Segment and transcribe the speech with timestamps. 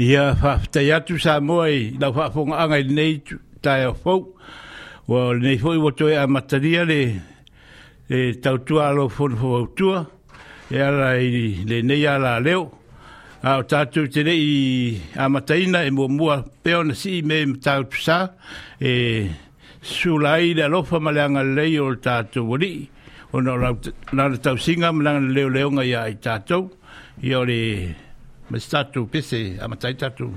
[0.00, 0.56] ia fa
[0.96, 3.20] atu sa moi la fa fonga anga nei
[3.62, 4.14] tai fo
[5.08, 7.02] wo nei fo wo toi a materia le
[8.08, 10.08] e tau tua lo fo fo tua
[10.70, 11.28] e ala i
[11.68, 12.72] le nei ala leo
[13.44, 18.32] a tatu te nei a mataina e mo mua peona si me tau tusa
[18.80, 19.28] e
[19.82, 22.88] sulai le alofa ma le anga lei o tatu wali
[23.34, 26.70] o na tau singa ma le anga leo ngai ia i tatu
[27.20, 27.60] i ole
[28.50, 30.36] Mas tatu pese, amatai tatu.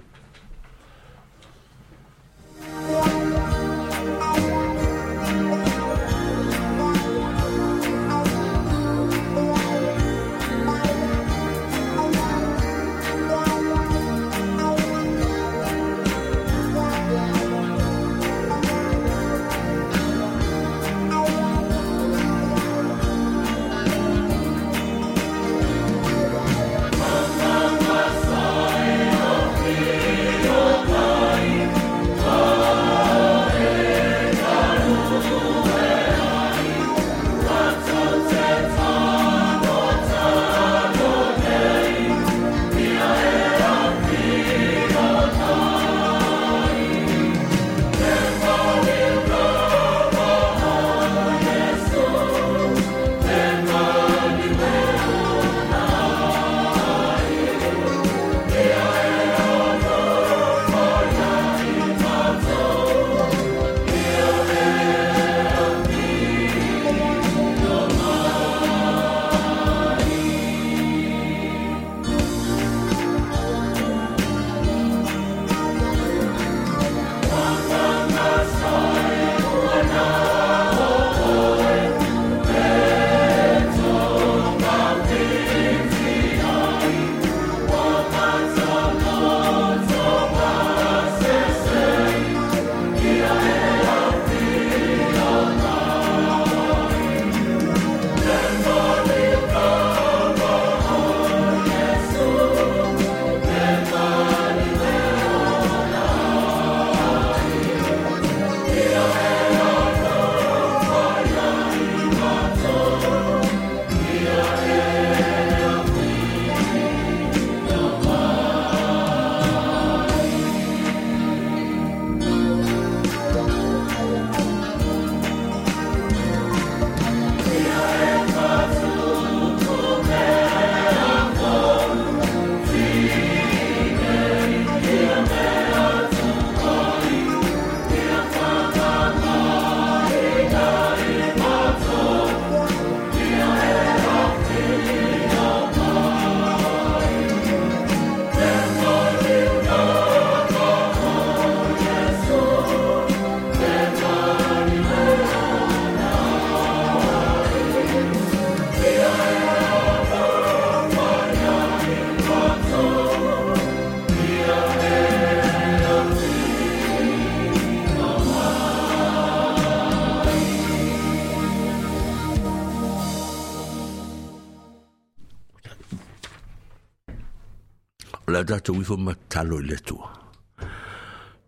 [178.81, 180.09] tau i ma talo i le tua.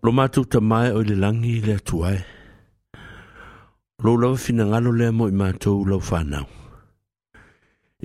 [0.03, 2.19] Lo mātou ta mai o le langi i le tua e.
[4.03, 6.45] Lo lawa fina ngalo lea mo i mātou lau whanau.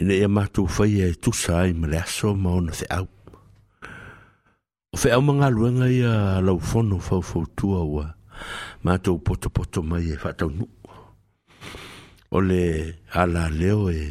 [0.01, 3.07] Ina ia mātou whai e tusa i ma le aso maona te au.
[4.91, 8.07] O whi au mga luenga ia lau whono fau fau tua ua.
[8.85, 10.65] Mātou poto poto mai e whatau nu.
[12.33, 12.63] O le
[13.13, 14.07] ala leo e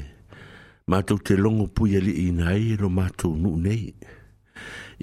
[0.89, 3.89] mātou te longo pui ali i nai lo mātou nu nei.
[3.89, 4.18] Mātou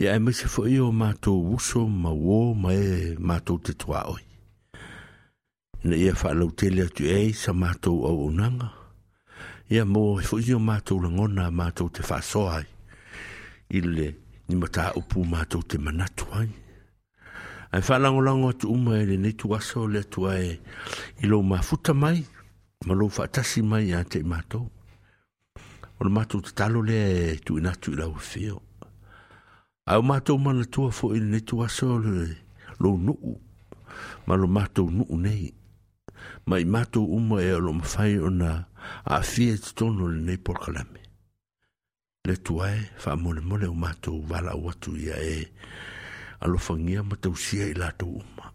[0.00, 4.20] ia e maise foʻi o matou uso ma uō ma e matou te toaoi
[5.84, 8.68] ina ia faalautele atu e ai sa matou auaunaga
[9.72, 12.66] ia mo e foʻi o mato lagona matou te faasoa ai
[13.76, 14.06] i le
[14.52, 16.50] nimataupu matou te manatu ai
[17.72, 20.60] ae faalagolago atu uma e lenei tuasa o le atu ae
[21.24, 22.20] i lou mafuta mai
[22.86, 24.68] ma lou faatasi mai iā teʻi matou
[25.96, 28.60] o le matou tatalo lea e tuinatu i lau afio
[29.86, 32.22] Au mātou mana tua fo i ne tua sole
[32.82, 33.36] lo nuu.
[34.26, 35.52] Ma lo mātou nuu nei.
[36.50, 38.50] Ma i mātou uma e lo mawhai o nā
[39.04, 41.04] a fia te tono le nei porkalame.
[42.26, 45.36] Le tua e wha mole mole o mātou wala o atu ia e
[46.42, 48.50] alo whangia matau sia i lātou uma.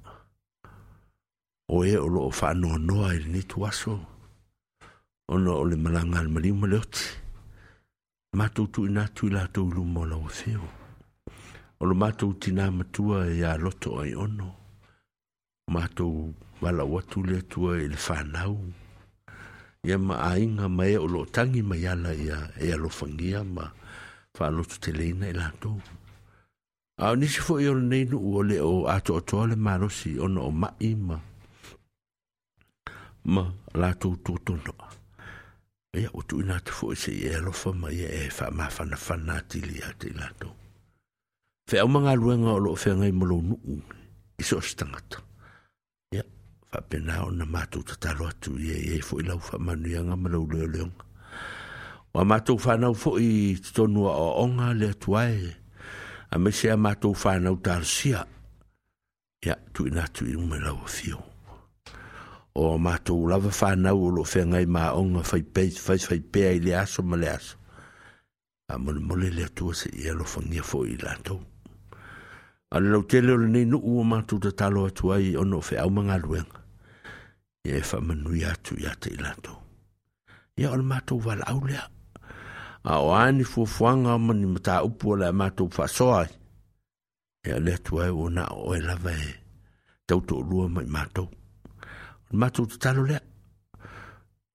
[1.72, 4.04] O e o lo o wha noa noa i le nei tua sole.
[5.32, 7.08] Ona o le malanga al malima leoti.
[8.36, 10.72] Mātou tu inatu i lātou lumo la o e feo
[11.82, 14.56] o lo matou tinā matua e loto ai ono.
[15.72, 18.56] Mātou wala watu le atua i le whanau.
[19.88, 23.66] Ia ma aiga ma mai o loo tagi mai ala ia e alofagia ma
[24.38, 25.80] whalotu te leina e lātou.
[27.02, 29.18] A nisi foʻi o lenei nuu o le o ato
[29.50, 31.18] le malosi ona o maʻi ma.
[33.34, 33.44] Ma
[33.82, 34.88] lātou tōtonoa.
[35.98, 39.92] Ia ua tuuina atu foʻi i e alofa ma ia e wha mawhana whanatili a
[40.00, 40.61] te lātou.
[41.72, 43.80] Fe au manga luenga o loo whenga i molo nuu.
[44.38, 45.22] I so stangata.
[46.14, 46.24] Ia,
[46.74, 50.66] whapena o na mātou tatalo atu i e e fo i lau whamanuianga malau leo
[50.68, 51.06] leonga.
[52.14, 55.54] Wa mātou whanau fo i tonua o onga le tuae.
[56.36, 58.26] A me se a mātou whanau tarsia.
[59.48, 61.22] Ia, tu ina tu i umelau a fio.
[62.52, 66.52] O mātou lava whanau o loo whenga i mā onga fai peit, fai fai pea
[66.52, 67.56] i le aso ma le aso.
[68.68, 70.44] A mole mole le atua se ia lo fo
[70.84, 71.40] i lantou.
[72.72, 76.58] a le lautele o lenei nu'u ua matou tatalo atu ai ona o feauma galuega
[77.68, 79.58] ia e fa'amanuia atu iā te i latou
[80.60, 81.84] ia o le matou vala'au lea
[82.84, 86.32] a o ā ni fuafuaga oma ni mataupu o le a matou fa'asoa ai
[87.48, 89.32] ia le atu ae ua na o oe lava e
[90.08, 93.22] tauto'alua ma i matou o le matou tatalo lea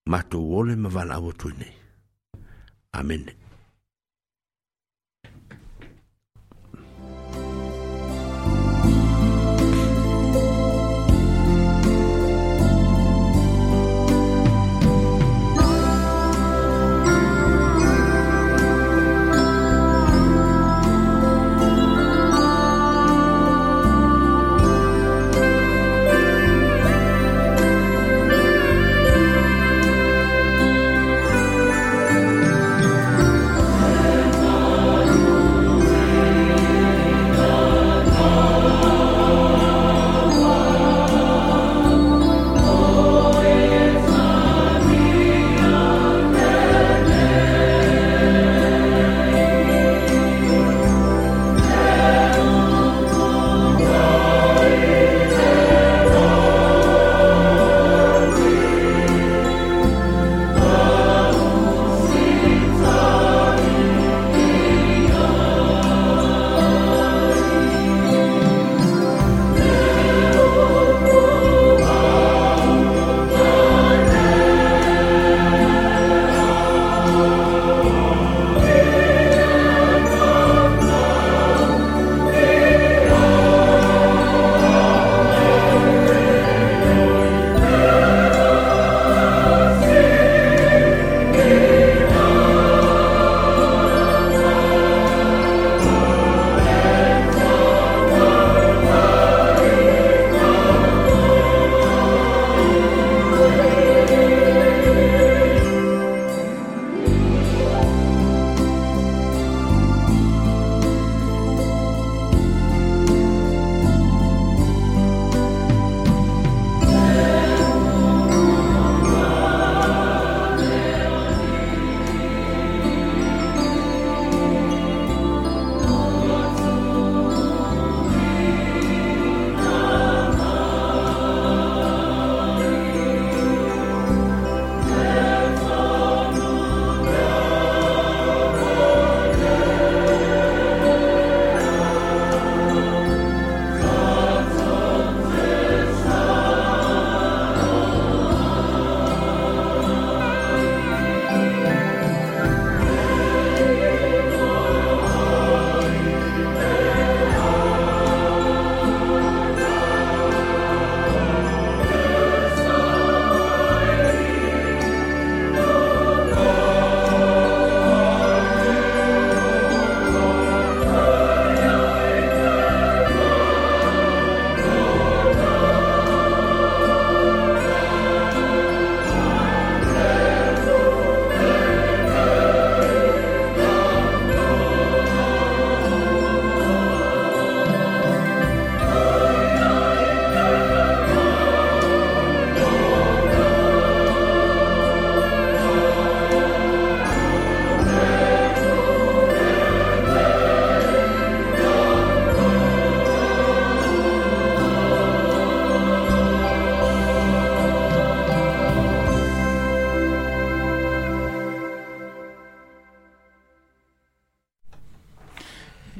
[0.08, 1.74] matou ole ma vala'au atu e nei
[2.96, 3.44] amene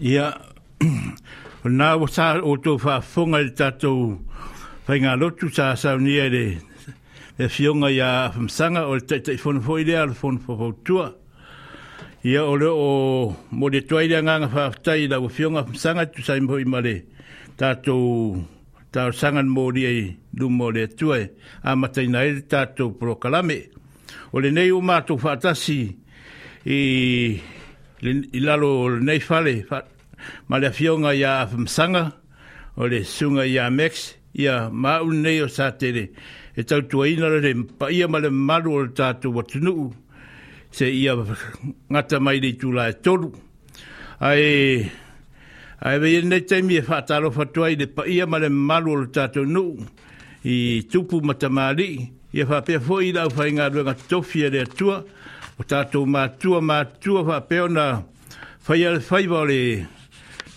[0.07, 0.27] ia
[1.67, 3.91] na o sa o to fa funga i tato
[4.87, 6.45] fa inga lotu sa sa unia le
[7.45, 11.07] e fionga ia famsanga o le taita i fono foile a le fono fo fautua
[12.31, 12.91] ia o le o
[13.59, 16.81] mo le tuaile a nganga fa aftai la o fionga famsanga tu sa imbo ima
[16.87, 16.95] le
[17.59, 17.97] tato
[18.95, 19.85] tato sanga mo li
[20.39, 21.25] du mo le tuai
[21.69, 23.59] a mataina e tato prokalame
[24.35, 25.33] o le nei o mato fa
[26.79, 29.55] i lalo le nei fale
[30.49, 32.12] ma le fionga ia afamsanga,
[32.76, 36.11] o le sunga ia Max, ia maun nei o sātere,
[36.56, 39.90] e tau tua ina le pa ia ma le maru o le tātou watunuu,
[40.71, 41.14] se ia
[41.90, 43.33] ngata mai le tula e tolu.
[44.21, 44.88] Ai,
[45.83, 49.11] ai vei nei teimi e whātaro fatuai le pa ia ma le maru o le
[49.12, 49.78] tātou nuu,
[50.47, 55.00] i tupu matamari, ia whāpea fōi lau whai ngā ruenga tofia e le atua,
[55.56, 57.87] o tātou mātua mātua whāpeo na
[58.68, 59.45] whaia le whaiva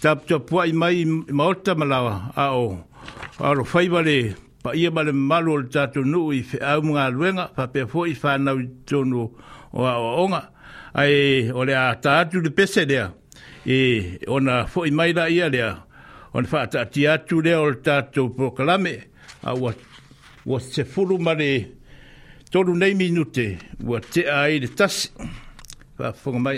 [0.01, 1.97] tap ta poi mai maota mala
[2.35, 2.65] a o
[3.47, 6.39] a fai vale pa ia male malo tatu nu i
[6.71, 9.23] au mga luenga pa pe fo i whanau tonu
[9.73, 10.41] o a onga
[11.01, 11.13] ai
[11.59, 13.05] ole a tatu de pese lea
[13.65, 13.77] e
[14.35, 15.69] ona fo i mai da ia lea
[16.35, 18.93] on fa ta ti atu lea o le tatu proklame
[19.49, 19.71] a ua
[20.49, 21.49] ua te furu male
[22.51, 23.45] tonu nei minute
[23.89, 25.07] wa te ai le tasi
[25.97, 26.57] fa fonga mai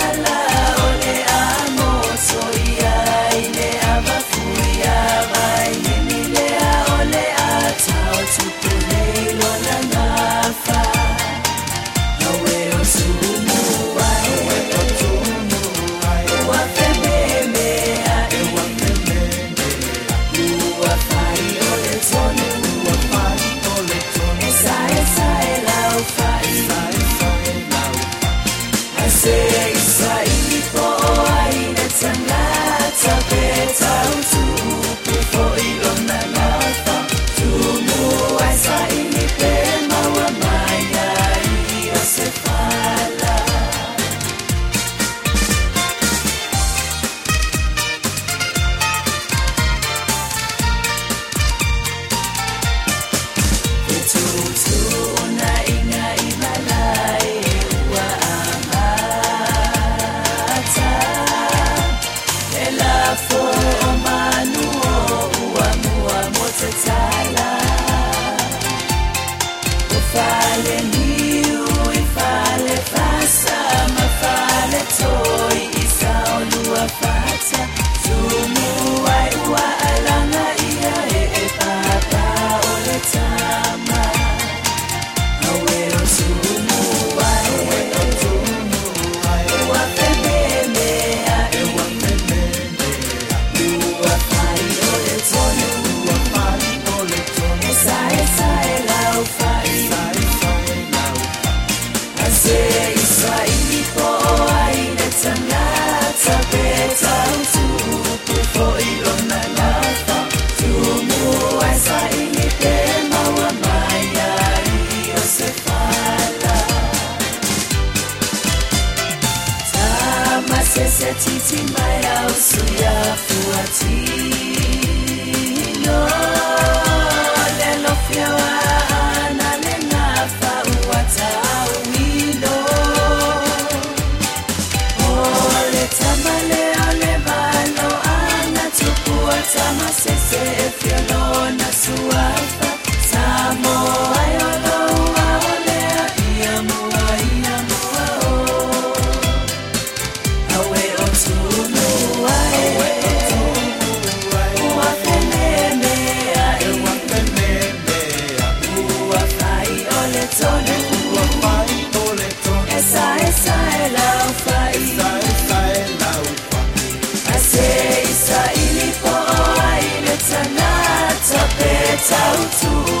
[172.21, 173.00] out to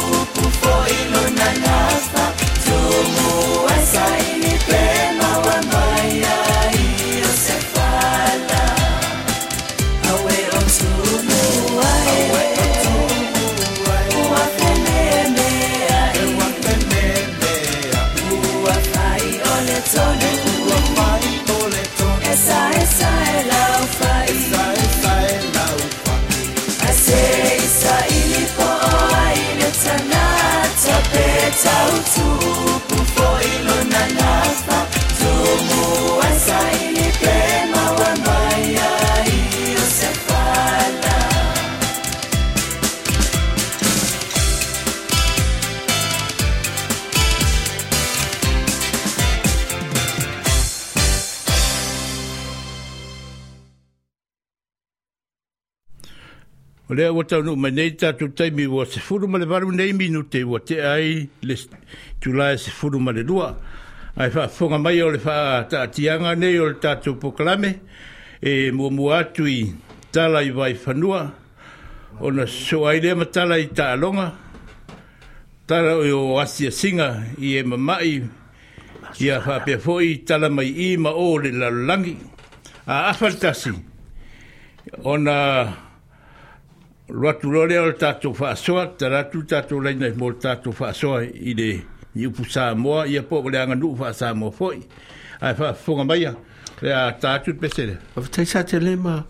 [57.21, 60.59] ua taunu mai nei tatu taimi ua se furu ma varu nei minu te ua
[60.59, 61.55] te ai le
[62.19, 63.57] tulae se furu ma lua.
[64.17, 67.79] Ai wha whonga mai o le wha taatianga nei o le tatu poklame
[68.41, 69.71] e mua mua atu i
[70.11, 71.31] tala i vai whanua
[72.19, 74.27] o na i aile ma tala i taalonga
[75.67, 78.19] tala o asia singa i e mai
[79.21, 82.17] i a whapea fhoi tala mai i ma o le lalangi
[82.87, 83.71] a afaltasi
[85.03, 85.35] o na
[87.13, 91.21] ratu lore o tato fa soa ta ratu tato lei nei mo tato fa soa
[91.23, 91.81] i de
[92.15, 94.77] i pu sa mo i a po le anga nu fa sa mo foi
[95.41, 96.25] ai fa fonga mai
[96.81, 97.99] le a tato pe sele
[98.31, 99.23] te sa te le ma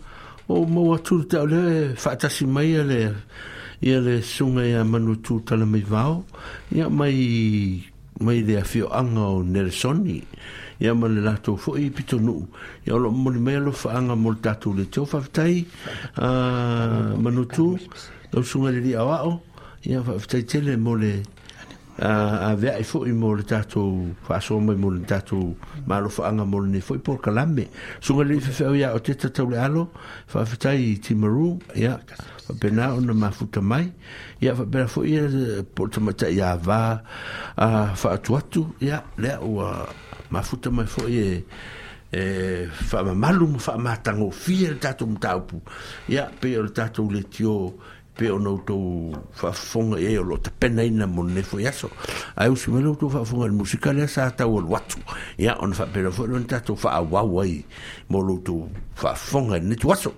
[0.48, 3.00] o mo atu te le fa ta si mai le
[3.82, 6.24] i le sunga ia manu tu tala mai vao
[6.70, 7.18] ia mai
[8.20, 10.22] mai le afio anga o nelsoni
[10.82, 12.42] ia ma le latou foʻi pitonuu
[12.86, 15.62] ia o loo molimai alofaaga mo le tatou le teo faafetai
[17.22, 17.78] ma nutu
[18.32, 19.32] tausuga le lia o aʻo
[19.86, 21.22] ia faafetai tele mo le
[22.02, 25.54] aveaʻi foʻi mo le tatou faasoa mai mo le tatou
[25.86, 27.68] malofaaga mo lenei foʻi pokalame
[28.02, 29.86] suga lelii fefeʻo iā o te tataule alo
[30.26, 32.00] faafetai timaru ia
[32.46, 33.86] faapena ona mafuta mai
[34.42, 36.80] ia faapena foʻi eh, ia po le tamaitaʻi avā
[37.56, 39.70] a faatu atu ia le aʻua
[40.32, 41.44] mafuta mai foi e
[42.12, 42.22] e
[42.88, 45.60] fa ma malu fa ma tango fie le tatou mataupu
[46.08, 47.74] ia pe o le tatou le tio
[48.16, 51.88] pe o nou tou faafofoga i ai o loo tapena ina mo lenei foi aso
[52.36, 54.98] ae usi mai loutou faafofoga le musika lea sa tau alu atu
[55.38, 57.60] ia ona faapena foi lona tatou faauau ai
[58.08, 60.12] mo loutou faafofoga i lenei tuaso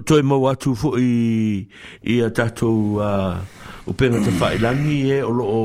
[0.05, 1.65] toi mau atu fo i
[2.05, 3.01] i a tatou
[3.87, 5.61] o pena te fai langi e o lo o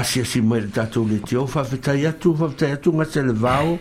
[0.00, 3.78] asia si mai tatou le te o fafetai atu fafetai atu ngatele vao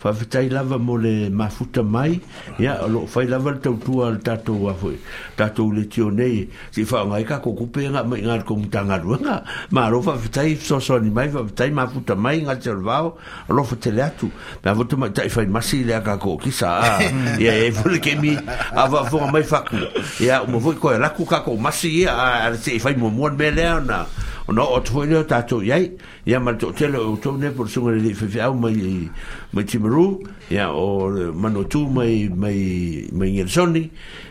[0.00, 2.16] fafitai lava mo le mafuta mai
[2.58, 4.92] ya lo loo fai lava le tautua le tatou afo
[5.36, 9.44] tatou le tio nei si faaogai ka kokupe ga mai ga lekou mutagaluega
[9.76, 13.16] ma lo fafitai soasoani mai fafitai mafuta mai galitelevao
[13.52, 14.30] o lofa tele atu
[14.64, 16.96] me afoto mai taʻifai masi i lea kako kisa a
[17.42, 18.36] ia e fole kemi
[18.74, 19.76] afaafoga mai faku
[20.24, 23.72] ia uma foi koe laku kako masi ia a le seʻi fai muamua lemea lea
[23.84, 24.06] ona
[24.50, 25.86] ona o tu fuere o tatou iai
[26.26, 29.08] ia ma le toʻatele o outou ne po le suga lelii fefeau mai
[29.52, 33.84] mai timaru ia o manuatū mai mai mai gelesoni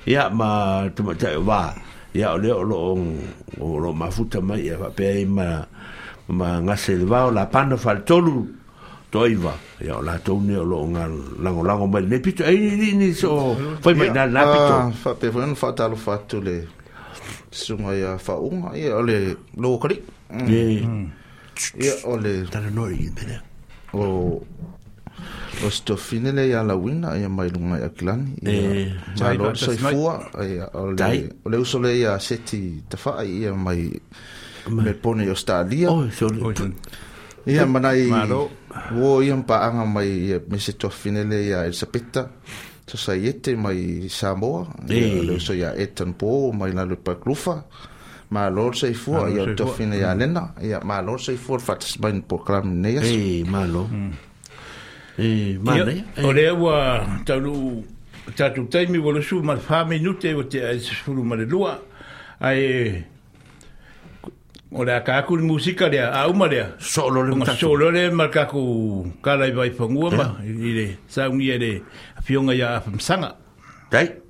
[0.08, 1.71] ia ma tamaʻitaʻi o wā
[2.13, 3.05] ia o lea o loo
[3.60, 5.47] o loo mafuta mai ia faapea ai ma
[6.36, 8.43] ma gase le vao lapana faletolu
[9.12, 11.08] toiva ya la tone lo nga
[11.41, 12.58] lango lango mai ne pito ai
[12.99, 16.41] ni so foi mai na na pito fa pe fa fa ta lo fa to
[16.43, 16.67] le
[17.52, 19.98] sungai faunga ia ole lokali
[20.48, 23.36] ia ole tala noi pele
[23.98, 24.38] o
[25.66, 28.94] o stofine le ia lawina ia mai lunga i akilani ia
[29.26, 30.14] malo soifua
[30.46, 33.82] ia ole ole uso le ia seti tafaa ia mai
[34.70, 35.90] me pone o stalia
[37.50, 38.06] ia manai
[38.94, 43.60] wo ia mpaanga mai ia mese tofine le ia Elisabetta ia to say it in
[43.62, 47.63] my Samoa, yeah, so ya yeah, etan po my la lupa klufa.
[48.32, 51.82] Ma lor sei fu ya to fine ya lena, ya ma lor sei fu fat
[51.84, 53.02] spain program ne ya.
[53.02, 53.84] Eh, ma lo.
[55.19, 56.04] Eh, ma ne.
[56.19, 56.25] Mm.
[56.25, 56.73] Ore wa
[57.25, 57.84] talu
[58.36, 61.80] tatu tai mi volu su ma fa minute o te es fulu ma le lua.
[62.41, 63.06] Ai
[64.71, 69.12] Ora ka ku musika dia au ma dia solo le solo le ma ka ku
[69.19, 71.82] kala i vai pangua ma i le sa un ye
[72.30, 73.34] fiunga ia ya, msanga.
[73.92, 74.29] Dai.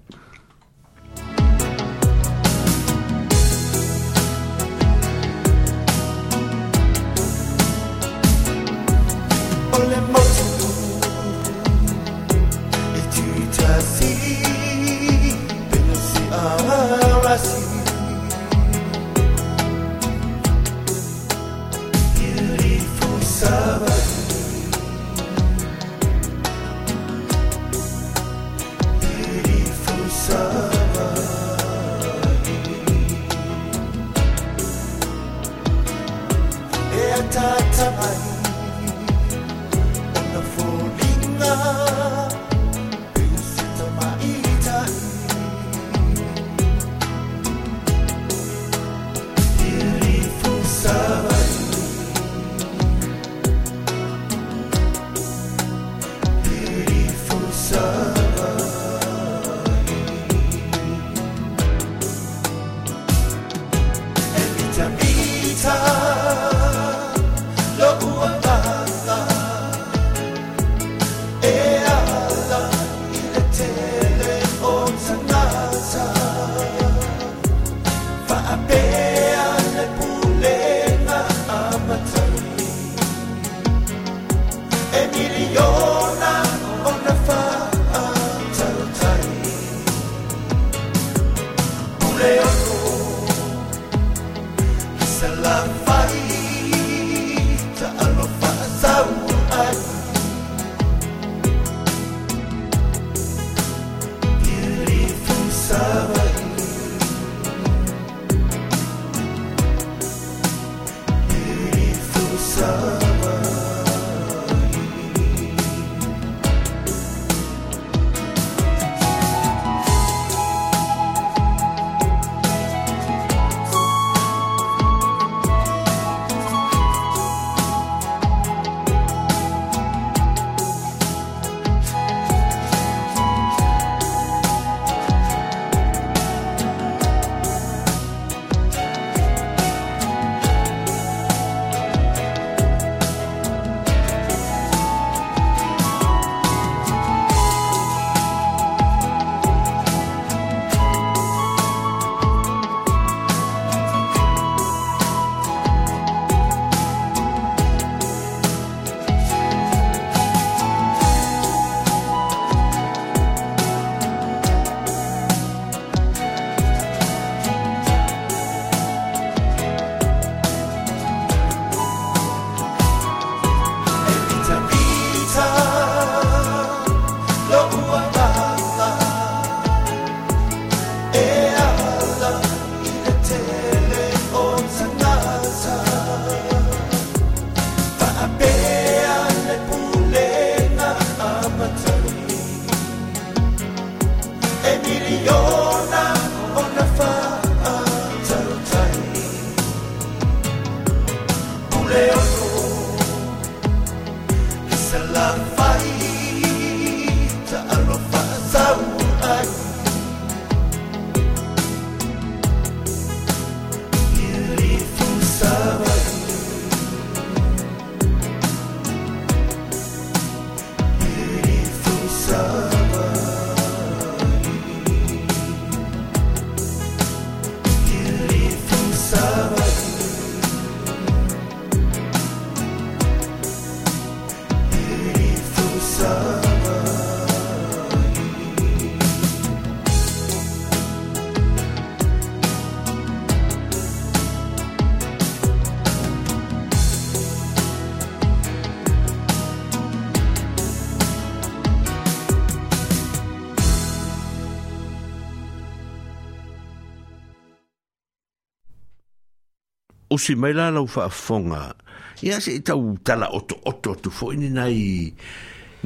[260.20, 261.74] si mai la lau fa fonga.
[262.22, 264.80] Ia se i tau tala oto oto tu fo ini nai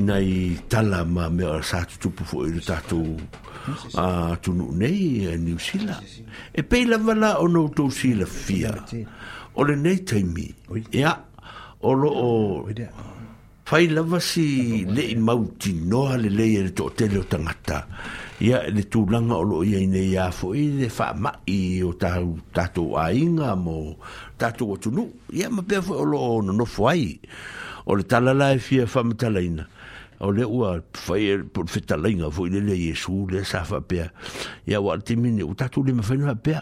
[0.08, 0.30] nai
[0.72, 3.00] tala ma me ar sa tu tupu fo ini tatu
[4.04, 6.02] a tunu nei a e New Zealand.
[6.52, 8.74] E pei la vala o no tau si fia.
[9.58, 10.48] O le nei taimi.
[11.00, 11.14] Ia.
[11.88, 12.30] O lo o...
[13.66, 17.86] Fai lava si le i mauti noa le leia e le to tele o tangata.
[17.88, 20.90] Ia ia le tūlanga o loo iei nei ia fo'i le
[21.48, 23.96] i o tau tātou a inga mo
[24.38, 27.14] tātou o tunu ia ma pēr fo'i o loo no no fo'ai
[27.88, 29.64] o le talala e fia whamitala ina
[30.24, 34.06] o le ua fai e pun fitala inga fo'i le le Jesu le sa pe
[34.72, 36.62] ia wa te mine o tātou le mawhainu hapea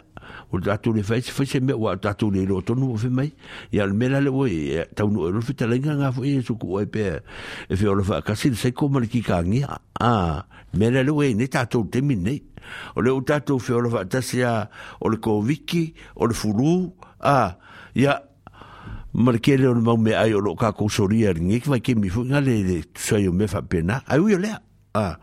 [0.53, 3.33] o tātou le fai se fai se mea wa tātou le ilo tonu o whimai
[3.73, 6.77] ia le mela le oi tau no e lo fitala inga ngā fo'i su ku
[6.81, 7.19] oi pēr
[7.69, 9.65] e fia o le whakasi le seiko maliki ka ngia
[9.97, 10.41] aaa ah,
[10.73, 12.43] me le lue ne tatou temi nei
[12.95, 14.69] o le ou tatou feola faatasia
[15.01, 17.57] o le koviki o le fulū a
[17.95, 18.15] ia
[19.13, 22.55] ma le kele o le maumeai o loo kakou solia lige ki maikemi foi gale
[22.63, 24.01] le tusai o fa pena.
[24.07, 24.61] ai ui o lea
[24.93, 25.17] a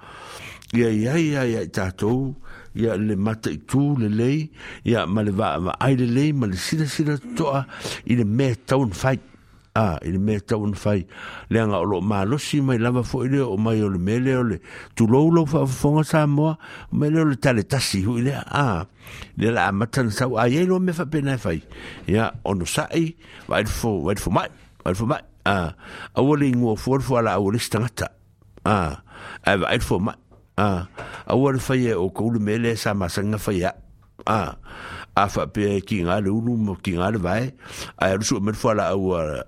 [0.74, 2.34] ia iai aia i tatou
[2.74, 4.52] Ya, le mata itu le lei
[4.84, 7.66] Ya, ma le vaavaai lelei ma le silasila totoa
[8.06, 9.20] i le mea town fight
[9.78, 10.40] a ah, i le mea
[10.74, 11.06] fai
[11.50, 14.42] le anga o lo malosi mai lava fo i o mai o le mele o
[14.42, 14.56] le
[14.96, 16.58] tulou lau whaafonga sa moa
[16.92, 18.86] mele o le tale tasi hui le a ah,
[19.38, 21.62] le la amatan sau a iei lo me whapena fai
[22.08, 23.14] ia ono sai
[23.46, 24.50] vai fo vai fo mai
[24.82, 25.70] vai fo mai a ah,
[26.14, 28.10] a wale ingoa fo fo ala a wale stangata
[28.64, 28.98] a
[29.46, 30.16] a vai fo mai
[30.58, 30.88] a
[31.24, 33.70] a wale fai e o koulu mele sa masanga fai a
[34.26, 34.40] a
[35.18, 37.46] a whapea ki ngā le unu ki ngā le vai
[37.98, 39.42] a rusu o merfo ala a wale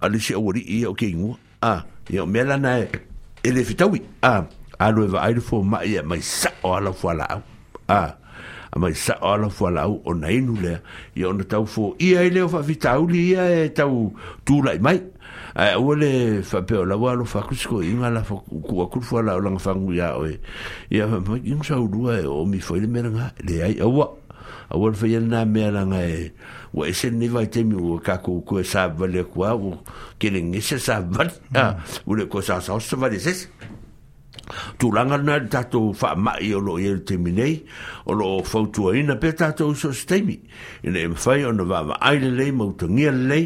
[0.00, 3.64] ale se awari i o ke ingo a ia e, o mela na e le
[3.64, 4.44] fitawi a
[4.78, 7.40] alo e vaai fo ma ia e, mai sa o ala fo ala au
[7.88, 8.00] a
[8.72, 10.80] a mai sa o ala fo ala au o na inu lea
[11.16, 14.12] ia ona tau fo ia e leo faafitauli ia e tau
[14.44, 15.00] tulai mai
[15.56, 19.58] a ua le faapea o laua alo faakusiko iga la kuakulu fo ala o laga
[19.58, 20.36] faguia oe
[20.90, 24.12] ia mai igo saulua e o mi foi le melaga leai aua
[24.70, 26.30] aua le faia lenā mea laga e
[26.76, 29.08] wa ese ni va te mi ka ku ku sa va mm.
[29.08, 29.70] ah, le kwa wo
[30.20, 33.48] ke le ni se sa va ya wo le ko sa sa se va dises
[34.76, 37.64] tu langa na ta to fa ma yo lo yo te mi nei
[38.04, 40.36] o lo fo tu ina pe e e ta to so ste mi
[40.84, 43.40] ne em fa yo no va va ai le mo to ni le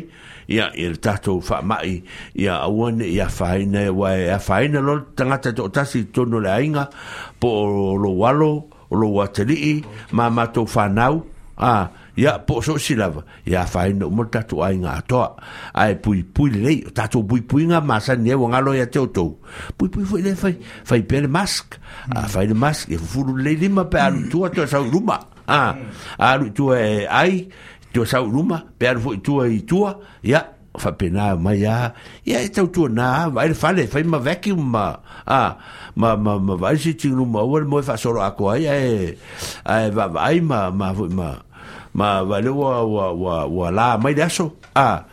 [0.50, 2.02] ya il ta to fa ma i
[2.34, 6.10] ya awan ya fa ina wa ya fa ina lo tanga ta to ta si
[6.10, 6.90] to no le ainga
[7.38, 9.86] po lo walo o lo watari
[10.18, 11.22] ma ma to fa nau
[11.60, 11.86] a ah,
[12.20, 15.24] ya po so silava ya fa ino mo tatu ai nga to
[15.72, 19.40] ai pui pui le tatu pui pui nga masa ne wa ngalo ya teo to
[19.80, 20.52] pui pui foi le fai
[20.84, 21.80] fai pel mask
[22.12, 22.28] a hmm.
[22.28, 25.16] fai le mask e fulu le le ma pa tu to sa ruma
[25.48, 25.88] a hmm.
[26.20, 27.48] a tu e ai
[27.88, 29.88] tu sa ruma pe ar foi tu e tu
[30.20, 30.44] ya
[30.76, 31.96] fa pena ma ya
[32.28, 34.92] ya to tu na vai le fai ma veki ma
[35.24, 35.56] a
[35.96, 39.88] ma ma ma vai si tinu ma wa mo fa so a ko ai ai
[39.90, 41.49] va vai ma ma ma, ma, ma, ma
[41.94, 45.04] ma vale wa wa wa wa la mai daso a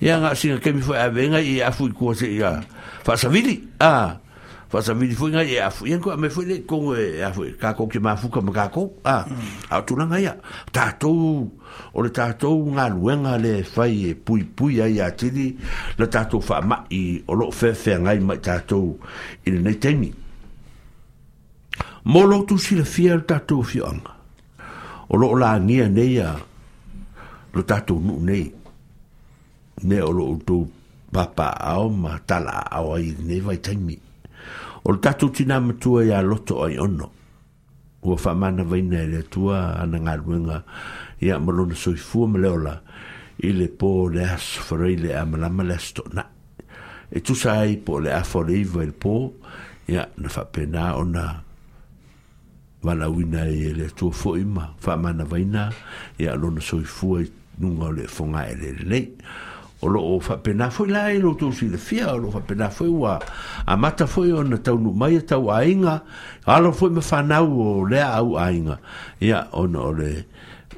[0.00, 2.62] ya nga singa kemi fo a venga i a fu ko se ya
[3.04, 4.16] fa sa vili a
[4.72, 7.32] fa sa vili fu nga i a fu ko me fu le ko e a
[7.32, 9.28] fu ka ko ki ma fu ko ka ko a
[9.68, 10.34] a tu nga ya
[10.72, 11.12] ta to
[11.92, 15.52] o le ta to nga luenga le fai e pui pui ai a ti di
[15.98, 18.96] le ta to fa ma i o lo fe fe nga i ma ta to
[19.44, 20.12] i le nei temi
[22.04, 24.21] Molo tu si le fia tatou fionga
[25.12, 26.32] o lo la nia nei a
[27.54, 28.44] lo tatu nu nei
[29.88, 30.56] ne o lo to
[31.14, 33.96] papa ao ma tala ao ai ne vai taimi
[34.88, 37.06] o lo tatu tina ma tua ya lo to ai ono
[38.00, 40.56] o fa mana vai nei le tua ana nga luenga
[41.26, 42.74] ya ma lo so fu ma le ola
[43.48, 46.22] ile po le as freile am la malesto na
[47.12, 49.14] e tu sai po le afo le vai po
[49.94, 51.24] ya na fa pena ona
[52.82, 55.70] wala wina e le tu fo ima fa mana vaina
[56.18, 59.00] e alona soi fu e nunga le fonga e le le
[59.82, 62.30] o lo o fa pena fo la e lo tu si le fia o lo
[62.30, 63.18] fa pena fo wa
[63.66, 66.02] a mata fo yo na tau mai ta wa inga
[66.46, 68.78] alo fo me fa na o le au ainga
[69.22, 70.26] ya ona o le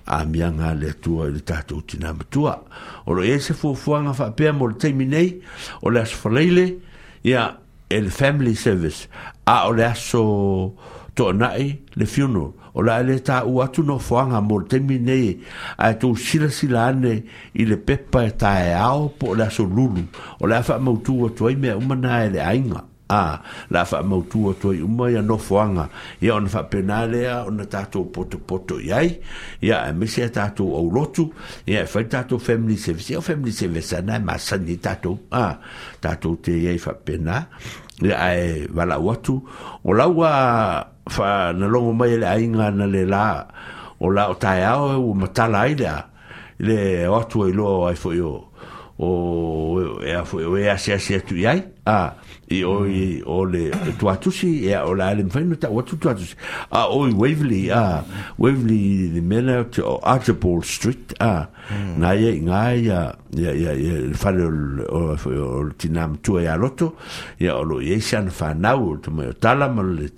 [0.05, 3.55] a mianga le tu e, e le ta tu tina me tu o lo ese
[3.57, 5.41] fo fo nga fa pe mo te minei
[5.81, 6.29] o le as fo
[7.25, 7.57] ya
[7.89, 9.09] el family service
[9.49, 10.75] a o le aso
[11.15, 15.37] to nai le fiono o la le ta u atu no fanga mo termine
[15.79, 17.23] a to sila sila ne
[17.55, 20.03] i le pepa e ta e ao po la so lulu
[20.43, 23.39] o la fa mo tu o to i me o mana e le ainga a
[23.71, 25.87] la fa mo tu o to i uma ya no fanga
[26.21, 29.21] ya on fa penale ya on ta to poto poto yai
[29.63, 31.31] ya e me se ta to o lotu
[31.67, 35.55] ya fa e ta to family service o family service na ma sanita to a
[36.03, 37.47] ta to te ye fa pena
[38.03, 39.39] ya e wala watu
[39.87, 40.31] o la wa
[41.11, 43.47] fa na longo mai le ainga na le la
[44.01, 45.97] o la o tai ao e o matala ai lea
[46.67, 46.79] le
[47.11, 48.11] o atua i loa o ai fo
[48.99, 49.09] o
[50.01, 52.15] e a fo o e a se a se atu iai a ah,
[52.51, 53.71] i o i o le
[54.01, 56.35] tuatusi e o la le mfaino ta o tu tuatusi
[56.73, 58.05] a o i ah, Waverley a ah,
[58.39, 61.47] Waverley le mena te o Archibald Street a
[62.01, 64.49] na ye ngā ia ia ia ia whare
[64.89, 66.95] o le tina mtua ia e loto
[67.39, 70.09] ia o lo iesian whanau o te mai o tala malu le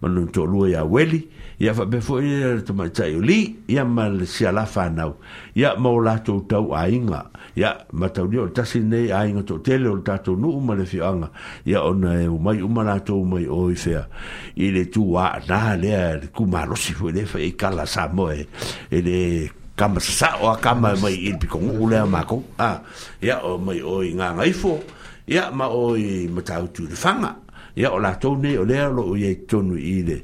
[0.00, 1.22] malu tō lua ia e weli
[1.62, 5.14] ia fa be fo ia to mai tai li ia mal si ala fa nau
[5.54, 9.60] ia mo la to tau ainga ia ma tau ni o tasi nei ainga to
[9.62, 11.30] tele o tato nu ma le fianga
[11.62, 14.02] ia ona e o mai uma la to mai o i fea
[14.58, 17.86] i le tu a na le ku ma lo si fo le fa i kala
[17.86, 18.42] sa mo e
[18.98, 19.22] le
[19.78, 22.82] kama sa o kama mai i piko ule ma ko a
[23.22, 24.82] ia o mai o i nga ngai fo
[25.30, 27.38] ia ma o i ma tau tu le fanga
[27.76, 30.22] ya o la tone o le o ye tonu ile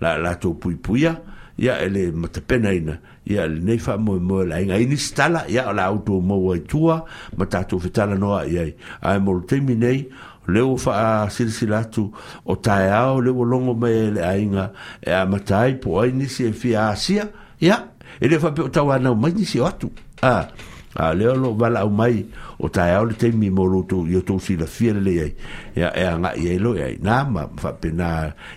[0.00, 1.20] la la to pui puia
[1.58, 5.68] ya ele matapena ina ya le ne fa mo mo la inga ini stala ya
[5.70, 7.04] o la auto mo wa tua
[7.36, 8.66] mata to fitala no ya
[9.02, 10.08] ai mo termine
[10.48, 12.10] le o fa silsila tu
[12.44, 16.28] o tae o le o mo me le ainga e a matai po ai ni
[16.28, 17.28] se fi asia
[17.60, 17.88] ya
[18.20, 19.88] ele fa pe tawana mai ni se atu
[20.22, 20.48] a
[20.96, 22.26] a le o lo bala o mai
[22.62, 25.34] o tae au te teimi mō roto i o si la fiere le ai
[25.76, 28.10] ia e anga i e loe ai nā ma whape nā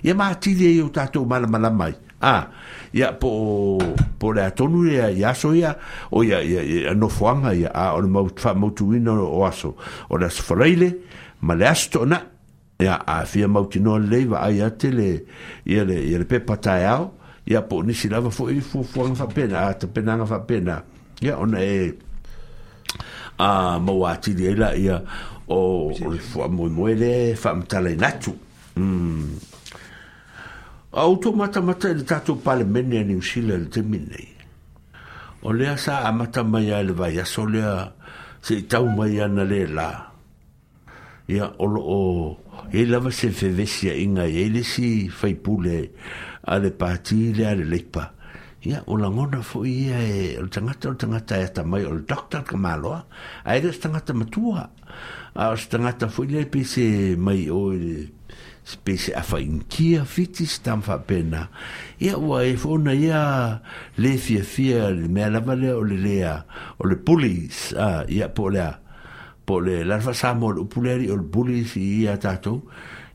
[0.04, 2.50] ia mā tiri ai ta tātou mal mal mai a
[2.94, 3.78] ia po
[4.20, 5.76] po le atonu ia e i aso ia
[6.12, 9.76] o ia ia no fuanga ia a o le mautu ino o aso
[10.10, 10.92] o le asfareile
[11.42, 12.22] ma le asto na
[12.80, 15.24] ia a fia mauti no lei va ai ate le
[15.66, 17.12] ia le ia le pepa tae au
[17.46, 19.14] ia po nisi lava fo i fu pena
[19.74, 20.84] ta pena te fa pena
[21.22, 21.96] ia on e
[23.44, 25.02] a mawati de la ia
[25.48, 28.34] o le fo mo moele fa mtala natu
[28.76, 29.30] mm
[30.94, 34.22] automata mata de tatu pale menne ni usile de minne
[35.44, 35.78] o le hmm.
[35.78, 37.92] sa amata mai ale vai a solea
[38.42, 39.90] se tau mai ana le la
[41.28, 42.00] ia o o
[42.72, 45.90] e lava se fevesia inga e le si fai pule
[46.46, 48.23] ale patile ale lepa le
[48.64, 52.04] ia o la ngona fo ia e o tangata o tangata e tamai o le
[52.08, 53.04] doktor ka maloa
[53.44, 54.70] a ere o tangata matua
[55.36, 58.08] a o tangata fo ia pe se mai o le
[58.64, 61.50] spese a fa inkia fiti stam fa pena
[62.00, 63.60] ia ua e fo na ia
[64.00, 66.38] le fia fia le mea lava lea o le lea
[66.80, 68.80] o le pulis a ia po lea
[69.46, 70.64] po le larfa samo o le
[71.28, 72.64] pulis ia tatou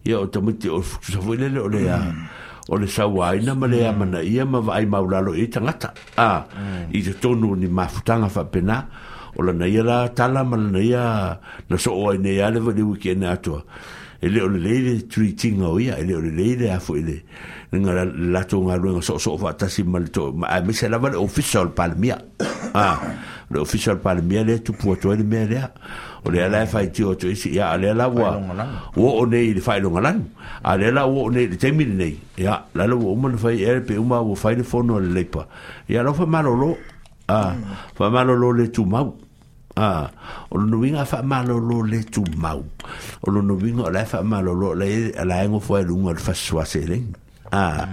[0.05, 2.38] ia o tamuti o fukusafo ilele o lea mm
[2.69, 3.87] o le sauāina ma le mm.
[3.89, 6.91] amanaia ma vaai maulalo i e tagata a mm.
[6.93, 8.79] i te tonu ni mafutaga faapena
[9.37, 11.05] o lana ia la tala ma lana ia
[11.71, 13.65] na soo ai nei a le valiu iki ene atoa
[14.21, 17.23] e leo lelei le treating o ia e leo lelei le afo i e
[17.73, 22.19] le nga latou galuega soʻosoʻo faatasi ma le tomaamese lava le official palemia
[23.51, 25.71] le official palemia lea tupu atu ai le mea leaa
[26.29, 28.37] o le ala fai tio to isi ya le ala wa
[28.97, 30.19] wo o nei le fai longa lan
[30.63, 33.79] a le ala wo nei le temi nei ya la lo wo mo fai er
[33.87, 35.43] pe uma wo fai le fono le lepa
[35.89, 36.71] ya lo fa malo lo
[37.39, 37.55] a
[37.97, 39.09] fa malo lo le tu mau
[39.77, 40.11] a
[40.53, 42.61] o no winga fa malo lo le tu mau
[43.25, 44.89] o no winga la fa malo lo le
[45.21, 46.97] ala ngo fai lunga fa swasele
[47.53, 47.87] ah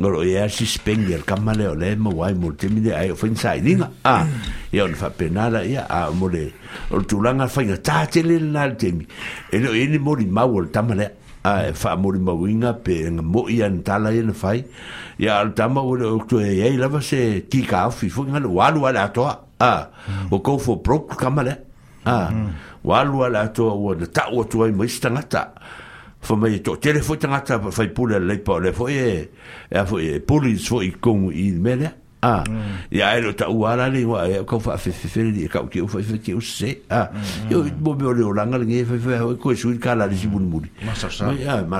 [0.00, 4.26] ro ya si spengler kamale ole mo wai mo te mine ai fo inside ah
[4.72, 6.50] ya on fa penala ya a mo le
[6.90, 9.06] ol tu langa fa ya ta te le na te mi
[9.52, 11.06] e lo ini mo ni ma wol tamale
[11.44, 14.64] a fa e mo ni ma winga pe mo ya ntala ya na fai
[15.18, 18.22] ya al tama wol o tu e ya la va se ki ka fi fo
[18.24, 19.28] ngalo walu ala to
[19.60, 19.82] ah
[20.30, 21.54] o ko fo pro kamale
[22.06, 22.28] ah
[22.82, 25.48] walu ala to wo ta wo tu mo istanga ah
[26.22, 29.30] fa mai to tele tanga ta fa pula le pa le fo e
[29.70, 31.90] e fo e pulis fo i kon i mele
[32.22, 32.44] a
[32.92, 33.16] ya mm.
[33.18, 35.80] ero ta uala le wa e ko fa fe fe fe le e ka ki
[35.88, 37.50] fo fe ki o se a mm-hmm.
[37.50, 40.62] yo bo bo le langa le fe fe ko su ka la si bun bun
[40.86, 40.94] ma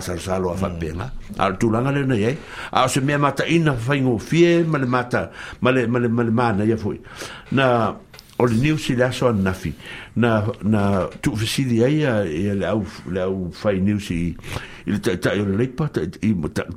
[0.01, 0.79] sa sa lo fa mm.
[0.83, 2.37] pe ma tu langa le ne eh?
[2.73, 5.31] a se me mata ina fa ngo fie ma le mata
[5.61, 6.93] ma le ma le ma le ya fo
[7.53, 7.95] na
[8.39, 9.73] o le niu si laso anafi
[10.17, 14.35] na na tuufesili ai a eh, ia le au le au fai niu si
[14.87, 15.89] i le taʻitaʻi o le leipa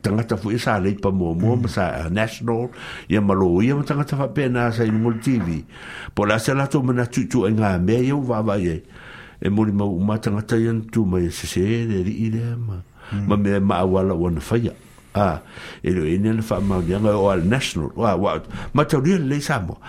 [0.01, 1.61] tagata foʻi sa leipa muamua mm.
[1.61, 2.69] ma sa national
[3.09, 5.47] ia malo ia ma tagata faapena sa iluga le tv
[6.13, 8.81] po le a se latou mana tuituaiga mea ia uvaavai ai
[9.41, 12.83] e moli mau uma tagata ia natuma ia sesē le alii lea ma
[13.15, 13.27] mm.
[13.31, 14.73] ma mea maauala uana na faia
[15.15, 15.39] a
[15.81, 18.41] e loe ina le faamauliaga o a le national ua ua
[18.75, 19.79] mataulia lelei sa moa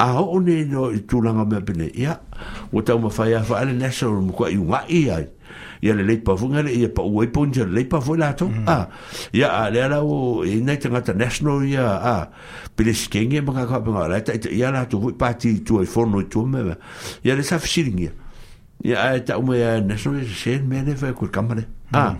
[0.00, 2.16] a o ne no tu la nga me pene ya
[2.72, 5.26] o ta ma fa ya fa ale nesa o mo kwa i wa i ai
[5.82, 7.98] ya le le pa vu nga le ya pa wo i pon je le pa
[7.98, 8.68] vo la to mm.
[8.68, 8.88] a
[9.36, 11.86] ya a le ala o e na tanga ta nesa ya
[12.16, 12.28] a
[12.76, 15.80] pele skenge ma ka pa nga la ta ya la to vu pa ti tu
[15.82, 16.76] e fo no tu me
[17.24, 18.08] ya le sa fshiringi
[18.88, 21.64] ya a ta o me ya nesa o se me ne fa ku kamba le
[21.92, 22.16] a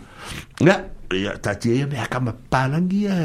[1.16, 3.16] ya ta ti ya me ka ma pa langi ya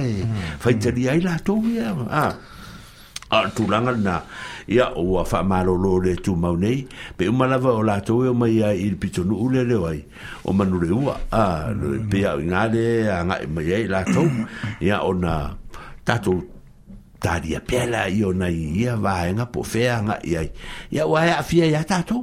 [0.64, 2.28] fa ti ya la to ya a
[3.30, 4.22] a tu na
[4.68, 6.86] ia o fa malo lo le tu mau nei
[7.18, 10.00] pe uma lava o la to e uma ia il pito no ule le wai
[10.46, 14.22] o manu ua a le pe a nga de a nga e mai la to
[14.88, 15.34] ia o na
[16.08, 16.34] tato
[17.24, 20.42] tari a pela i o nei ia va e nga po fea nga ia
[20.96, 22.18] ia ua e a fia ia tato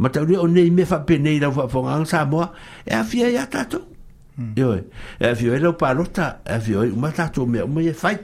[0.00, 2.46] ma tau le o nei me fa pe nei la ufa fonga ang sa moa
[2.86, 3.78] e a fia ia tato
[4.36, 4.50] Hmm.
[4.58, 4.82] Ioi.
[5.22, 8.18] eh a vioi leo palota, e a vioi, uma tato me, uma ye fai.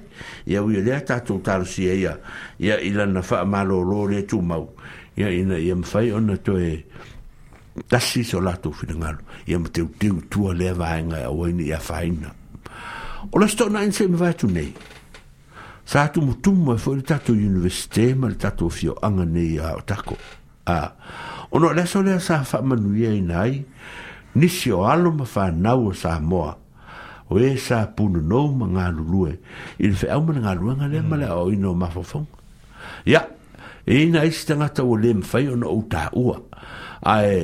[0.44, 2.18] E a uia lea tato taro si e ia,
[2.58, 4.74] ia ila na faa malo lo le tu mau.
[5.16, 6.84] Ia ina, ia me fai ona to e,
[7.86, 9.18] tasi so lato fina ngalo.
[9.46, 12.34] E me teu teu tua lea vahenga e a ina ia faina.
[13.30, 14.74] O la stok na inse me vai tu nei.
[15.84, 19.76] Sa atu mutumu e foi le tato universite, mal le tato fio anga nei a
[19.76, 20.16] otako.
[20.66, 20.92] Ah.
[21.52, 23.62] Ona la lea sa faa manuia ina ai,
[24.34, 26.56] nisi o alo ma whanau o sa moa.
[27.30, 29.36] O e sa puno nou ma ngā lulue.
[29.78, 32.26] I le whaeau ma ngā lua ngā lea ma lea o ino ma fofong.
[33.06, 33.22] Ia,
[33.86, 36.36] e ina isi tangata o e le mwhai o na o tā ua.
[37.06, 37.36] A e,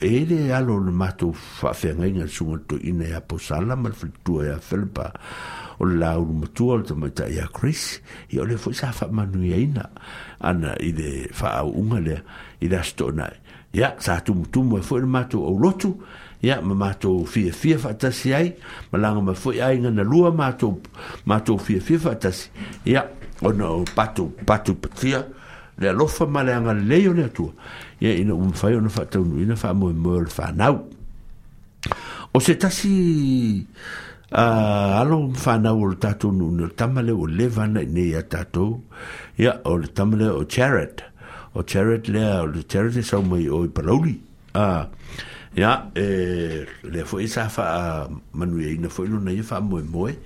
[0.00, 3.92] e le alo le mātou whawhia ngai ngā sunga to ina ia e posala ma
[3.92, 5.10] le whaitua ia e whilpa.
[5.76, 7.98] O le lau rumatua o le tamaita ia Chris.
[8.32, 9.84] Ia o le fwisa whaamanu ia ina.
[10.40, 12.22] Ana, i le whaau unga lea,
[12.64, 13.34] i le asto nai
[13.76, 16.00] ya sa tu tu mo fo ma tu o lotu
[16.40, 18.56] ya ma ma tu fi fi fa ta si ai
[18.88, 20.80] ma langa ma fo ai nga na lu ma tu
[21.28, 22.48] ma tu fi fi fa ta si
[22.88, 23.04] ya
[23.44, 25.20] o no pa tu pa tu pia
[25.76, 27.52] le lo fa ma langa le yo le tu
[28.00, 30.66] ya ina un fa yo no fa tu ina fa mo mo fa na
[32.32, 32.96] o se ta si
[34.32, 37.82] a alo fa na o ta tu no ta ma le o le va na
[37.84, 38.66] ne ya ta tu
[39.36, 41.04] ya o ta ma le o charity
[41.56, 44.20] o Jared lea, o le Jared e sau mai o i Parauli.
[44.54, 44.88] Ah,
[45.56, 49.42] ya, e, le fo e sa fa a manu e ina fo e luna e
[49.42, 50.16] fa moe moe.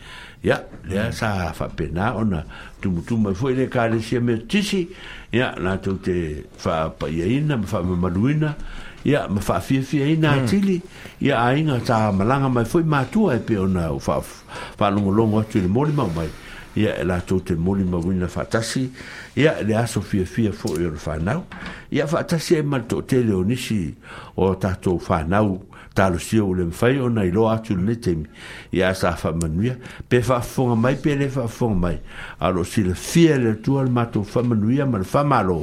[0.42, 2.42] Ya, e le a sa fa pena o na
[2.82, 4.88] tumutuma e fo le ka le sia me tisi.
[5.32, 8.56] Ya, na tau te fa pa ia ina, ma fa ma manu ina.
[9.04, 10.44] Ya, ma fa fia fia ina hmm.
[10.44, 10.80] a tili.
[11.20, 14.90] Ya, a inga ta malanga mai fo e matua e pe o na fa fa
[14.90, 16.28] longolongo atu ili mori mau mai.
[16.76, 18.90] Ya, la tau te mori mau fa tasi
[19.36, 21.44] ia le aso fiafia foʻi o le fanau
[21.90, 23.94] ia faatasi ai male toʻatele o nisi
[24.36, 25.60] o tatou fanau
[25.94, 28.26] talosia ua le mafai ona iloa atu lenei taimi
[28.72, 29.76] ia sa faamanuia
[30.08, 31.98] pe faafofoga mai pe le faafofoga mai
[32.40, 35.60] a loo silafia le atua le matou faamanuia ma le faamālō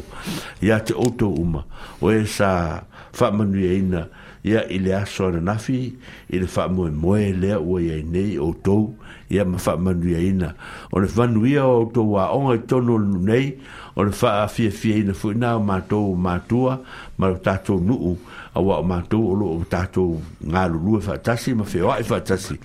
[0.61, 1.65] ia te outou uma
[2.01, 4.07] o e sa faamanuiaina
[4.47, 5.81] ia i le aso ananafi
[6.31, 8.95] i le faamoemoe lea ua iai nei outou
[9.29, 10.53] ia ma fa manu ia ina
[10.91, 12.95] o le vanu ia o to wa o ngai tonu
[13.27, 13.59] nei
[13.99, 16.79] o le fa afia fia ina fu na ma to ma tua
[17.19, 18.11] ma ta to nu u
[18.57, 20.03] a wa ma to o lo ta to
[20.49, 22.55] nga lu lu fa ta si ma fe o fa ta si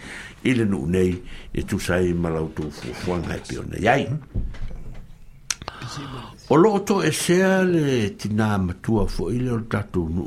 [0.48, 1.10] ile nu nei
[1.52, 4.02] e tu sai ma la to fu fu ngai e pio nei ai
[6.48, 10.24] o lo to e sea le tina ma tua fo ile o ta to nu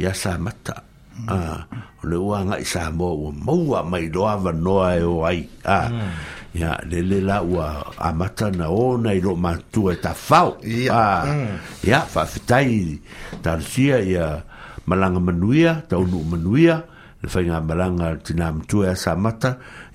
[0.00, 0.92] ia sa mata ta
[1.30, 1.64] ah
[2.04, 5.18] le wa nga isa mo wa mo wa mai do ava no ai e o
[5.24, 6.12] ai ah mm.
[6.58, 7.66] ya le le la wa
[8.08, 11.06] amata na o i lo ma tu eta fao ya
[11.90, 12.74] ya fa fitai
[13.44, 13.60] tar
[14.14, 14.42] ya
[14.88, 16.82] malanga manuia ta unu manuia
[17.22, 19.12] le fa nga malanga tinam tu e sa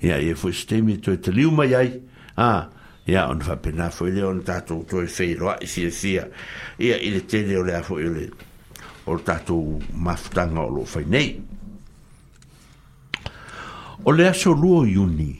[0.00, 1.90] ya e fu stemi tu te liu mai ai
[2.40, 2.66] ah
[3.06, 6.16] ya on fa pena fo le on ta tu tu e fe lo si si
[6.16, 6.24] ya
[6.80, 8.28] ile te le o le fo ile
[9.06, 11.40] o tatou mafutaga o loo fai nei
[14.04, 15.30] o le aso lua o iuni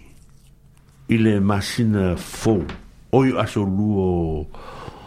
[1.08, 2.64] i le masina fou
[3.12, 4.44] oi o aso lua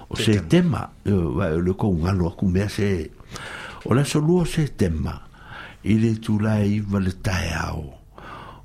[0.10, 3.10] o setema o e, e le kougalo aku mea se
[3.86, 5.16] o le aso lua o setema
[5.84, 7.86] i le tulae iva le taeao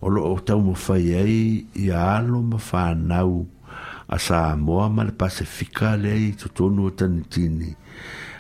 [0.05, 1.39] o loo taumafai ai
[1.75, 3.47] ia alo ma fanau
[4.09, 7.71] a sa moa ma le pasifika leai totonu o tanitini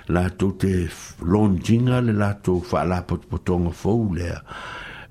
[0.09, 0.89] la tu te
[1.23, 4.33] longinga le la tu fa la pot potonga fo le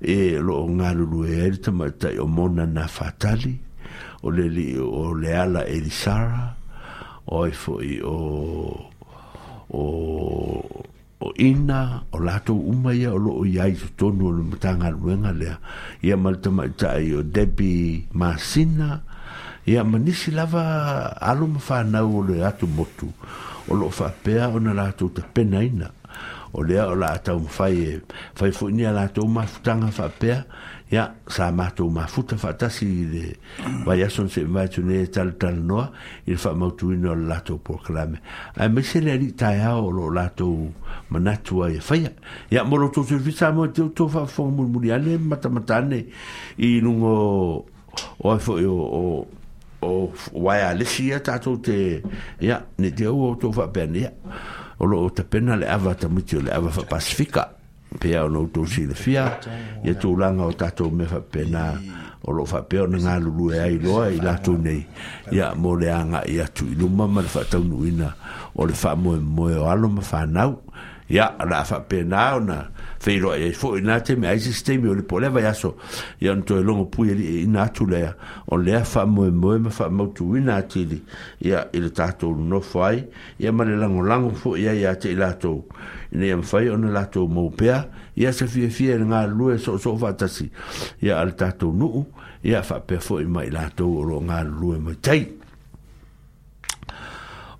[0.02, 3.54] e lo ngalu le er te mata o mona na fatali
[4.22, 6.56] o le li, o le ala e di sara
[7.26, 8.18] o e fo i o
[9.70, 9.84] o
[11.22, 14.42] o ina o la tu uma ia o lo o yai to tonu o le
[14.50, 15.56] mata ngalu le
[16.02, 19.06] ia malta mata i o debi masina
[19.68, 20.64] ia manisi lava
[21.20, 23.12] alo ma fanau o le atu motu
[23.68, 25.90] o loo faapea ona latou tapenaina
[26.54, 27.90] o lea o latau mafai e
[28.34, 30.40] fai foʻi nia latou mafutaga faapea
[30.90, 33.24] ia sa matou mafuta faatasi i le
[33.84, 35.84] vaiaso na seʻi vaetune e talatalanoa
[36.26, 38.16] i le faamautuina o le latou proklame
[38.56, 40.72] ae maise le alii taeao o loo latou
[41.12, 42.12] manatu ai e faia
[42.50, 46.06] ia mo lotou televisa mo e teuto faafofoga mulimuli ane matamata ane
[46.56, 47.12] i lugo
[48.24, 49.28] o ai foʻi o
[49.82, 52.02] o waya le sia tatou te
[52.42, 54.12] ia ne te ua outou faapeane ia
[54.82, 57.52] o loo tapena le ava tamiti o le ava faapasifika
[58.02, 59.38] pea ona outou silafia
[59.86, 61.78] ia tulaga o tatou mea faapena
[62.26, 64.82] o loo faapea ona galulu e ai loa i latou nei
[65.30, 68.08] ia mo le agaʻi atu i luma ma le faataunuuina
[68.58, 70.58] o le faamoemoe o alo ma fanau
[71.08, 74.88] ia ala faapena ona yeah, feiro ai e fo ina e te me ai sistemi
[74.88, 75.76] o le poleva ya so
[76.20, 78.12] ya nto e longo pui e ina e tu le
[78.46, 81.02] o le fa mo mo me fa mo tu ina ti li
[81.40, 83.06] ya il tato no fai
[83.38, 85.66] ya male lango lango fo ya ya te lato
[86.10, 89.96] ne am fai on lato mo pea ya se fie fie nga lue so so
[89.96, 90.50] fa tasi
[91.00, 92.06] ya al tato nu
[92.42, 95.37] ya fa pe fo mai lato o lo nga lue mo tai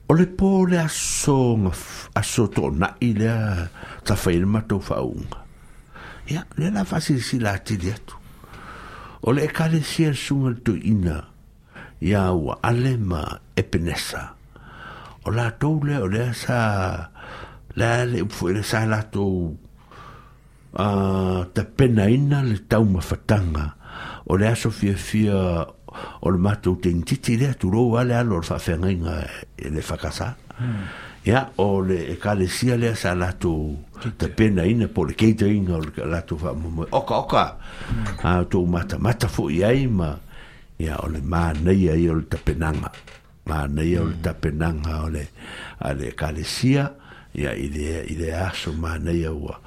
[0.09, 1.57] o le a le aso
[2.17, 3.69] aso toʻonaʻi lea
[4.09, 5.45] tafai le matou faauga
[6.57, 8.15] la faasilesila alema, atu
[9.23, 11.17] o le ekalesia le y le toiina
[12.01, 13.23] ia ua ale ma
[15.25, 16.61] o le o sa
[17.77, 18.81] le a le sa
[21.53, 22.05] le pena...
[22.09, 22.65] ina le
[24.27, 25.69] o le
[26.21, 29.17] o le matou te ngititi lea tu rou ale alo o le whawhenga inga
[29.75, 30.37] le whakasa.
[31.27, 33.53] Ia, o le ekalesia lea sa lato
[34.19, 36.89] te pena ina po le keita inga o le lato whamumue.
[36.93, 37.45] Oka, oka,
[38.23, 40.13] a tou mata mata fo iai ma,
[40.79, 42.93] ia, o le nei ai o le tapenanga.
[43.71, 46.93] nei o le tapenanga o le sia
[47.35, 49.61] ia, i le aso mānei au wa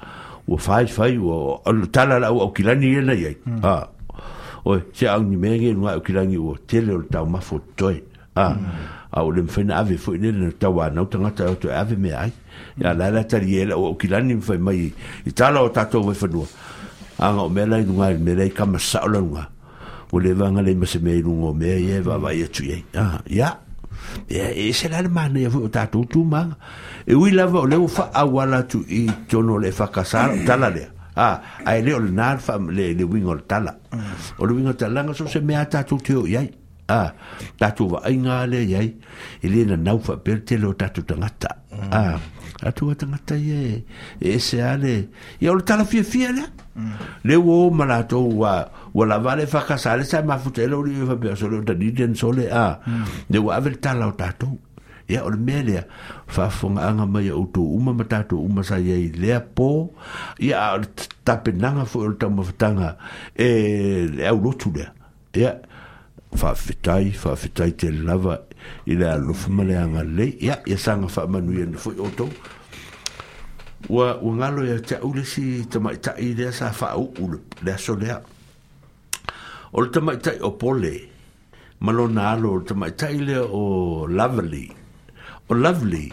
[0.46, 3.36] Ua fai fai, ua, ala tala la au kilani ia nei ai.
[3.62, 3.88] ha.
[4.64, 8.02] o se au ni mege no au kilangi o tele o tau mafo toi
[8.36, 8.54] a
[9.12, 11.96] a o le mfena ave fo ile no tau ana o tangata o toi ave
[11.98, 12.32] me ai
[12.78, 14.92] ya la la tali ele o kilangi mfai mai
[15.26, 16.46] i tala o tatou we fenua
[17.18, 19.46] anga o mela i nunga i mela i kama saola nunga
[20.12, 22.62] o le vanga le mase me i nunga o mea i e vava i atu
[22.64, 22.84] i
[23.26, 23.58] ya
[24.30, 26.54] e se la mana ia o tatou tu manga
[27.06, 31.24] e ui lava o leo fa awala tu i tono le fakasara tala lea a
[31.32, 33.74] ah, ai leo le nar fam le le wingo tala
[34.38, 36.48] o le wingo tala nga so se mea tatu teo iai
[36.88, 37.08] ah, a
[37.58, 38.88] tatu va inga le iai
[39.42, 41.50] i le na nau fa per te lo tatu tangata
[42.00, 42.64] a mm.
[42.68, 43.84] atu ah, wa tangata ye
[44.24, 45.10] e, e se ale
[45.40, 46.44] i o le tala fia fia le
[46.76, 46.94] mm.
[47.28, 48.64] le wo malato wa
[48.96, 52.48] wa la vale fa casale sa ma futelo le fa per solo da diden sole
[52.48, 52.72] a de ah.
[53.40, 53.44] mm.
[53.44, 54.48] wa avel tala o tatu
[55.08, 55.82] ya o mele
[56.26, 59.92] fa fonga anga mai o to uma mata to uma sa ye le po
[60.38, 60.78] ya
[61.24, 62.96] tapenanga fo o tama fatanga
[63.36, 64.86] e le o lotu le
[65.34, 65.54] ya
[66.36, 68.38] fa fitai fa fitai te lava
[68.86, 72.28] ile a lo fumale anga le ya ya sanga fa manu ye fo o to
[73.90, 77.04] wa ngalo ya cha ulisi tama ta ile sa fa o
[77.62, 78.14] le so le
[79.72, 81.08] o tama ta o pole
[81.80, 84.70] malona alo tama ta ile o lovely
[85.48, 86.12] o lovely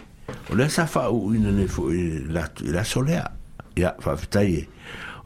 [0.50, 3.26] o le sa fa u ina ne fo la la solea
[3.78, 4.66] ya fa fitai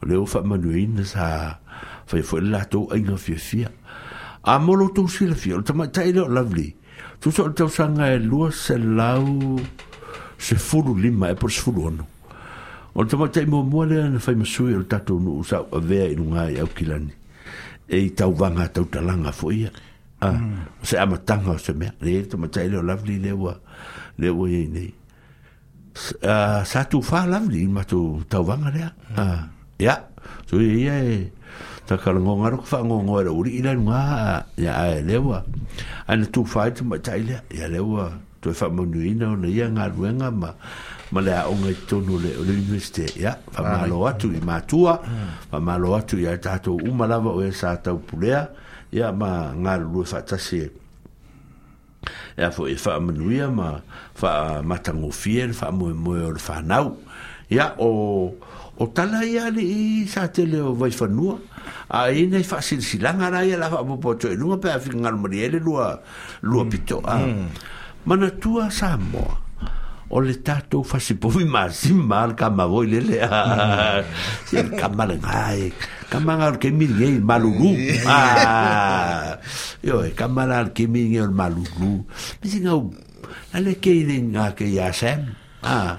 [0.01, 1.59] o le fa manuin sa
[2.05, 5.61] fa fo la to ina fi fi a mo lo to si le fi o
[5.63, 6.75] tama tai lo lovely
[7.19, 9.57] tu so to sanga e lu se lau
[10.37, 12.05] se fulu lima e por se fulu ono
[12.93, 16.13] o tama tai mo mo le na fa ma sui o tato no sa ve
[16.13, 17.13] i nga ya o kilani
[17.89, 19.71] e i tau vanga tau talanga fo ia
[20.23, 20.79] Ah, mm.
[20.81, 23.53] se amatanga o se mea, le e tomatai leo lovely leo wa
[24.17, 24.93] le o ye nei
[26.23, 28.21] a sa tu fa la ni ma tu mm.
[28.21, 28.81] e, ta va ngare
[29.15, 29.49] a
[29.79, 31.31] ya e tu ye ye
[31.85, 33.99] ta ka ngo ngaro fa ngo ngo ro ri ila ngwa
[34.59, 35.43] ya a le wa
[36.07, 38.11] an tu fa tu ma ta ile ya le wa
[38.41, 40.49] tu fa mo ni na o ya nga ru nga ma
[41.11, 41.75] ma le a o ngai
[42.07, 43.67] no le le universite ya fa mm.
[43.67, 44.79] e ma lo wa tu ma tu
[45.51, 47.91] fa ma lo wa tu ya ta tu u ma la va o sa ta
[47.95, 48.47] pulea
[48.91, 50.83] ya ma ngar lu fa ta se
[52.35, 53.79] e a foi fa manuia ma
[54.13, 56.97] fa matango fiel fa mo mo or fa nau
[57.49, 58.35] ya o
[58.77, 61.39] o tala ia li sa te le o vai fa nua
[61.87, 64.99] a ina fa sil silanga na ia la fa po to nua pe a fin
[64.99, 65.95] ngal mariele lua
[66.43, 67.47] lua pito a mm.
[68.03, 69.44] mana tua sa moa
[70.09, 73.43] o le tātou whasipowi mā simmār ka mawoi lele a
[74.01, 74.75] mm.
[74.77, 75.71] ka malangai
[76.11, 78.03] ka mangar ke miri que malulu mm.
[78.05, 79.31] a ah.
[79.85, 82.05] yo ka malar ke miri ngei malulu
[82.43, 85.25] misi ale ke ile ngā ke yasem
[85.65, 85.89] a ah.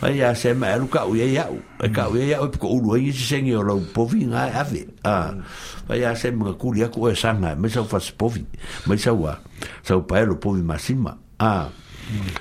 [0.00, 4.24] vai yasem a luka uia iau e ka uia e piko ulu o lau povi
[4.24, 4.28] ah.
[4.32, 5.44] ngā ave a
[5.90, 8.46] vai yasem ngā kuri aku e sanga me sau whasipowi
[8.88, 9.36] me sau a
[9.84, 11.68] sau paelo povi masima a ah.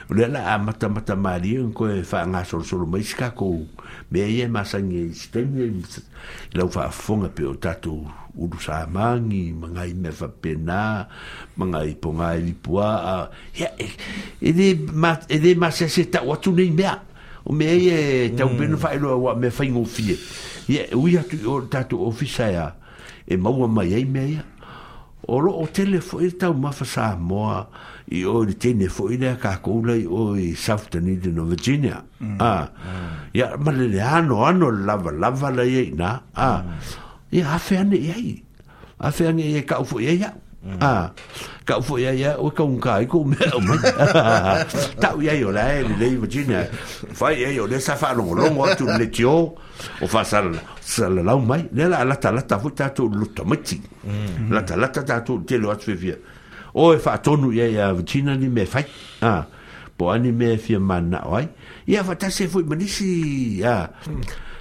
[0.09, 3.67] o le ala mata mata maria en koe fa nga solo solo mai ska ko
[4.11, 5.73] me ye ma sangi e stemi e
[6.57, 7.95] la fa fonga pe o tatu
[8.35, 10.09] u du sa mangi manga i me
[10.41, 11.07] pena
[11.57, 13.69] manga i ponga i poa ya
[14.39, 14.67] e de
[15.01, 16.97] ma ele de ma se se ta o tu nei mea
[17.43, 18.79] o me ye ta u benu mm.
[18.81, 20.15] fa lo wa me fa o fi
[20.67, 22.75] ye u ya tu o tatu ofisa ya
[23.27, 24.43] e maua mai ai mea
[25.27, 27.67] o lo o telefo e tau mafasa moa
[28.11, 32.01] i o i tene fo i lea kakula i o i Southern Indian no Virginia.
[32.43, 32.67] Ah.
[33.33, 36.19] Ia male le ano ano lava lava la iei na.
[36.35, 36.61] Ah.
[37.31, 38.41] Ia hafe ane iei.
[38.99, 40.35] Hafe ane iei ka fo iei au.
[40.83, 41.07] Ah.
[41.63, 43.79] Ka fo iei ia o ka unka i ko mea o mai.
[44.99, 46.67] Tau iei o la e lei Virginia.
[47.15, 49.55] Fai iei o lea sa wha longo longo atu le tio
[50.01, 50.23] o wha
[50.91, 51.63] salalau mai.
[51.71, 53.79] Lea la lata lata fu tatu lutamati.
[54.51, 56.15] Lata lata tatu te lo atu vivia.
[56.19, 56.39] Mm.
[56.73, 58.85] o e whaatonu ye ia vichina ni me fai
[59.21, 59.45] ah
[59.97, 61.47] po ani me fia mana o ai
[61.87, 63.89] ia se foi manisi a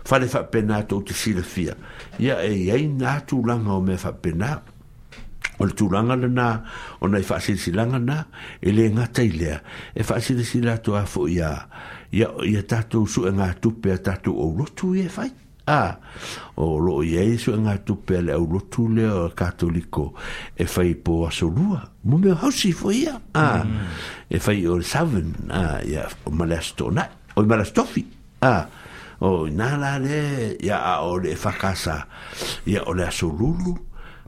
[0.05, 1.75] fale fa pena to te sila fia
[2.19, 4.63] ia e ye nga tu langa o me fa pena
[5.61, 6.65] o le tūranga le nā,
[7.05, 8.17] o nei whaasirisiranga nā,
[8.65, 9.59] e le ngata i lea,
[9.93, 11.53] e whaasirisiranga tō afo i a,
[12.17, 15.37] ia tātou su e ngā tupe a tātou o rotu tu ye whaita.
[15.71, 15.85] a
[16.61, 20.13] o lo ia e so nga tu pe le o lotu le o katoliko
[20.59, 21.79] e fai po asolua
[22.11, 23.65] mo me hausi fo ia a
[24.27, 27.05] e fai o seven a ia o malastona
[27.39, 28.03] o malastofi
[28.43, 28.67] a
[29.23, 32.05] o na la le ia o le fakasa
[32.67, 33.73] ia o le asolulu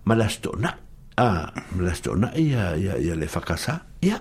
[0.07, 0.70] malastona
[1.18, 4.16] a malastona ia ia ia le fakasa ia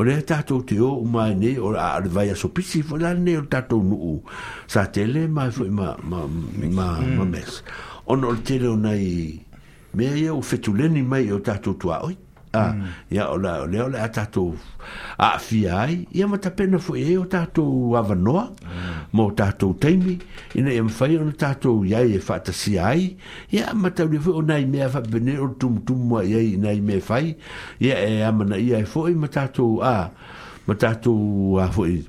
[0.00, 3.36] o le tatou te o umae nei o le vai aso pisi foi la nei
[3.40, 4.22] o tatou nuu
[4.72, 6.20] sa tele mai foi ma, ma,
[6.78, 7.16] ma, mm.
[7.18, 7.52] ma mes
[8.06, 9.44] ona o le tele onai
[9.94, 12.16] mea ia ou fetuleni mai o tatou tuaoi
[12.50, 12.74] Ah,
[13.06, 13.34] ya mm.
[13.38, 14.58] ola ole ole ata to
[15.18, 19.14] a fi ai ya mata pena fo e o tato avano mm.
[19.14, 20.18] mo tato taimi
[20.58, 23.14] ina em fai e o tato ya e fata si ai
[23.54, 26.98] ya mata le fo nai me fa bene o tum tum mo ya nai me
[26.98, 27.36] fai
[27.78, 30.10] ya e amana ya fo e mata to a
[30.66, 31.14] mata to
[31.62, 32.02] a fo e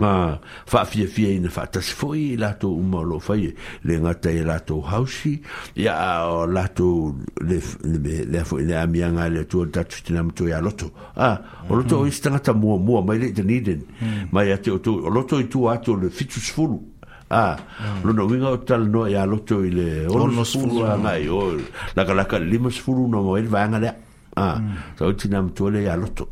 [0.00, 3.52] a ah, fa fia fia ina fa tas foi la to umalo fai
[3.84, 5.42] le ngata e la to hausi
[5.76, 10.60] ya la to le le le fo le amianga le to tatu tina mto ya
[10.60, 11.38] loto a ah,
[11.68, 12.04] o loto mm-hmm.
[12.04, 14.28] o istanga ta mo mo mai le de niden mm.
[14.32, 16.80] mai ya o to o loto i tu ato le fitus fulu
[17.28, 17.56] a ah,
[17.98, 18.02] mm.
[18.08, 21.28] lo no winga o tal no ya loto i le o no fulu nga i
[21.28, 21.52] o
[21.94, 23.92] la kala la ka limas fulu no mo il vanga le
[24.36, 24.40] mm.
[24.40, 24.56] a
[24.96, 26.28] so tina mto le ya loto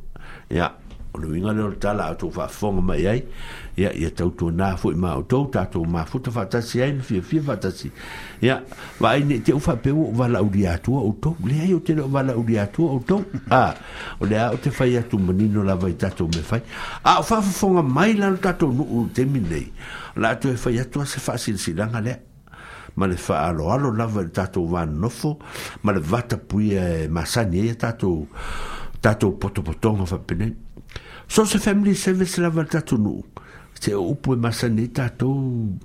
[0.49, 0.75] ya
[1.13, 3.25] o le uiga le o le tala atou faafofoga mai ai
[3.77, 7.91] ia ia tautuanā foi ma outou tatou mafuta faatasi ai ma fiafia faatasi
[8.43, 8.61] ia
[9.01, 13.25] vaai nei teu faapeu oo valaulia atua outou leai o tele o valaulia atua outou
[13.51, 13.75] a
[14.21, 16.63] o lea o te fai atu manino lava i tatou me fai
[17.03, 19.73] a o faafofoga mai lalo tatou nuu temi nei
[20.17, 22.19] latou e fai atu a se faasilasilaga lea
[22.97, 25.39] ma le faaaloalo lava i le tatou vanonofo
[25.83, 28.29] ma le vatapuia e masani ai e a tatou
[29.03, 30.55] tatou potopotoga faapenei
[31.31, 33.13] so se family service la va tatu nu
[33.79, 35.31] se o pu e ma sa ni tatu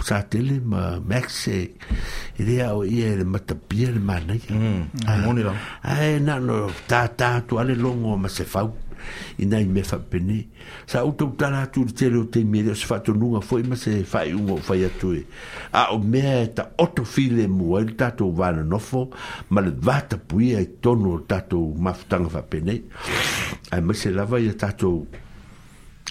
[0.04, 1.58] sa tele ma maxe
[2.42, 5.14] ide a ie de mata pier ma na ya mm, ah.
[5.20, 8.44] e moni la ai ah, e na no ta ta tu ale longo ma se
[8.44, 8.64] fa
[9.38, 10.40] ina i me fa pene
[10.88, 13.40] sa o tu ta tu te lo te mi de se fa tu nu ma
[13.42, 15.14] foi ma se fa i un fa ya tu
[15.74, 19.10] a o me ta otto file mu el ta tu va no fo
[19.52, 22.82] ma le va ta pu ie tonu ta tu ma fa pene
[23.72, 25.06] ai ma se lava ya ta tu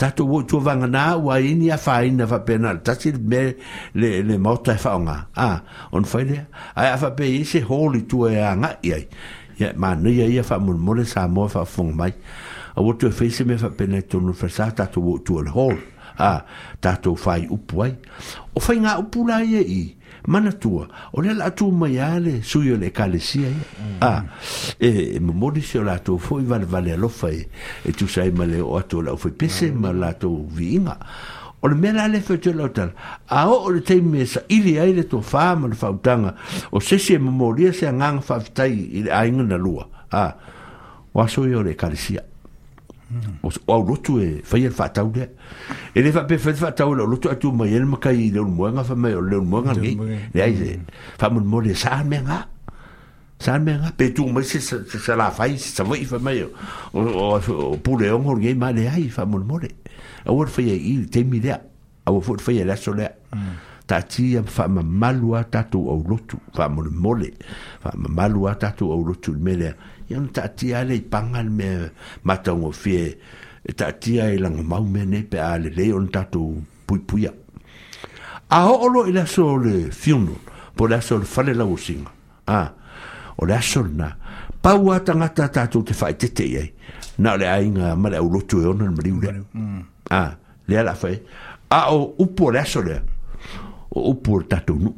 [0.00, 3.54] tatu wo tu vanga na wa ini a fain va vapena tatil me
[3.94, 5.60] le le mota fa nga a
[5.92, 6.46] on faile
[6.76, 9.04] ai a vape i se holi tu e nga i ai
[9.60, 12.12] ya ma ni ai fa mun mole sa mo fa fung mai
[12.76, 14.48] a e wo tu face me fa vapena tu no fa
[14.78, 15.76] tatu wo tu al hol
[16.18, 16.32] a
[16.84, 17.90] tatu fai upwai
[18.56, 19.82] o fa nga upula e i
[20.26, 23.98] mana tua ole le latu maiale ale sui le calesia mm.
[24.00, 24.24] ah,
[24.78, 27.48] e, e mo si o latu foi vale vale alofa e,
[27.84, 29.78] e tu sai e male o atu lau foi pese mm.
[29.80, 30.96] ma latu viinga
[31.62, 32.92] o le mea lale fai tue lau tala
[33.28, 36.34] a o le teimi e sa ili ai le tua faa ma le fautanga
[36.72, 40.34] o sese mo mamoni se a nganga fafitai ai le lua a ah,
[41.14, 42.20] wasoi o le calesia
[43.42, 45.28] o o lotu e fai el fatau de
[45.94, 48.78] e le fa pe fa fatau lo lotu atu mai el makai de un buen
[48.78, 49.98] afa mai le un buen ali
[50.34, 50.78] le ai
[51.18, 52.46] fa mon mole sar me nga
[53.38, 56.42] sar me nga pe tu mai se se la fai se sa voi fa mai
[56.42, 57.40] o
[57.72, 59.68] o pule on or gei mai le ai fa mon mole
[60.24, 63.10] a wor fai il te mi de a wor fo fai la sole
[63.86, 67.32] ta ti am fa ma malua tatu o lotu fa mon mole
[67.82, 69.74] fa ma malua tatu o lotu le mele
[70.10, 71.90] ia taatia le lei paga le mea
[72.26, 73.02] mataugofie
[73.62, 77.30] e taatia i laga mea nei pe a lelei ona tatou puipuia
[78.50, 80.36] a ho'olo i le aso o le fiuno
[80.76, 82.10] po le aso o le fale lauosiga
[82.46, 82.60] a
[83.36, 83.46] o eh.
[83.46, 84.10] le aso lenā
[84.62, 86.68] paua tagata tatou te faaitete i ai
[87.18, 89.80] na o le aiga ma le aulotu e ona le maliu lea mm.
[90.10, 90.22] a
[90.66, 91.16] lea laafai
[91.70, 92.48] a o upu eh.
[92.48, 93.00] o le aso lea
[93.94, 94.96] o upu o le tatou nu'u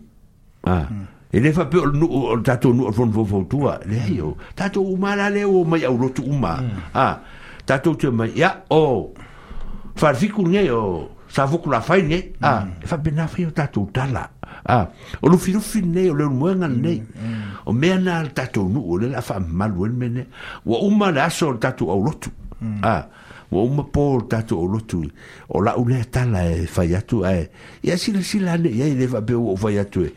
[0.66, 2.06] a mm e le fa peo nu
[2.44, 2.88] tato tatou nu mm.
[2.88, 4.16] o fon fo tua le ai
[4.54, 6.70] tato tatou uma la le o mai au lotu uma mm.
[6.94, 7.18] ah
[7.64, 9.14] tatou te mai ya o
[9.96, 13.88] farfiku nge o sa voku la fai ne ah e fa bena fai o tatou
[13.94, 14.28] tala
[14.68, 14.86] ah
[15.22, 17.00] o lu firu ne o le muanga ne
[17.64, 20.26] o mea na tatou nu o le la fa malu mene
[20.66, 22.28] wa uma la so tatou au lotu
[22.82, 23.06] ah
[23.52, 25.02] o uma pō tātou o lotu
[25.54, 27.50] o la ule tala e whai atu e
[27.84, 30.12] ia sila sila ane ia i lewa beo o whai atu e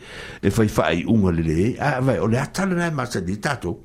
[0.48, 3.76] e whai whai unga lele e a vai o le atala nai masa ni tātou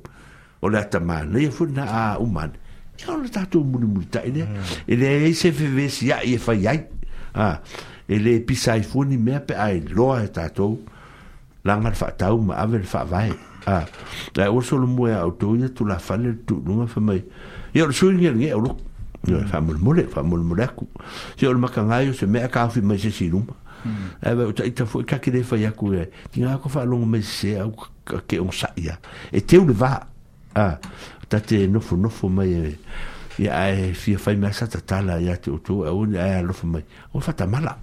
[0.60, 2.56] o le atamana ia funa a umane
[2.98, 4.46] ia o le tātou muni muni ta ele
[4.88, 7.56] ele e se vevesi ia i e whai ai
[8.08, 10.78] ele pisa i funi mea pe ai loa e tātou
[11.68, 13.28] langa le whaatau ma awe le whaavai
[13.68, 13.84] a
[14.42, 17.20] e o solo mua au tō ia tu la whale tu nunga whamai
[17.74, 18.90] ia o le suingi nge o loko
[19.26, 19.46] Mm.
[19.48, 20.88] Fa mul mule, fa mul mule aku.
[21.36, 23.46] Si ol maka se me ka fi mai se si rum.
[23.84, 24.48] Mm.
[24.50, 25.72] E ta ita fo ka e, ki defa ya
[26.84, 27.72] long me se au
[28.26, 28.98] ke on sa ya.
[29.74, 30.06] va.
[30.56, 30.78] Ah.
[31.28, 32.76] Ta te no fo no fo mai.
[33.38, 37.20] Ya e, e ai fi fa mai sa ta tala ya te utu e O
[37.20, 37.78] fa ta mala.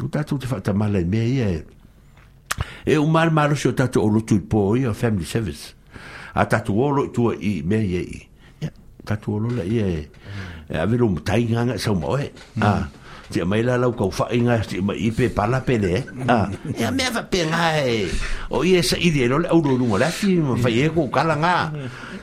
[0.00, 1.64] O ta tu te ta mala me ye.
[2.86, 5.74] E o mar maro se o tatu o lutu i pō i o family service.
[6.34, 8.28] A tatu o lutu i me ye i
[9.06, 10.00] tatu o lola ia e
[10.70, 12.62] e a veru mutai nganga sa umo e hmm.
[12.62, 12.82] a ah,
[13.32, 16.00] ti a maila lau kau fa inga ti a i pe pala pele e
[16.30, 16.38] a
[16.80, 18.06] e a mea va pe nga e
[18.54, 21.34] o ia sa i de lola auro nungo la ti ma fai e kou kala
[21.44, 21.54] nga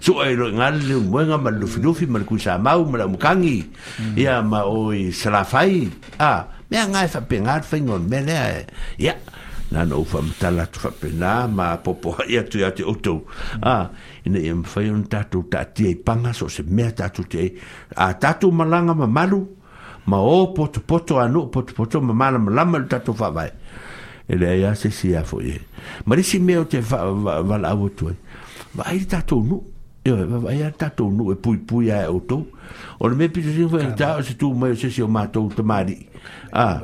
[0.03, 3.59] so e lo nga le muenga ma lufi ma lukui sa mau ma la mukangi
[3.59, 4.15] hmm.
[4.15, 5.73] ia ma o i salafai
[6.15, 6.39] a ah,
[6.71, 8.59] mea nga e fa pe nga fai ngon mele e
[9.05, 9.15] ia
[9.69, 13.21] Nā nō whamitala tu whapena, mā popoha ia tu ya te utou.
[13.21, 13.61] Mm.
[13.61, 13.86] Ah,
[14.26, 17.51] ina ia e mawhai on tātou tātia i panga, so se mea tātou te ei.
[17.95, 19.41] A tātou malanga ma malu,
[20.07, 23.49] ma o poto poto anu, poto poto ma mala ma lama tātou whawai.
[24.30, 25.57] E lea ia se si a fwoi e.
[26.05, 28.15] Ma risi mea o te wala awo tuai.
[28.78, 29.61] Wa ai tātou nu,
[30.05, 32.45] e wa ai tātou nu e pui pui ae o tou.
[32.99, 35.09] O le mea pita singa e fwoi tātou se tū mai o se si o
[35.09, 36.01] mātou tamari.
[36.53, 36.82] Ah.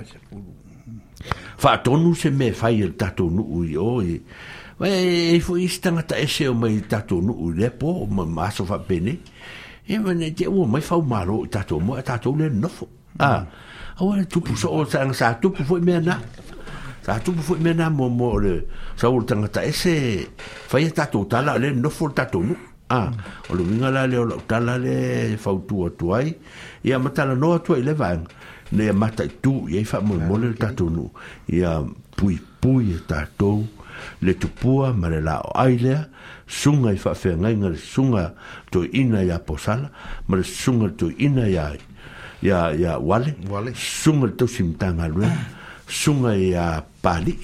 [1.56, 3.80] Fa tonu se me fai el tatu nu ui oi.
[3.80, 4.55] Oh, e.
[4.78, 4.92] Vai
[5.36, 8.78] e fo i tangata ese o mai tatou nuu le po o ma maso fa
[8.78, 9.18] pene.
[9.88, 12.86] E wane te o mai fau maro i tatou mo e tatou le nofo.
[13.20, 13.46] Ah,
[14.00, 16.20] awa le tupu so o tanga sa tupu fo i mea na.
[17.06, 18.68] Sa tupu fo i mea na mo mo le
[19.00, 20.28] sa o tangata ese
[20.68, 22.58] fai e tatou tala le nofo tatou nuu.
[22.90, 23.12] Ah,
[23.50, 26.36] o le winga la le o lau tala le fau tua tuai.
[26.84, 28.28] Ia matala noa tuai le vanga.
[28.72, 31.10] Ne mata tu, ia i fa mo mo le tatou nuu.
[31.48, 31.80] Ia
[32.18, 33.00] pui pui e
[34.22, 36.02] le tupua ma le lao ai lea
[36.48, 38.34] sunga i whawhengainga le sunga
[38.72, 39.90] to ina ya posala
[40.28, 41.72] ma le sunga to ina ya
[42.44, 43.72] ya ya wale, wale.
[43.76, 45.28] sunga to simtanga lue
[45.88, 47.38] sunga ya pali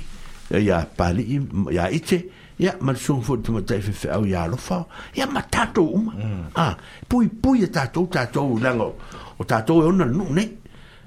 [0.49, 1.39] ya pali
[1.71, 2.25] ya ite
[2.59, 4.85] ya ma le sunga fote matai fefe au ya alofa
[5.15, 6.43] ya ma tato uma mm.
[6.55, 6.77] ah,
[7.07, 8.95] pui pui ya tato tato lango
[9.39, 10.45] o tato e ona nu ne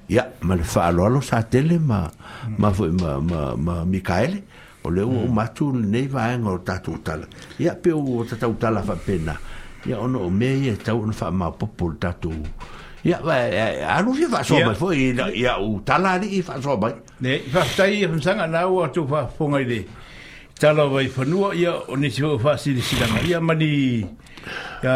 [0.09, 2.09] ya ma le faalo alo sa tele ma
[2.57, 4.43] ma ma ma, ma, ma mikaele
[4.85, 5.25] o le ua mm.
[5.29, 7.25] umatu lenei vaega o tatou tala
[7.59, 9.35] ia pe u o tatou tala faapena
[9.85, 12.33] ia ono o mea ia tau ona faamaopopo le tatou
[13.03, 13.17] ia
[13.95, 14.97] aluia faasoamai foi
[15.41, 19.79] ia u tala alii faasoamai e faafetai ia fanasaga na ua atu faafofoga i le
[20.59, 23.69] tala vai fanua ia o nisi ho fasilisilaga ia mani
[24.83, 24.93] a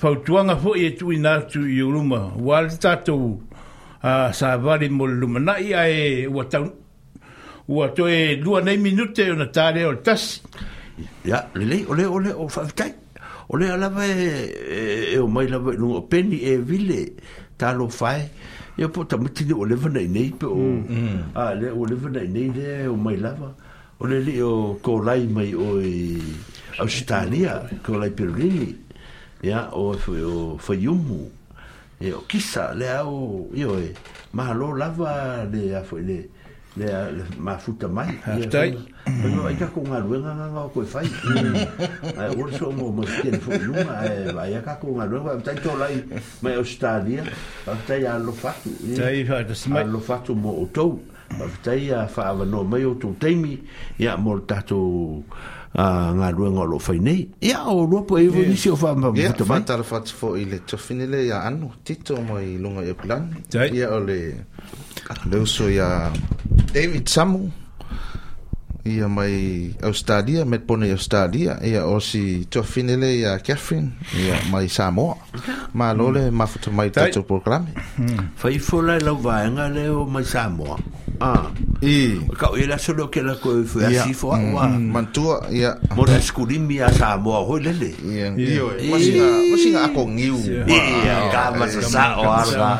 [0.00, 3.40] fautuanga fo e tu ina tu i uruma wal tatou
[4.02, 6.44] a sa vali mo luma na ia e wa
[7.68, 10.40] ua toe lua nei minute ona tāle o tasi
[11.24, 12.92] ia lelei ole ole o faafitai
[13.48, 14.78] o lea lava e, e,
[15.14, 17.00] e o mai lava ilugao peni e vile
[17.58, 18.28] talo fae
[18.78, 20.54] ia po tamiti le ua leva nainei pe o
[21.34, 21.90] ale mm, ua mm.
[21.90, 23.52] leva nainei lea e o mai lava
[24.00, 26.22] o lelei o kolai mai oi
[26.78, 28.74] australia kolai perolini
[29.42, 31.26] ia o o faiumu
[32.00, 33.90] e o kisa lea o ioe
[34.32, 36.28] mahalo lava le afoi le
[36.76, 41.08] le le ma futa mai hastai no ai ka kunga luenga nga nga ko fai
[42.20, 45.74] ai ur so mo mo ken fu nu ai ai ka kunga luenga ta to
[45.76, 45.94] lai
[46.42, 47.24] mai o stadia
[47.64, 51.00] ta ya lo fatu ta i fa ta lo fatu mo o to
[51.38, 53.62] ma ta ya fa va no mai o to temi
[53.98, 55.22] ya mo ta to
[55.76, 58.92] a nga luenga lo fai nei ya o lo po evo ni si o fa
[58.94, 62.92] ma futa mai ta fa fo ile to finile ya anu tito mai lunga e
[62.92, 63.32] plan
[63.72, 64.44] ya ole
[65.08, 65.20] Oscar.
[65.32, 66.12] eu sou a
[66.72, 67.52] David Samu.
[68.84, 71.58] Ia mai Australia, Melbourne, Australia.
[71.62, 73.92] Ia o si Tofinele a Catherine.
[74.14, 75.16] a mai Samoa.
[75.72, 76.90] Ma lole, ma futu programa.
[76.90, 77.68] tato programe.
[78.36, 80.76] Fai la lau vaenga leo mai Samoa.
[81.20, 81.48] Ah.
[81.80, 82.20] I.
[82.36, 84.68] Ka o ela solo ke la ko fu asi fo wa.
[84.68, 85.76] Mantua ya.
[85.96, 87.92] Mo na skulimi a sa mo ho lele.
[88.04, 88.28] Ya.
[88.36, 88.76] Io.
[88.90, 90.38] Masinga masinga ako ngiu.
[91.04, 92.70] Ya ka ma sa o arga.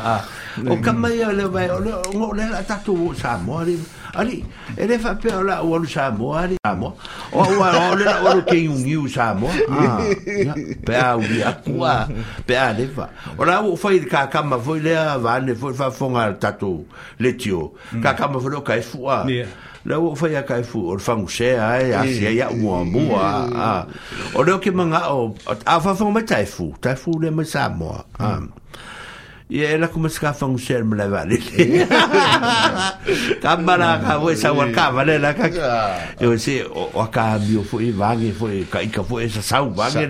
[0.69, 3.77] O ka mai le vai o le la tatu sa mo ri.
[4.17, 4.41] ali
[4.77, 6.97] e le fa pe la o lu sa mo ali amo
[7.31, 10.01] o o le la o ke un iu sa mo ah.
[10.01, 10.01] ah,
[10.83, 12.07] pe a u ia kua
[12.45, 13.05] pe a le fa
[13.37, 16.33] o la o fa il ka ka ma foi le va ne foi fa fonga
[16.33, 16.81] tatu
[17.21, 18.01] le tio mm.
[18.01, 19.21] ka ka ma foi lo ka e fua
[19.85, 22.65] la o fa ia ka e fu o fa nguse ai a se ia u
[22.85, 23.85] mo a
[24.33, 25.29] o le ke manga o
[25.65, 27.69] a fa fonga tai fu tai fu le ma sa ah.
[27.69, 28.25] mo mm.
[28.25, 28.27] a
[29.49, 31.37] e ela kuma ska fang share mla vale
[33.41, 35.47] kamara ka wo sa war ka vale la ka
[36.19, 39.71] eu se o ka bio foi vangi foi ka ka foi sa sa né?
[39.71, 40.05] vangi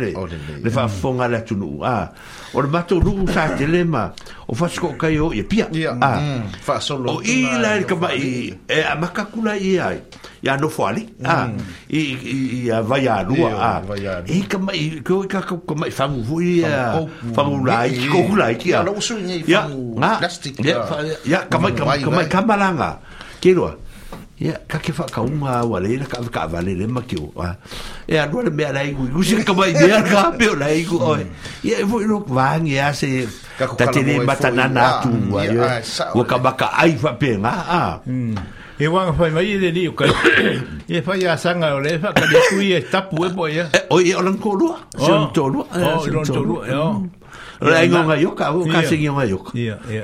[0.66, 2.10] le fa fonga la tunu ah
[2.54, 4.10] o le mato ru sa te le ma
[4.48, 6.20] o fa sko kai o ye pia ya yeah, ah.
[6.20, 9.98] mm, fa solo o i la ka ma i e a maka kula i ai
[10.42, 11.34] ya no foali ah.
[11.48, 11.52] mm.
[11.52, 11.52] a ah.
[11.92, 13.84] i i, i a vai a ru a
[14.36, 17.04] e ka ma i ko ka ko ka ma fa mu vu i a
[17.36, 18.56] fa mu la i ko kula i
[19.44, 19.68] ya
[21.28, 21.84] ya ka ma ka
[22.16, 22.90] ma ka ma langa
[23.44, 23.52] ke
[24.38, 27.58] ya ka ke fa ka uma wale ka ka vale le ma kio a
[28.06, 30.94] e a no me ala igu igu se ka mai me ka pe la igu
[31.02, 31.26] oi
[31.66, 33.26] ia e vo no vang ia se
[33.58, 35.66] ta te mata na na tu wa yo
[36.14, 38.34] wo ka ba ka ai fa pe nga a hmm.
[38.86, 40.06] e wang fa mai le ni ka
[40.86, 42.62] e fa ia sanga le fa ka le ku
[42.94, 44.70] tapu e boia e, oi o lan ko lo
[45.02, 45.66] se on to lo
[46.30, 46.56] to lo
[47.62, 49.42] anh Ora ingo nga yo ka o ka singi nga yo.
[49.58, 50.04] Ia, ia.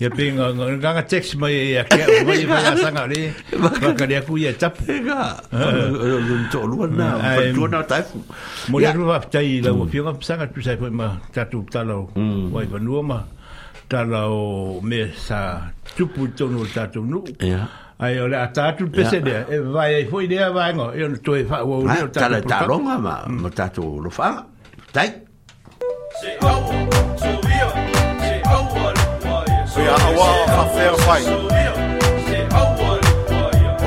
[0.00, 3.30] Ia pinga nga nga text mai ia ke o mai ia sanga le.
[3.54, 4.74] Ba ka dia ku ia tap.
[4.86, 5.38] Ga.
[6.50, 8.02] To lu na, to na tai.
[8.70, 12.10] Mo le lu va tai la o pinga sanga tu sai ma tatu talo.
[12.50, 13.22] Wai va nu ma.
[13.90, 17.22] Talo me sa tupu tonu trụ nu.
[17.42, 17.68] Ia.
[18.00, 21.60] ai ole atatu pese de e vai foi de vai ngo e to e fa
[21.62, 22.16] o le tatu.
[22.16, 24.40] Tala talonga ma ma tatu lo fa.
[24.90, 25.29] Tai.
[29.74, 31.24] ويا هوا خفير فاي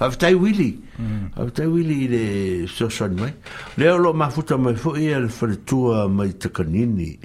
[0.00, 1.28] a fatai wili mm.
[1.36, 3.32] a fatai wili i le sosan mai
[3.76, 7.16] le lo mafuta mai fo i al fatua mai takanini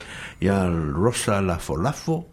[0.41, 2.27] i al rosa lafo lafo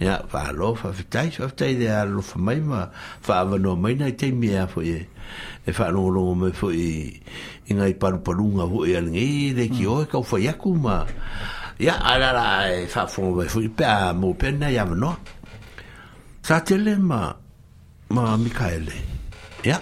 [0.00, 2.88] i a fa alo fa fatai fa fatai le alo fa mai ma
[3.20, 4.96] fa avano mai nai te mi a fo i
[5.64, 7.12] e fa alo lo mai fo i
[7.66, 9.92] i ngai paru palunga fo i al ngai le ki mm.
[9.92, 11.04] o e kau fa yaku ma
[11.76, 14.78] i a alala e fa fo mai fo i pe a mo pena na i
[14.80, 15.18] avano
[16.40, 17.28] sa tele ma
[18.12, 19.20] ma Mikaele Mikaele
[19.64, 19.76] Ja.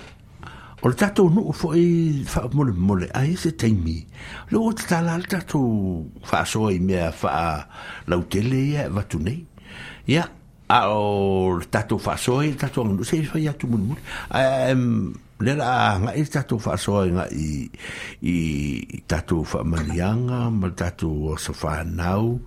[0.82, 3.98] o le tatou nuu foʻi faamolemole ai se taimi
[4.52, 5.68] lou o te tala le tatou
[6.30, 9.40] faasoa i mea faalautele ia e vatu nei
[10.14, 10.24] ia
[10.68, 11.00] a o
[11.60, 14.00] le tatou faasoa i le tatou aganuu sei fai atu mulimuli
[15.44, 15.68] le la
[16.02, 17.46] nga i tatou øhm, faasoa i gaʻi
[18.34, 22.40] i tatou marianga, ma le tatou aso fanau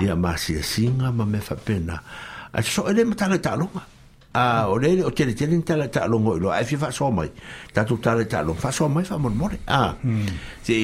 [0.00, 3.84] ia masiasiga ma mea faapena ae altså, soʻe le matale taaloga
[4.38, 7.28] a o le o tele tele tala ta lo ngoi lo ai fa so mai
[7.74, 9.82] ta tu tala ta lo fa so mai fa mon more a
[10.66, 10.74] si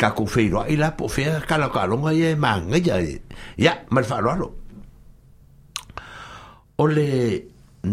[0.00, 2.78] ka ko fe lo ai la po fe ka la ka lo ngai e manga
[2.88, 2.96] ya
[3.64, 4.48] ya mal fa lo lo
[6.82, 7.08] o le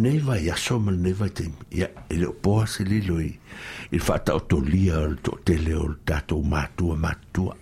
[0.03, 3.17] nei vai a so mal nei vai tem ya ele po se li lo
[3.95, 7.53] il fa ta to li al to tele o ta to matua matua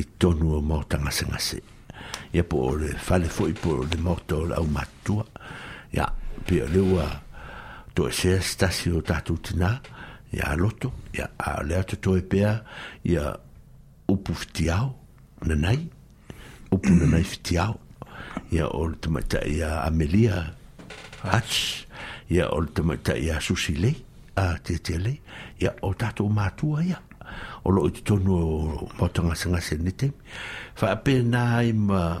[0.00, 1.58] i tonu o mo tanga senga se
[2.32, 5.24] ia po le fale foi po le moto au matua
[5.98, 6.06] ya
[6.44, 7.06] pe le wa
[7.94, 9.80] to se stasio ta tutna
[10.32, 12.36] ya loto ya alert to pe
[13.04, 13.24] ya
[14.08, 14.96] upuftiao
[15.46, 15.80] na nai
[16.72, 17.78] upu na nai ftiao
[18.52, 20.50] ya ultimate ya amelia
[21.22, 21.54] hach
[22.30, 23.94] ya ultimate ya susile
[24.36, 25.20] a tetele
[25.60, 26.98] ya otato matua ya
[27.64, 27.88] o lo
[28.18, 28.36] no
[28.98, 30.10] motanga sanga senite
[30.74, 32.18] fa pe nai ma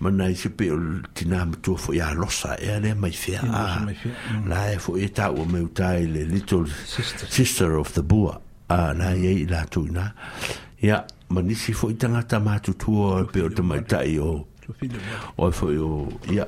[0.00, 0.76] mana i se pe o
[1.14, 3.80] tina matua fo ia losa e ale mai fea a la ah.
[3.80, 4.52] mm.
[4.72, 6.64] e fo e tau o meu tai le little
[7.28, 10.10] sister of the bua a na i e i la tu na
[10.80, 14.32] ia manisi fo i tangata matutua pe o e tamai tai o
[15.36, 16.46] o e fo i o ia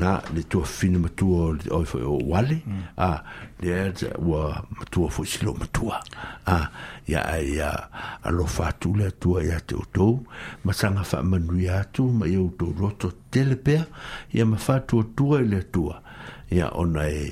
[0.00, 1.38] na le tua fina matua
[1.72, 2.82] o wale mm.
[2.96, 3.18] a ah,
[3.60, 6.00] le a ua matua fo silo matua
[6.46, 6.56] a
[7.06, 7.70] ya ai a
[8.28, 10.08] alo fatu le tua ya te oto
[10.64, 13.76] ma sanga fa manui atu ma ia uto roto telepe
[14.36, 15.96] ia ma fatu o tua le tua
[16.50, 17.26] ia ona e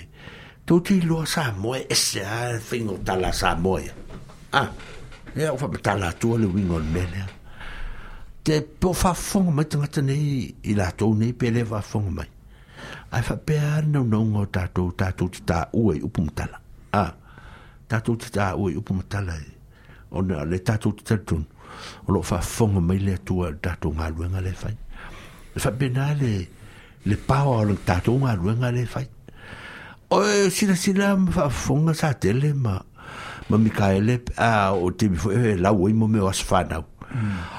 [0.66, 4.68] tau ti loa sa moe ese a fingo tala sa moe a ah,
[5.36, 7.22] ia ufa ma tala atua le wingon mene
[8.44, 10.26] te po fa fonga mai tangata nei
[10.70, 12.28] i la tau nei pe le mai
[13.10, 16.58] ai faapea anaunauga o tatou tatou tataua i upu matala
[16.92, 17.02] a
[17.88, 19.50] tatou tataua i upu matala e
[20.10, 21.44] ona le tatou tatalitonu
[22.06, 24.76] o loo faafofoga mai le atua le tatou galuega le fai
[25.54, 26.32] le faapena le
[27.08, 29.06] le pawa o le tatou galuega le fai
[30.16, 32.74] oe silasila ma faafofoga sa tele ma
[33.48, 34.14] ma mikaele
[34.50, 34.52] a
[34.84, 36.84] o temi foʻi e, lau ai e, mo me o aso fanau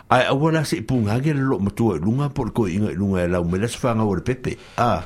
[0.09, 3.27] ai a wala se punga ge lo mo tu lunga por ko inga lunga e
[3.27, 5.03] la me la sfanga o pepe a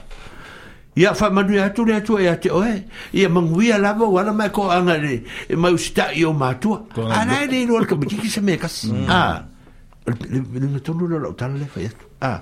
[0.95, 4.09] ia fa ma dua tu ya tu ya te oe ia mang wi ala bo
[4.17, 7.95] wala ma ko anga le e ma usta yo ma tu ana le lo ka
[7.95, 9.07] bi ki se me kas mm.
[9.07, 9.45] a
[10.05, 11.91] le le me tu lo lo tan le fa ya
[12.26, 12.41] a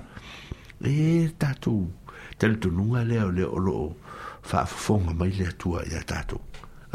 [0.82, 1.92] e ta tu
[2.40, 3.96] tel tu lunga le o le o lo
[4.42, 6.40] fa fonga mai le tu ya ta tu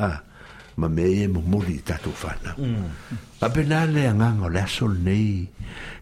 [0.00, 0.18] a
[0.80, 2.56] ma me e mo mo li ta tu fa na
[3.42, 5.50] a pena le nganga le sol nei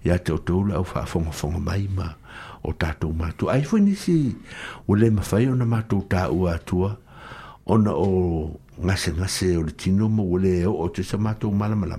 [0.05, 2.07] ya te tola o fa fong fong mai ma
[2.67, 3.09] o ta tu
[3.49, 4.37] ai foi nisi
[4.87, 6.91] o le ma fai ona ma tu ta o atua
[7.75, 11.33] ona o nga se nga se o tino mo o le o te sa ma
[11.33, 11.97] tu mala mala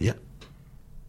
[0.00, 0.14] ya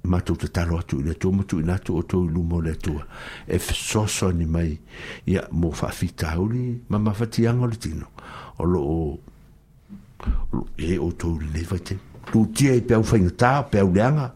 [0.04, 2.76] ma tu te talo atu le tu mo tu na o tu lu mo le
[2.76, 3.00] tu
[3.48, 4.76] e so so ni mai
[5.26, 6.44] ya mo fa fita o
[6.92, 7.48] ma ma fa ti
[7.80, 8.08] tino
[8.60, 11.80] o lo o e o tu le vai
[12.32, 14.30] tutia i pe au whaingatā, pe au leanga.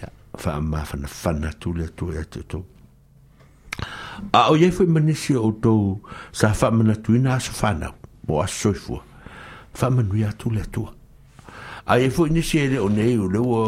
[0.00, 0.08] Ia,
[0.44, 2.62] wha mā whana whana tūle tūle atu tō.
[4.36, 5.72] A o iei fwoi manisi o tō
[6.36, 7.94] sa wha manatuina aso whanau,
[8.28, 9.02] mo aso soifua.
[9.80, 10.92] Wha manui atu le atua.
[11.90, 13.24] A iei fwoi nisi ele o nei o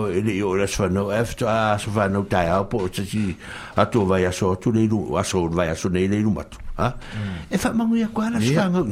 [0.09, 2.89] ele e i o le aso e fto a aso whanau tai au po o
[2.89, 3.37] tati
[3.77, 6.59] atu vai aso atu leiru, aso vai aso nei leiru matu.
[6.77, 6.91] Ha?
[6.91, 7.35] Mm.
[7.51, 8.87] E wha manui a koala sfangau.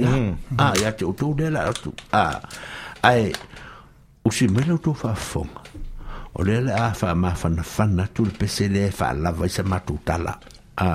[0.59, 0.83] Ah, mm.
[0.83, 1.35] ia te o tō
[1.69, 1.93] atu.
[2.13, 2.41] Ah,
[3.03, 3.33] ai,
[4.25, 5.61] usi mele utou faafofoga
[6.39, 10.35] o lea le a faamafanafana atu le pese lea e faalava i sa matou tala
[10.77, 10.87] a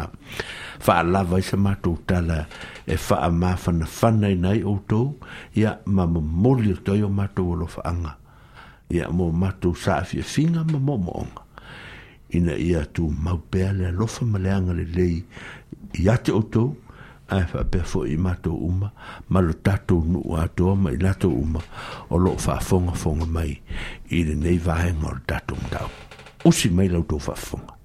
[0.80, 2.45] faalava i sa matou tala
[2.88, 5.18] e faamafanafana inai outou
[5.60, 8.16] ia ma momoli le toi o matou alofaaga
[8.95, 11.44] ia mo matou sa afiafiga ma moomooga
[12.32, 15.24] ina ia tu tumau pea le alofa ma le agalelei
[15.99, 16.76] iā te outou
[17.36, 18.91] ae faapea foʻi i matou uma
[19.30, 21.64] ma lo tatou nuu atoa ma i latou uma
[22.10, 23.49] o loo faafogafoga mai
[24.10, 25.90] i lenei vaega o le tatou matau
[26.52, 27.76] usi mai lautou faafofoga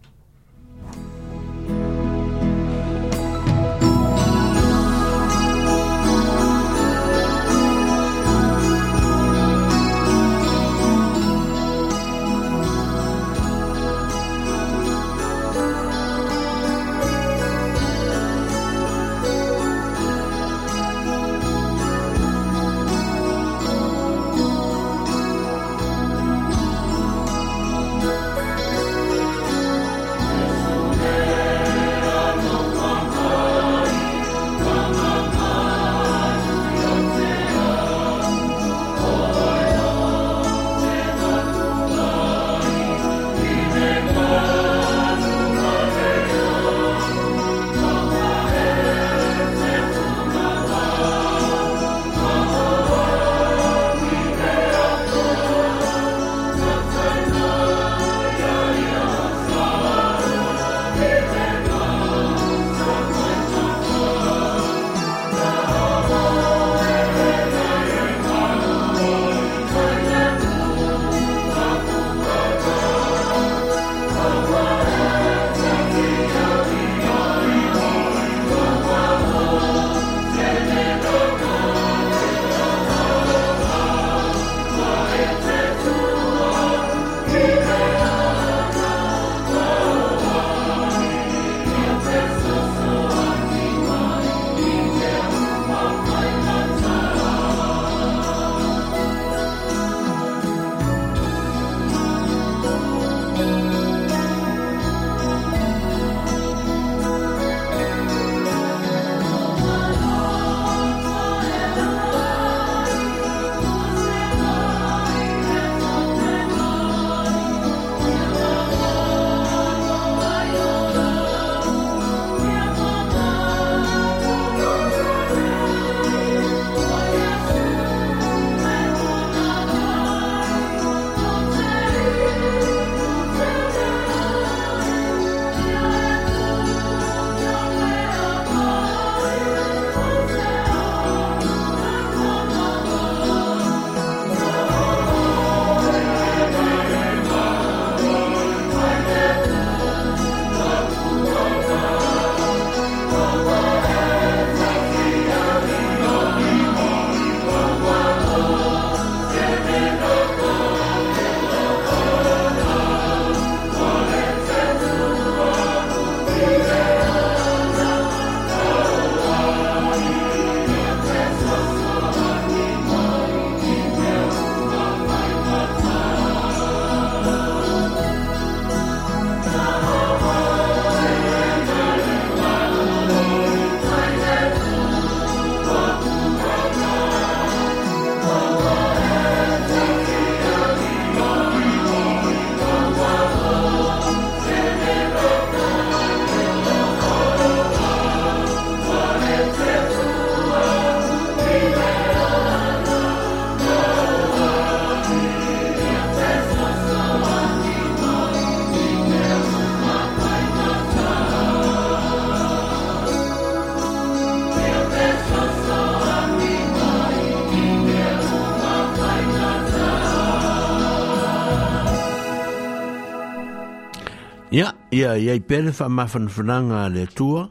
[224.92, 227.48] ia ia i pere whamafanafananga le tua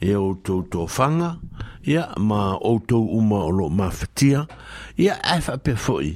[0.00, 1.30] e o tau tō whanga
[1.88, 4.44] ia ma o tau uma o lo mawhatia
[5.00, 6.10] ia e whape fwoi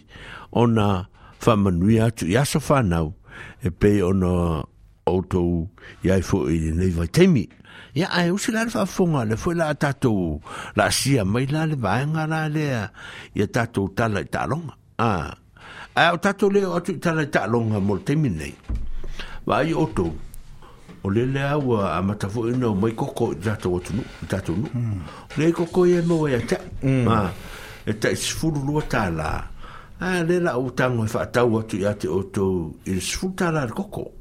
[0.52, 0.86] o na
[1.40, 3.06] whamanui atu ia so whanau
[3.66, 4.32] e pe o na
[5.08, 5.70] o tau
[6.04, 7.44] ia i e fwoi nei vai teimi
[7.96, 10.42] ia ai usi lare whafunga le fwoi la tatou
[10.76, 12.82] la sia mai le vaenga la lea
[13.34, 15.30] ia tatou tala i talonga a ah.
[15.96, 18.54] Ai o tatou leo atu i tala i talonga mol teimi nei
[19.46, 20.12] Vai o tou
[21.02, 24.68] o le le au a matafu e ina o mai koko tato watunu tato unu
[25.38, 27.08] le koko ia noa ia ta mm.
[27.08, 27.32] a,
[27.86, 29.48] e ta isifuru e lua ta la
[30.22, 34.12] le la utango e fa atau watu ia te oto isifuru ta la koko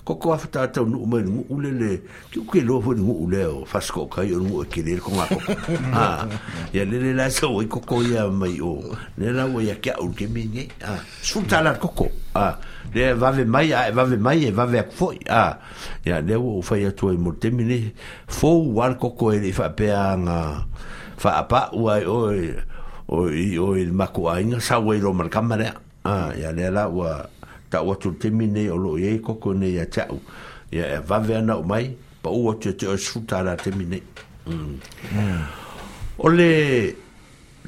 [0.00, 2.00] ko ko afta ta no me no ulele
[2.32, 5.36] ki ko lo fo no uleo fasko kai o no ke le ko ma ko
[5.92, 6.28] ha ah.
[6.72, 7.68] ya le le la so i
[8.30, 8.80] mai o
[9.20, 11.00] le la wo ya ul ke mi ni ha ah.
[11.22, 12.54] sulta la ko ko ha ah.
[12.94, 15.58] le va ve mai e va ve mai e va ve fo ha
[16.04, 17.92] ya le wo fa ya to i mo te mi ni
[18.26, 20.24] fo wal ko ko e fa pe an
[21.20, 22.56] fa pa wa o e
[23.10, 25.70] o i o il ma ai sa wo i ro mar kamare
[26.04, 27.04] ha ya le la wo
[27.70, 30.18] ta o atu te mine o lo e koko ne ia tau
[30.72, 34.00] ia e vave ana o mai pa ua te te o sutara te mine
[34.46, 36.18] mm.
[36.18, 36.50] o le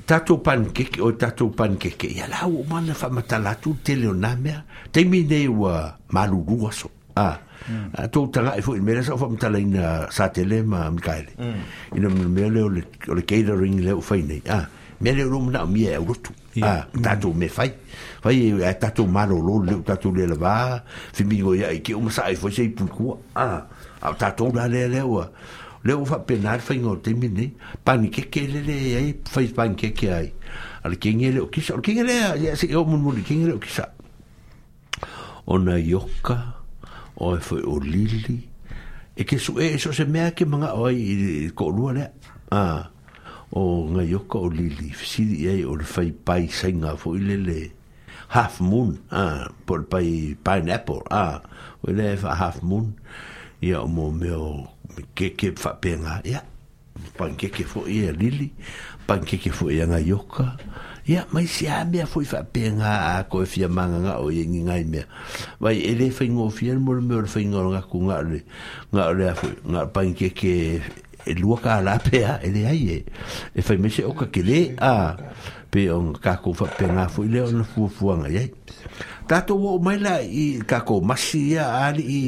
[0.07, 5.23] tatou pankeke o tatou pankeke ia la o mana faamatala atu tele ona mea taimi
[5.25, 7.39] nei ua malulua so a
[7.71, 7.91] mm.
[7.95, 11.97] a tou tagaʻi e foʻi mea sa o faamatalaina sa tele ma mikaele mm.
[11.97, 14.67] ina mea le o le catering le o fai nei a
[15.01, 17.71] mea le o lo manaʻomia e aulotu a tatou me fai
[18.23, 20.81] fai e, e tatou malolo leu tatou le lavā
[21.13, 23.67] femigo iai ke uma saʻai foi sei pulkua a
[24.01, 25.27] ao tatou lalealea ua
[25.85, 27.51] le ua faapena le faigao temi nei
[27.85, 30.31] panikeke leleai fai panikeke ai
[30.85, 33.47] a le kegia leo kisa o le kegia lea ia se e o mulimuli kegia
[33.51, 33.91] leo kisa
[35.47, 36.39] ona ioka
[37.19, 38.39] oe foi o lili
[39.19, 42.09] e ke suʻē e, e soo se mea ke magaʻo ai i koʻolua lea
[42.55, 42.87] a
[43.51, 47.61] o gaioka o lili fesili'i ai o le fai paisaiga foʻi lelē
[48.33, 51.45] half moon a por pai pineapple ah
[51.85, 52.97] we never half moon
[53.61, 54.49] ya mo me o
[55.17, 56.41] ke ke fa penga ya
[57.21, 58.49] pan ke ke fo ya lili
[59.05, 60.57] pan ke ke fo ya na yoka
[61.05, 64.33] ya mai si a me fo fa penga a ko fi e manga nga o
[64.33, 65.05] yingi nga me
[65.61, 68.41] vai ele fa ngo fi el mo me fa ngo nga ku nga le
[68.89, 69.47] nga le fo
[69.77, 70.55] nga pan ke ke
[71.29, 72.99] e luaka ala pea ele ai e
[73.61, 75.11] e me se o ka ke le a ah
[75.73, 78.53] pe o ka ko fa pe nga fu le on fu fu nga ye
[79.27, 82.25] ta to wo mai la i ka ko masi ya ali i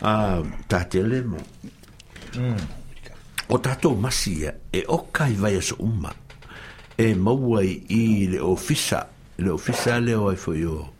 [0.00, 0.40] a
[0.72, 1.36] ta tele mo
[2.40, 2.60] mm.
[3.52, 6.08] o ta to masi ya e o kai vai so umma
[6.96, 9.04] e mo wai i le ofisa
[9.36, 10.91] le ofisa le o fo yo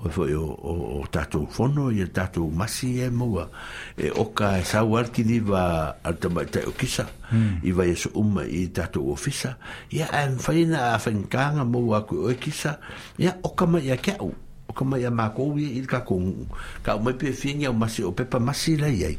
[0.00, 3.50] o o o, o, o tatu fono e tatu masi e mua
[3.98, 7.60] e oka e sa warki ni va atama te o kisa mm.
[7.62, 9.56] i va e so umma i tatu ofisa
[9.90, 12.80] ia e mfaina a fengkanga mua ku o kisa
[13.18, 14.32] ia oka ma ia keau
[14.70, 16.46] o ka mai a mākou i ka kongu.
[16.86, 19.16] Ka umai pe whingi au masi o pepa masi lai ai.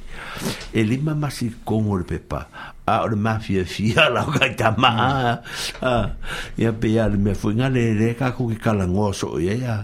[0.72, 2.42] E lima masi kongu le pepa.
[2.88, 5.36] A ore mafia fia la o ka i tamā.
[6.60, 9.64] Ia pe ia le mea fuinga le re ka kongi ka la ngoso o iai
[9.68, 9.78] a.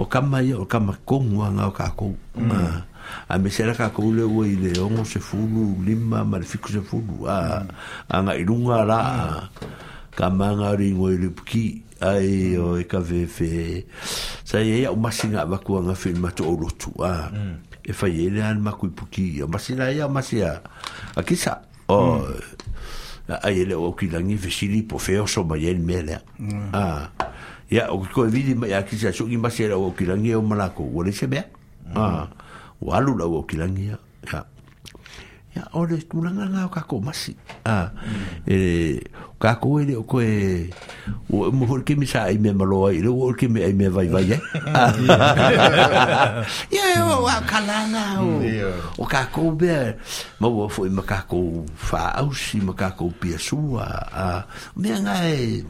[0.00, 2.18] O ka mai o ka ma kongu anga o ka kongu.
[3.28, 6.80] A me sera ka kongu le ua i le ongo se fulu, lima, marifiku se
[6.80, 7.28] fulu.
[7.28, 8.40] Anga mm.
[8.40, 9.00] ilunga la.
[9.04, 9.72] Mm.
[10.16, 11.66] Ka manga ringo i le puki.
[12.02, 12.74] ai o ah.
[12.74, 12.80] mm.
[12.82, 13.48] e ka ve fe
[14.42, 17.30] sa ye o masinga va ku nga film to o lotu a
[17.82, 20.60] e fa ye le an maku puki o masina ya masia
[21.14, 21.94] a kisa mm.
[21.94, 22.26] o oh,
[23.46, 26.74] ai le o ki langi ve sili po fe o so ma ye mele mm.
[26.74, 27.04] a ah.
[27.70, 30.84] ya o ko vidi ma ya kisa so ki masia o ki langi o malako
[30.90, 31.46] o le se be a
[31.94, 32.26] ah.
[32.82, 33.98] walu la o ki langi ya
[35.52, 37.36] ia ole tulanga nga kako masi
[37.68, 37.92] a ah,
[38.48, 39.04] e
[39.82, 40.24] ele o koe
[41.28, 44.08] o mo hol ke misa me malo ai o hol ke me ai me vai
[44.08, 44.40] vai ia
[46.88, 48.40] ia o a kalanga o
[48.96, 49.92] o kako be
[50.40, 52.56] mo o foi ma kako fa au si
[53.20, 54.40] pia sua a ah.
[54.72, 55.60] me nga e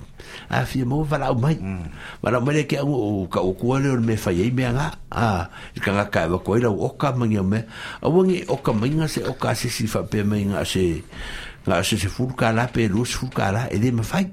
[0.48, 2.22] a fi mo vala o mai mm.
[2.24, 5.46] vala mai ke o ka o ko le me fa ye me nga a
[5.78, 7.60] ka ka ka ko ile o ka ma ngi me
[8.02, 11.04] o wangi o ka ma se o ka se si fa pe me nga se
[11.62, 14.02] nga se se fu ka la pe lu se fu ka la e de me
[14.02, 14.24] fa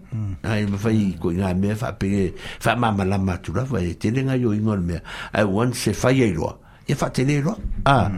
[0.48, 0.80] ai me mm.
[0.82, 1.14] fa mm.
[1.22, 4.24] ko nga me fa pe fa ma ma la ma tu la va te le
[4.40, 4.98] yo i me
[5.36, 6.58] i want se fa ye lo
[6.90, 7.54] e fa te le lo
[7.86, 8.10] a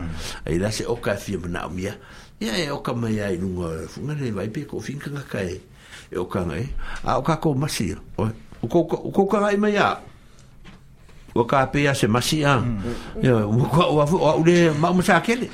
[0.46, 1.92] e la se o ka fi mo na o mia
[2.42, 5.12] ia e o ka mai ai lunga funga le vai pe ko fin ka
[6.14, 6.64] e o kanga e.
[7.04, 7.96] A o kako masi ya.
[8.62, 9.98] O kako kanga e mai ya.
[11.34, 12.60] O ka pe ya se masi ya.
[12.60, 14.16] O kwa o afu.
[14.20, 15.48] O le ma o msa kele.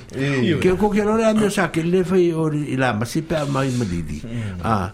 [0.63, 4.21] Ke o koke lore a msa kele fai o la masi pe a mai malidi.
[4.27, 4.61] Mm.
[4.67, 4.91] A.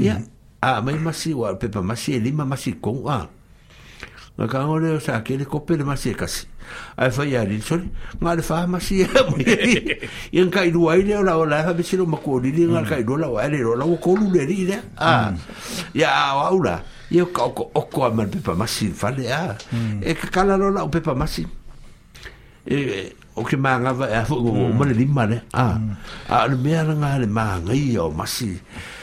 [0.00, 0.16] Ya.
[0.16, 0.26] Mm.
[0.64, 3.28] A mai masi wa pe pa masi e lima masi kong a.
[4.38, 6.46] Nga kanga o le o sa kele kope le masi e kasi
[6.96, 7.88] ai fa ya e ri sori
[8.20, 9.04] nga le fa ma si
[10.32, 12.88] yen kai dua ile ola ola la fa bisi lo ma ko nga mm.
[12.88, 13.58] kai dua la wa le
[14.02, 14.78] ko lu le ri le
[15.96, 16.08] ya
[16.38, 16.76] wa u la
[17.12, 20.00] yo ko ko o ko ma pe pa ma si fa le a mm.
[20.02, 21.44] e ka kala lo la pe pa ma si
[22.68, 22.76] e
[23.34, 25.90] o ke ma nga va e, a fo mo le li ma le a mm.
[26.28, 28.52] a le me nga le ma nga i o ma si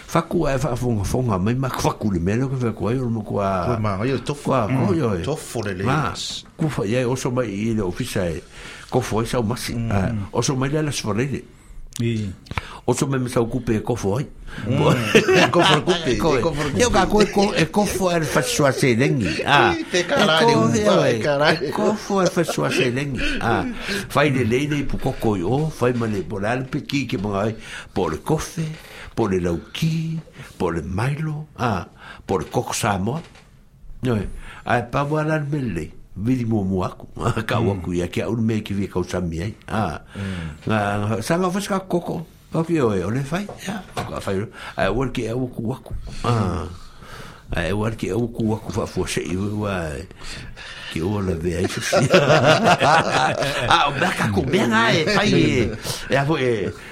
[0.10, 3.06] faku e eh, fa fonga fonga mai ma faku le melo ke fa ko yo
[3.10, 6.14] mo a ma yo to fa ko yo to fo le ma
[6.58, 8.42] ku fa ye o so mai ile ofisa e
[8.90, 9.92] ko fo eh, sa ma mm.
[9.92, 11.30] eh, o so mai la so le
[12.88, 14.26] o so mai sa ocupe ko fo ai
[15.54, 17.86] ko fo ocupe ko fo yo ka ko ko e ko ah.
[17.94, 20.74] fo er fa so a se lengi ah te caralho
[21.22, 23.62] caralho ko fo er fa so a se lengi ah
[24.10, 26.42] fai de lei de pu ko ko yo oh, fai male por
[26.74, 27.20] pe ki ke
[27.94, 28.66] por cofe
[29.20, 30.22] por el Auqui,
[30.58, 31.90] por el Milo, ah,
[32.26, 32.54] por eh, ah.
[32.56, 32.56] Mm.
[32.56, 33.22] Ah, Coco Samoa.
[34.02, 34.28] No é?
[34.64, 35.92] Ai, pa wala mele.
[36.16, 37.06] Vidi mo mo aku.
[37.44, 39.54] Ka wa ku ya ki au me ki vi ka ah ai.
[40.68, 41.20] Ah.
[41.20, 42.26] faz nga foska koko.
[42.66, 43.46] que eu oi, ole fai.
[43.68, 44.40] Ya, ka fai.
[44.40, 44.48] Eh,
[44.88, 45.92] ai wal ki au ku aku.
[46.24, 46.32] Ah.
[46.32, 46.72] Mm.
[47.60, 49.04] Ai wal ki au ku aku fa fo
[50.92, 51.84] ke o la ve ai fi
[53.70, 55.54] a o ba ka ku ben ai fai e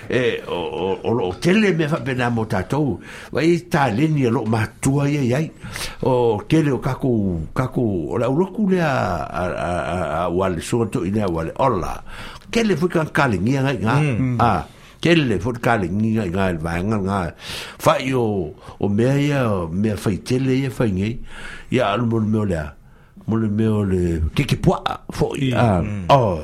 [0.07, 0.61] e o
[1.01, 3.01] o o tele me fa bena mo tato
[3.33, 5.47] vai ta le ni e lo ma tu ai ai
[6.05, 7.83] o tele o ka ku
[8.13, 8.93] o la lo le a
[9.25, 9.45] a
[10.21, 11.93] a wal so to ina wal ola
[12.53, 13.95] ke le fu kan kali ni ai nga
[14.49, 14.53] a
[14.97, 17.19] kelle fur kale ni ga ga va nga nga
[17.83, 18.49] fa yo
[18.81, 21.21] o me ya me fa tele ye fa ye
[21.69, 22.17] ya al mo
[22.51, 22.61] le
[23.27, 23.47] mo le
[23.91, 24.01] le
[24.35, 24.79] ke ke poa
[25.11, 25.59] fo i mm.
[25.59, 26.05] a mm.
[26.11, 26.39] o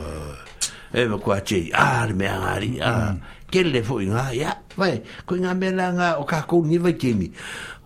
[0.94, 3.20] e me kwa che a le me a a mm.
[3.48, 6.60] ke le fo i nga ya vai ko nga me la nga o ka ko
[6.68, 7.32] ni vai ke mi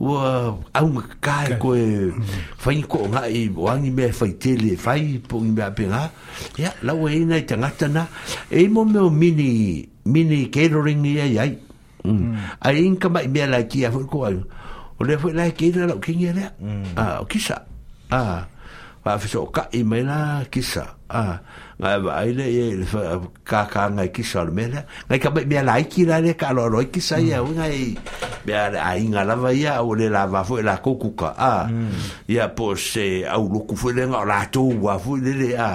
[0.01, 0.17] o
[0.73, 2.09] a un ka ko e
[2.73, 4.97] i ko nga i o ani me fa i te le fa
[5.29, 6.09] po i me a pena
[6.57, 8.09] ya la o e na i tanga tana
[8.49, 11.45] e mo me mini mini catering ia ia
[12.65, 14.25] a in ka mai me la ki a fo ko
[14.97, 16.45] o le fo la ki la o ki ni le
[17.21, 17.37] o ki
[18.09, 18.41] ah.
[19.07, 21.39] pa fiso ka i mai la kisa a
[21.79, 22.65] nga ba ai le e
[23.47, 26.67] ka ka nga kisa le mele nga ka be la ki la le ka lo
[26.67, 27.45] lo kisa ya mm.
[27.47, 27.85] u nga i
[28.43, 31.55] be ai nga la va ya o le la va fo la koku ka a
[32.27, 32.51] ya mm.
[32.57, 35.71] po se au lo ku fo le nga la to wa fo le le a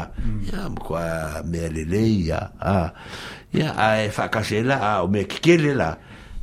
[0.52, 0.76] ya mm.
[0.76, 1.04] mo kwa
[1.48, 2.40] me le le ya
[2.76, 2.92] a
[3.56, 5.92] ya a e fa ka se la a o me ki e le la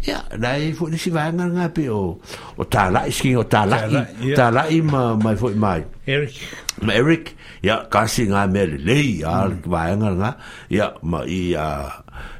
[0.07, 2.15] Ya, dai fo ni si vanga nga pe o
[2.55, 3.83] o tala isking o tala
[4.23, 5.83] i tala i ma mai fo mai.
[6.07, 6.39] Eric.
[6.83, 9.97] ma Eric ya kasi nga me le le ya ba mm.
[9.99, 10.31] nga nga
[10.71, 11.67] ya ma i ya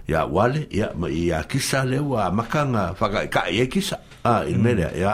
[0.08, 4.00] ya wale ya ma i ya kisa le wa makanga fa ka ka ye kisa
[4.24, 4.64] a ah, mm.
[4.64, 5.14] il ya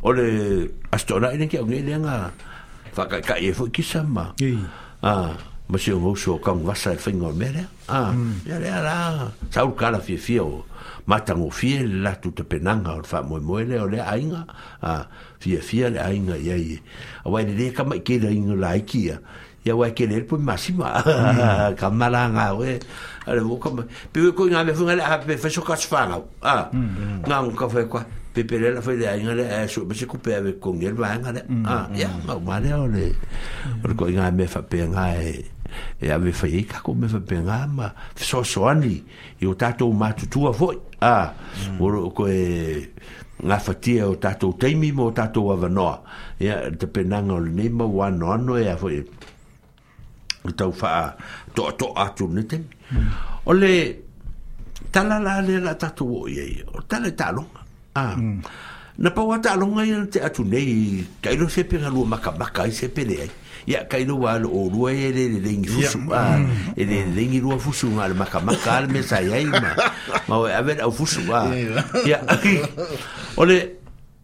[0.00, 0.26] ole
[0.88, 2.32] astona ile ke ngi le nga
[2.96, 4.32] fa ka ka ye fo kisa ma
[5.04, 5.36] ah
[5.68, 8.48] ma si ngou so kang vasa fingo e mere ya Ah, mm.
[8.48, 8.98] ya era
[9.52, 10.64] Saul Cara fiefio.
[11.04, 14.44] Mata mo fiel la tuta penanga or o ah, le ainga.
[14.80, 15.04] Ah,
[15.38, 16.80] fiefio le ainga ye.
[17.26, 19.20] Awa le ka mai ke le ainga la ikia.
[19.64, 21.04] Ya wa ke le po masima.
[21.76, 22.80] Kamala nga we.
[23.26, 23.68] Ale mo ka
[24.12, 26.20] pe ko nga me funga le a pe fa shoka tsfanga.
[26.40, 26.72] Ah.
[26.72, 27.20] Mm.
[27.28, 28.04] Nga mo ka fa
[28.34, 31.44] Pepele la foi de ainga le so be se cupe ave con el vanga le.
[31.46, 31.66] Mm.
[31.68, 33.14] Ah, ya, ma vale ole.
[33.82, 35.53] Por ko nga me fa pe e
[36.00, 37.86] e ave fai e kako me fai penga ma
[38.26, 38.94] so so ani
[39.38, 40.74] e o tato ma tutua foi
[41.12, 41.16] a
[41.70, 41.80] mm.
[41.80, 42.10] o mm.
[42.16, 42.44] ko e
[43.46, 45.94] nga fatia o tato teimi mo tato avanoa
[46.42, 50.72] e a te penanga o le neima o ano ano e a foi e tau
[50.80, 51.02] faa
[51.54, 53.10] to a to atu ne teimi mm.
[53.44, 53.72] o le
[54.92, 57.60] tala la le la tato o iei o tala e talonga
[58.00, 58.38] a mm.
[59.02, 60.68] na pa wata alonga i te atu nei
[61.24, 63.32] kailo sepe nga lua maka maka i sepe le ai
[63.64, 66.36] ya kai lo al o rua e le le lengi fusu a
[66.76, 69.72] e le lengi rua fusu ngal maka maka al me sai ai ma
[70.28, 71.48] ma o aver au fusu a
[72.04, 72.20] ia
[73.40, 73.56] ole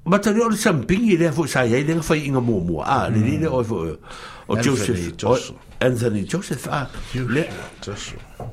[0.04, 3.46] matari ole sampingi le fu sai ai le fai inga mo mo a le le
[3.48, 5.24] o o Joseph
[5.80, 6.84] Anthony Joseph a
[7.16, 7.48] le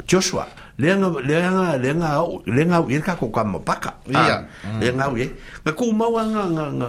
[0.08, 0.48] Joshua
[0.80, 2.10] le nga le nga le nga
[2.48, 4.48] le nga ir ka ko kam paka ia
[4.80, 5.28] le nga ye
[5.68, 6.88] ka ko ma nga nga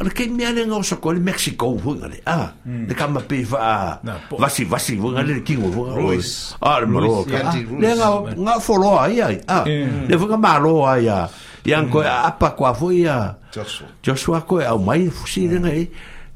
[0.00, 2.20] Ana kei mea le ngau sako le Mexico vunga le.
[2.24, 2.86] Ah, hmm.
[2.88, 5.94] le kama pe fa a ah, vasi vasi vunga le kingo vunga.
[5.96, 6.54] Ruiz.
[6.60, 7.26] Ah, le maro.
[7.44, 9.12] Ah, le ngau nga folo ah, hmm.
[9.12, 9.26] a ia.
[9.48, 9.64] Ah,
[10.08, 11.28] le vunga maro a ia.
[11.66, 13.36] Ian koe apa kua fu ia.
[13.52, 13.88] Joshua.
[14.02, 15.88] Joshua koe au mai fusi le ngai.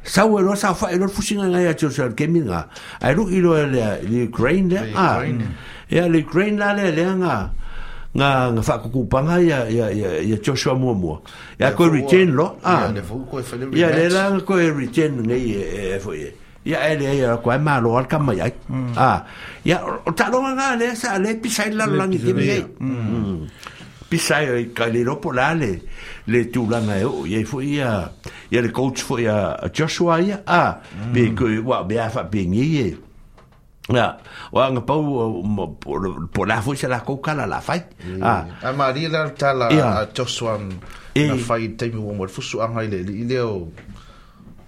[0.03, 2.67] Sao elo sa fa elo fusi nga ngai a Joshua le kemi nga.
[3.01, 4.79] Ai ru ilo le Ukraine le.
[4.95, 5.23] Ah,
[5.89, 7.61] le Ukraine la le le ngai
[8.13, 11.15] nga nga fa kuku panga ya ya ya ya choshwa mo mo
[11.57, 12.93] ya ko retain lo ah
[13.73, 15.33] ya e, e, e, le la ko retain nge
[15.97, 16.29] e fo ye
[16.61, 18.37] ya ele ya ko ma lo al kam mm.
[18.37, 18.45] ya
[19.01, 19.25] ah
[19.65, 19.81] ya
[20.13, 22.59] ta lo nga le sa le pisai la la ni ti nge
[24.13, 24.53] pisai mm.
[24.53, 24.69] Mm.
[24.77, 25.81] ka le ro pola le
[26.29, 28.13] le tu la nga yo ye fo ya
[28.53, 30.85] ya le coach fo ya Joshua ya ah
[31.17, 32.93] be ko wa be fa be ye
[33.91, 34.15] Ya,
[34.55, 35.03] wa nga pau
[36.31, 37.83] po la foi la ko kala la fai.
[38.23, 43.03] Ah, a Maria la tala a Joshua na fai temi wo mo fusu anga ile
[43.03, 43.67] ile o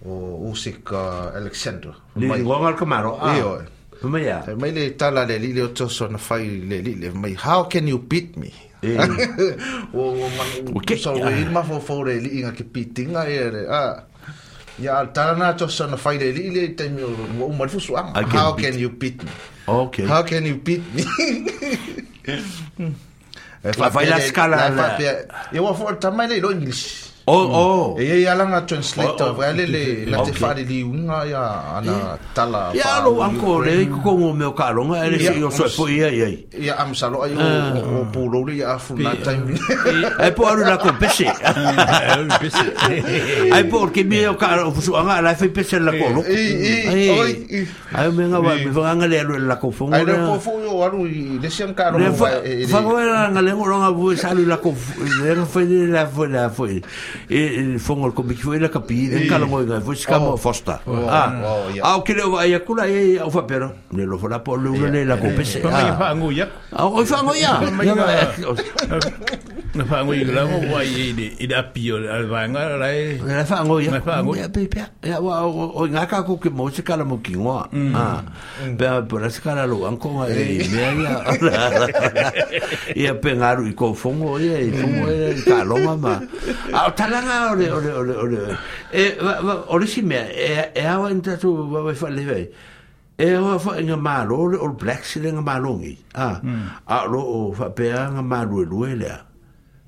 [0.03, 1.95] o usik Alexander.
[2.19, 3.15] Ni ngonga ka maro.
[3.23, 3.62] Iyo.
[4.03, 4.43] Tuma ya.
[4.59, 8.03] Mai le tala le ile o Joshua na fai le ile mai how can you
[8.03, 8.51] beat me?
[9.95, 13.70] O o man o so we ma fo fo le ile ke pitinga ere.
[13.70, 14.11] Ah.
[14.79, 17.09] Ya tarana to son fai le ile te mi o
[17.49, 18.11] mo fusu am.
[18.17, 19.31] Ah, how can you beat me?
[19.69, 20.05] Okay.
[20.07, 21.03] How can you beat me?
[23.65, 24.97] E fa fai la scala.
[25.53, 27.03] E wa fo tamai le lo English.
[27.27, 27.51] Oh, mm.
[27.51, 27.57] oh.
[27.57, 31.41] oh oh ia ia langa translator vai le la te fare li unga ia
[31.73, 32.33] ana eh?
[32.37, 35.89] tala ia lo anko le ko ko me ka lo ele si o so po
[35.89, 37.41] ia ia ia am salo ai o
[38.13, 39.57] pulo pu lo le ia fu na time
[40.21, 41.25] e po aru la compese
[43.57, 48.09] ai po ke me o ka o anga la fe pese la ko lo ai
[48.13, 50.85] me nga vai me vanga le lo la ko fu ai lo ko fu o
[50.85, 51.09] aru
[51.41, 52.37] le sian ka lo fa
[52.69, 54.77] fa nga le ngo nga bu sa la ko
[55.25, 56.69] le fa le la fo
[57.28, 61.09] e fongo ko mi foi la capire e calo moi foi scamo oh, fosta oh,
[61.09, 64.61] ah au che le vai a kula e au fa pero ne lo fola por
[64.61, 65.70] le uno eh, ne la eh, compese eh.
[65.73, 67.59] ah fa nguia au ah, oh, fa nguia
[69.74, 73.45] na fa nguia la mo vai e e da pio al vanga la e na
[73.45, 76.69] fa nguia na fa nguia pe pe ya wa o nga ka ko ke mo
[76.70, 77.95] se cala mo kinwa mm.
[77.95, 78.23] ah
[78.77, 81.35] pe por se cala lo anko e me ya
[82.93, 86.20] e pe ngaru i ko fongo e fongo e calo mama
[86.74, 88.59] au ah, talanga ore ore ore ore
[88.93, 89.02] e
[89.72, 92.51] ore si me e e ha un tatu va va fa leve
[93.18, 96.66] e ha fa nga malo ore ore black si nga malo ngi a hmm.
[96.86, 99.12] a ro o fa pe nga malo e duele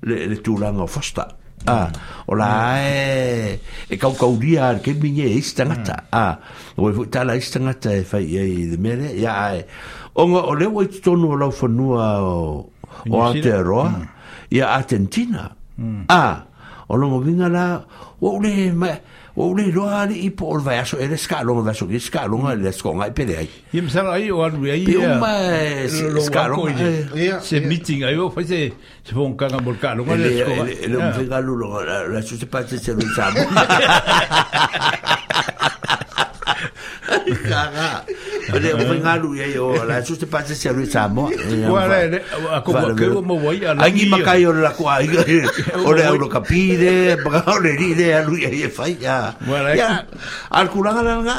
[0.03, 1.25] le le tu langa fosta
[1.65, 1.89] a
[2.25, 6.13] ola e e ka ka uria ke minye istanga ta hmm.
[6.13, 6.25] a
[6.77, 9.65] o vo tala istanga ta e fa ye de mere ya ai
[10.13, 12.69] onga ole o tonu lo fo nua o
[13.09, 13.89] o ateroa
[14.53, 14.77] ya hmm.
[14.77, 15.43] argentina
[16.13, 16.23] a
[16.89, 17.83] o longo vinga la
[18.21, 18.87] o ule ma
[19.35, 21.99] o ule loa ali i po o vai aso ele ska longa vai so ki
[21.99, 23.11] ska longa ele sko ai
[23.73, 25.31] i msala ai o anu ai pe ma
[26.27, 26.45] ska
[27.49, 28.59] se meeting ai o se
[29.03, 30.53] se fon ka ngam ka longa ele sko
[30.85, 31.57] ele vinga lu
[32.13, 33.31] la su se pa se se lu sa
[37.25, 37.91] Ka ra.
[38.55, 41.25] Ole nga lu ye yo la su te pa se se lu sa mo.
[41.27, 42.21] Ole
[42.55, 43.73] a ko ko ko mo wai a.
[43.81, 44.97] Ai ma kai ole la kwa.
[45.87, 49.33] Ole a lo kapide, ba ole ri de a lu ye ye fai ya.
[49.81, 49.91] Ya.
[50.51, 51.37] Al kula nga nga.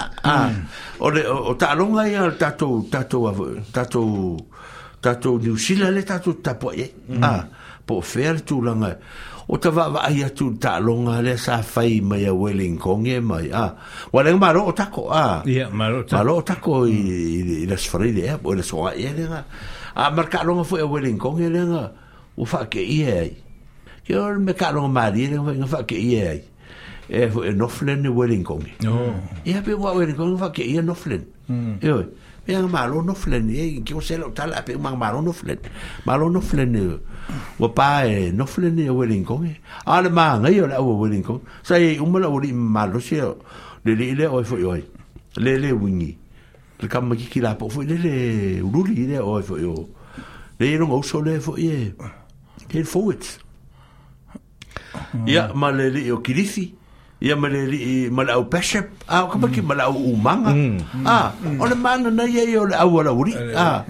[0.99, 3.21] Ole o ta longa ya al tato tato
[3.73, 4.03] tato
[4.99, 6.87] tato New Zealand le tato tapo ye.
[7.23, 7.47] Ah.
[7.87, 8.93] Po fer tu langa.
[8.93, 12.77] Ah o te wa wa ai atu ta longa le sa fai mai a welling
[12.85, 13.65] konge mai a
[14.13, 17.65] wa le maro o tako a ia maro tako maro o tako i mm.
[17.65, 19.41] i las fari le o le soa e le a
[20.03, 21.85] a marka longa fo e welling konge le nga
[22.41, 23.31] o fa ke i e ai
[24.05, 26.41] ke o me ka longa mari e le nga fa ke i e ai
[27.09, 29.17] e fo e noflen e welling konge no
[29.49, 29.57] e oh.
[29.57, 30.85] a pe wa welling konge fa ke i mm.
[30.85, 31.23] noflen
[31.81, 32.07] e oi
[32.49, 35.61] Ya malo no flen, ye, ki o selo tala pe mang malo no flen.
[36.09, 36.73] Malo no flen.
[36.73, 36.97] Ye.
[37.59, 39.61] wa pa e no fle ni wedding kong e.
[39.87, 42.99] ale ma ngai o la o wedding kong sai e umala o li ma lo
[43.01, 43.17] se
[43.85, 44.73] le le le o fo yo
[45.39, 46.17] le le wingi
[46.81, 49.75] le kam ki ki la po fo le le ruli le o fo yo
[50.59, 51.93] le e no o so le fo ye
[52.69, 53.39] ke fo it
[55.13, 55.29] hmm.
[55.29, 56.78] ya ma le le o kilisi
[57.21, 58.79] ia mele ri mele au peshe
[59.11, 59.51] a o kama mm.
[59.55, 61.03] ki mele au umanga mm.
[61.07, 61.59] a mm.
[61.61, 63.83] o le mana na ia ia o le au ala uri a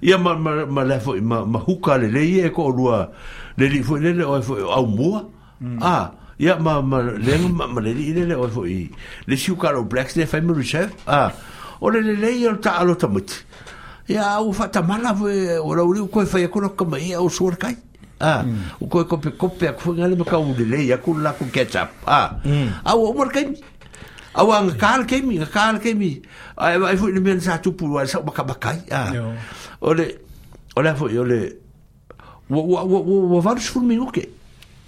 [0.00, 3.10] ia ma ma ma le fo ma ma huka le le ia e, ko lua
[3.58, 5.26] le li fo le le o e fo au mua
[5.82, 8.86] a ia ma ma le ma ma le le le o e fo i
[9.26, 11.32] le si uka lo blacks le fa mele chef a
[11.82, 13.26] o le le le ia ta alo ta mut
[14.08, 15.26] ia o fa ta mala fo
[15.58, 17.74] o la uri ko fa ia ko no kama ia o suor kai
[18.20, 18.44] ah
[18.80, 21.44] u ko ko pe ko pe ko ngale ka u le ya ku la ku
[21.52, 22.32] ketchup ah
[22.86, 23.40] au mo ka
[24.36, 26.22] au ang kal ke mi kal ke mi
[26.58, 29.12] ai ai fu ni men sa tu pu sa baka bakai ah
[29.82, 30.06] ole
[30.76, 31.40] ole fu ole
[32.48, 34.24] wo wo wo wo var shul mi uke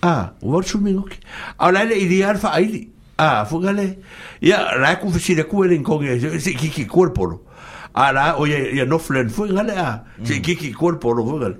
[0.02, 1.18] ah wo var shul mi uke
[1.58, 2.88] au la le ideal fa ai
[3.18, 3.98] ah fu ngale
[4.40, 7.44] ya la ku fi si le ku le inkonge si ki ki corpo
[7.94, 9.88] ara o ye ye no flen fu ngale a
[10.22, 10.42] se mm.
[10.42, 11.56] kiki kor po lo vogal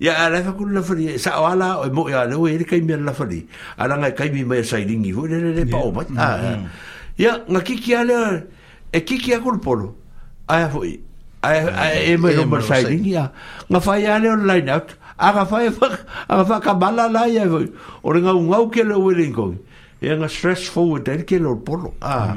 [0.00, 0.20] ya mm.
[0.24, 3.00] ara fa kul la fali sa ala o mo ya le o ye kai mer
[3.00, 3.44] la fali
[3.78, 6.04] ara ngai kai mi mai sai dingi vo le le pa o ba
[7.16, 8.40] ya ya ki kiki ala
[8.92, 9.88] e kiki a kor po lo
[10.48, 13.28] a ya fu a e mo e mo sai dingi ya
[13.68, 15.60] nga fa ya le online out a ga fa
[16.26, 17.62] a fa ka bala la ya vo
[18.02, 19.58] o le nga un au ke le o le ngoi
[20.00, 22.36] e nga stressful de ke lo po lo a ah.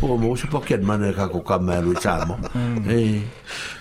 [0.00, 1.84] po mo se po ken mane ka ko ka mer
[2.88, 3.20] e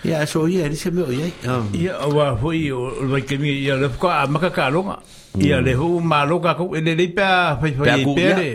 [0.03, 1.31] ya so ye ni se me ye
[1.79, 3.21] ya wa fo i o le um.
[3.23, 4.55] ke mi ya le ko a ma ka mm.
[4.55, 4.97] ka lo nga
[5.39, 8.49] ya le ho ma lo ka ko le le pa pa i pe le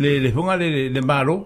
[0.00, 1.36] le le ponga le le ma lo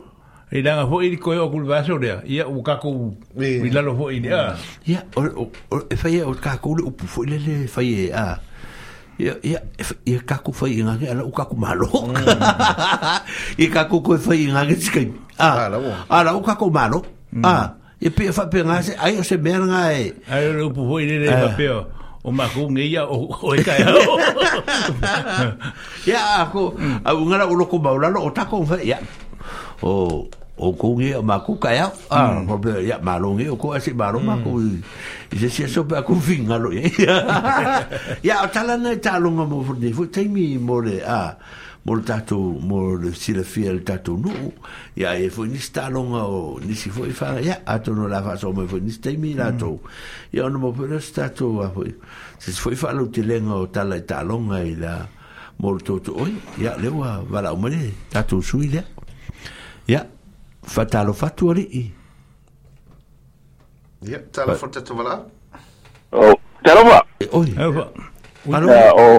[0.54, 3.10] e la nga fo i ko o ku va so le ya u ka ko
[3.40, 4.54] i la lo fo i ya
[4.86, 5.50] ya o
[5.90, 8.38] e fa ye o ka ko le u fo le le fa ye a
[9.20, 9.60] ia ia
[10.08, 12.16] ia ka ku fai nga ke ala uka malo mm.
[13.60, 15.68] ia ka ku fai nga ke ah
[16.08, 17.44] Ana uka ku malo mm.
[17.44, 20.80] ah ia pe fa pe nga se ai se mer nga e ai lu pu
[20.88, 21.80] foi ni ni pe o
[22.24, 24.00] o ma nge ia o o e ka mm.
[24.00, 24.14] o
[26.08, 26.72] ia ko
[27.12, 27.46] u nga la
[28.24, 28.96] o ta ku fa ia
[30.62, 32.78] o ko ngi o ma ku ka ya a ko be hmm.
[32.78, 32.88] e eh?
[32.94, 35.82] ya ma lo ngi o ko asi ba ro ma ku i se se so
[35.82, 36.86] pa ku fin a lo ya
[38.22, 41.34] ya ta na ta lo ngo mo fu de fu te mi mo le a
[41.82, 44.30] mo ta to mo le si le fiel ta to no
[44.94, 46.22] ya e fu ni sta lo ngo
[46.62, 48.90] ni si fu fa ya a to no la fa so mo e fu ni
[48.94, 49.38] sta mi hmm.
[49.42, 49.80] la to
[50.30, 51.82] ya no mo pe le sta to a fu
[52.38, 54.94] se fu fa lo te le ngo ta la e ta lo ngo i la
[55.58, 58.84] mo to to oi ya le wa va la mo le ta to su ya
[59.90, 60.06] ya
[60.62, 61.66] fatalo fatu ali
[64.02, 65.18] ya tala fata tawala
[66.14, 66.34] oh
[66.64, 66.98] taroma
[67.34, 67.86] oh yeah.
[68.46, 68.66] Malo.
[68.98, 69.18] o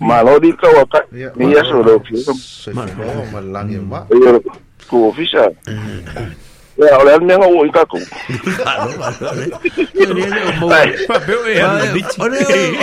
[0.00, 2.16] malo di ka waka ni ya so do fi
[2.76, 2.92] malo
[3.32, 4.40] malang ya ma yo
[5.08, 5.48] ofisa
[6.76, 7.96] Ya, oleh ni ngau ika ko.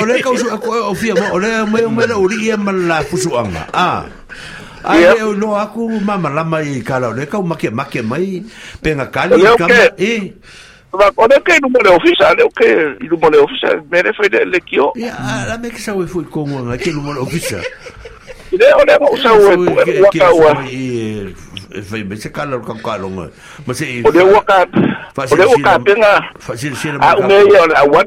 [0.02, 3.06] Oleh kau su aku ofia ma oleh me me uri ia mala
[3.70, 4.10] Ah.
[4.84, 8.44] ai eu no aku mama lama i kala le ka make make mai
[8.84, 10.36] penga kali ka e
[10.92, 12.68] va quando que no mole official eu que
[13.08, 15.16] no mole official mere foi de le kio ya
[15.48, 17.64] la me que sa we foi como que no mole official
[18.54, 19.56] Ile ole mo sa we
[20.06, 20.52] wa ka wa
[21.88, 23.26] foi me se kala ka kala ngo
[23.66, 24.68] mas e ole wa ka
[25.32, 26.12] ole wa ka penga
[26.44, 28.04] fasil sira ma ka me yo la wa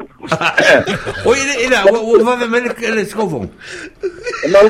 [1.24, 3.48] o ile ile wa va me le skofon
[4.52, 4.68] não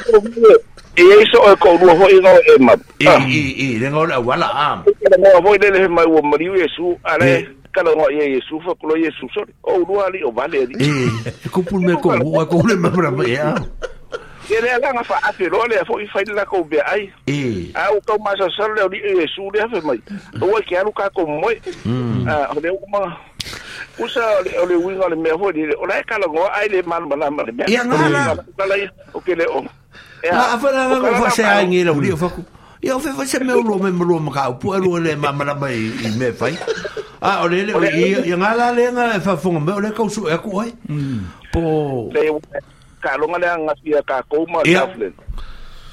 [0.97, 3.91] e e so e ko ruho e i ngau e map e e e le
[3.91, 7.45] ngau la wala am le mo voi le he mai o mari yesu ale
[7.75, 11.49] kala ngau ye yesu fa ko yesu so o ruha li o vale li e
[11.53, 13.53] ko pul me ko o ko le ma bra ya
[14.49, 17.69] e le langa fa a fe role fo i fai la ko be ai e
[17.77, 20.01] a o ko ma sa sar le yesu le fa mai
[20.41, 22.25] o ke alu ka ko moi hmm.
[22.27, 23.05] a ah, o le ma
[24.01, 24.25] usa
[24.65, 27.43] o le winga le me fo di o kala ngau ai le man bala ma
[27.45, 28.77] le ngala
[29.13, 29.61] o le o
[30.33, 32.43] Ma afara na lo fa se ai ngira uri fa ku.
[32.83, 35.55] Ya fa fa se me lo me lo ma ka pu lo le ma ma
[35.55, 36.55] ma i me fai.
[37.21, 39.81] A o le i i nga la le nga fa fu me e mm.
[39.85, 40.71] le ka su e ku ai.
[41.53, 41.61] Po
[42.15, 42.23] le
[43.03, 45.15] ka lo nga le nga si ka ko ma ka flen.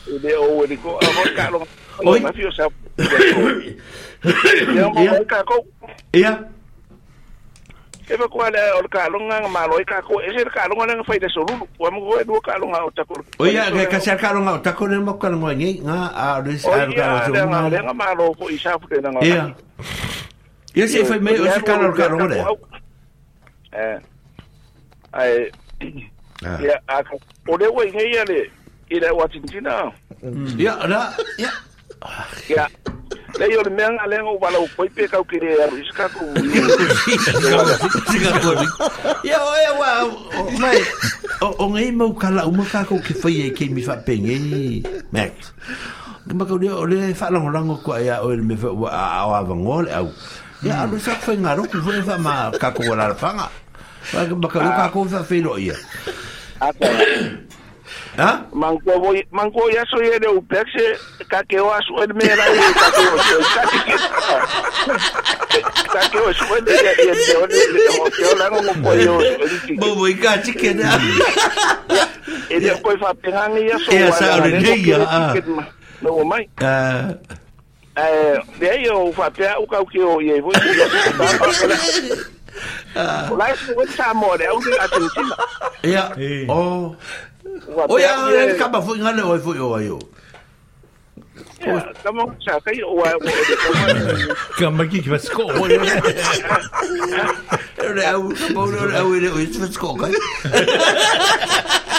[0.03, 1.60] I le o le ko a mo ka lo.
[2.10, 2.19] Oi.
[4.73, 5.55] Ya mo ka ko.
[6.14, 6.34] Ya.
[8.09, 11.27] e va kuala o ka longa ma lo ka ko e ka longa nga faida
[11.30, 14.17] solulu o mo go edu ka longa o ta ko o ia ke ka ser
[14.19, 17.05] ka longa o ta ko ne mo ka mo ni nga a do sa ka
[17.31, 19.55] o ma le nga ma lo ko isa fu te nga ia
[20.75, 22.39] ia se foi meio esse cara o cara ora
[23.71, 24.01] eh
[25.11, 25.49] ai
[26.59, 26.99] ia a
[27.47, 28.41] o le wei ngai ia le
[28.91, 29.07] ia eh.
[29.09, 29.15] ah.
[29.15, 29.89] wa tintina
[30.59, 31.51] ia na ia
[32.51, 32.67] ia
[33.41, 36.22] Lei ole mea ngā lenga o wala o koi pe kau kere aru isu kako
[38.10, 38.68] Tika kori
[39.26, 39.91] Ia oe wa
[40.61, 40.77] Mai
[41.41, 45.34] O ngai mau kala uma kako ke fai e ke mi fa pengi Mek
[46.30, 48.93] Kima kau lia ole fa lango lango kua ia oe me fa ua
[49.41, 50.07] au
[50.64, 53.49] Ia alu sa kua ngaro ku fune fa ma kako wala rafanga
[54.14, 54.77] Kima kau lia ah.
[54.93, 55.73] kako fa fe lo ia
[56.61, 56.69] ah,
[58.18, 58.45] Ha?
[58.53, 60.98] Mankovo manko ya so yele upekse
[61.30, 63.98] kake wa so el mera yi kake o so kake
[65.90, 69.18] kake o so el ya ya de o le mo que o lango mo pollo
[69.81, 70.94] bo bo ka chiquena
[72.53, 72.77] ya o
[82.94, 84.45] e vou lá isso é amor é
[86.45, 86.94] o
[87.88, 88.27] 我呀，
[88.57, 89.27] 干嘛扶你呢？
[89.27, 89.99] 我扶你哟，我哟。
[91.61, 93.11] 哎呀，咱们啥时候又歪？
[94.57, 95.01] 干嘛去？
[95.01, 95.43] 去莫斯科？
[97.93, 100.17] 来，我包了，来回来回莫斯科去。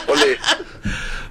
[0.07, 0.37] 我嘞。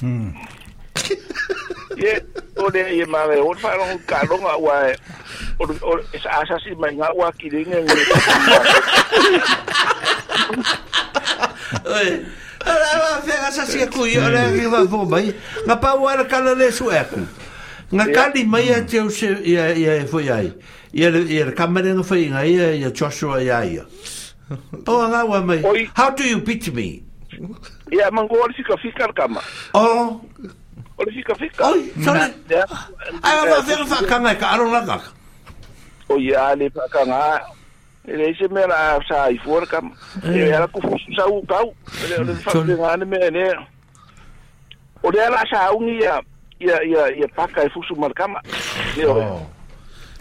[0.00, 0.30] Hmm.
[1.96, 2.18] ye
[2.58, 4.94] ole ye mame o fa ron kalo nga wa e,
[5.62, 8.00] o o esa asa si ma nga wa ki ringe ngi
[11.86, 12.26] oi
[12.66, 14.72] ala va fer asa si e ku yo le ri hmm.
[14.74, 15.30] va bo mai
[15.66, 17.22] na pa wa ka la le su eku
[17.94, 20.50] na ka li mai a teu se ya ya e fo ya i
[20.92, 23.84] ya ya ka me nga fa nga ya ya Joshua ya ya
[24.86, 25.88] Oh, that one, mate.
[25.96, 27.00] How do you beat me?
[27.92, 29.40] ia mangol fika fika kama
[29.74, 30.20] oh
[30.94, 31.66] Ole fika fika.
[31.74, 32.30] Oi, sala.
[33.26, 35.10] Ai, ma vera fa kanga ka aron la ka.
[36.08, 37.42] O ia le fa kanga.
[38.06, 39.90] Ele se me la sa i for kam.
[40.22, 40.70] Ele era eh.
[40.70, 41.74] ku fusu sa u kau.
[41.98, 43.48] Ele le fa de ngane me ne.
[45.02, 45.18] O le
[45.50, 46.20] sa u ia
[46.62, 48.38] ia ia ia paka i e fusu mar kama.
[48.96, 49.18] Ne o.
[49.18, 49.42] Oh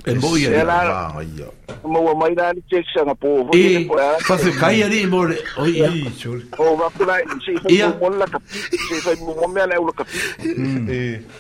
[0.06, 1.48] e moi ai ia
[1.84, 3.88] mo mai la ni check sa nga po e
[4.28, 8.10] fa se kai ari mo le o i chul o va kula si fa mo
[8.10, 8.40] la ka
[8.88, 10.04] si fa mo mo mea le ka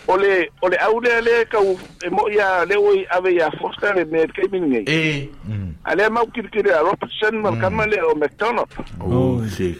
[0.08, 0.34] o le
[0.86, 4.06] au le le ka u e mo ia le o i ave ia fosta le
[4.06, 5.30] me ke min ngai e
[5.84, 8.72] ale ma ki ki le robertson ma ka ma le o mcdonald
[9.02, 9.76] o si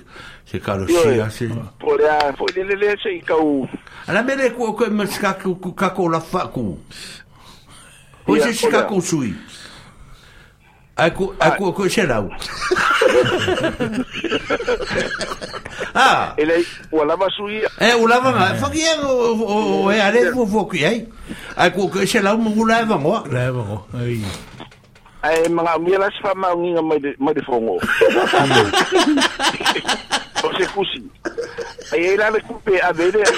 [0.46, 1.48] se karo si asi
[1.80, 3.68] po le fo le le se i ka u
[4.08, 6.76] ala me le ko ko ma ska ku ka ko la fa ku
[8.24, 8.24] É
[11.06, 11.50] a co ah.
[11.50, 12.30] co, aku aku xerau.
[15.98, 16.36] ah.
[16.38, 16.62] Ele
[16.94, 17.66] o lava sui.
[17.82, 18.54] É, o lava ma.
[18.62, 20.98] Faki é o o é ale fo o ki ai.
[21.58, 22.68] Aku ku xerau mu o mo.
[22.68, 22.98] Lava
[23.58, 23.88] mo.
[23.98, 24.22] Ai.
[25.26, 27.82] Ai mga mira sa mga nginga mai mai fongo.
[30.44, 31.02] consecusi.
[31.94, 33.32] Ai era le kupe a vele a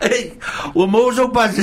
[0.00, 0.38] se Ei,
[0.74, 1.62] o mozo passa.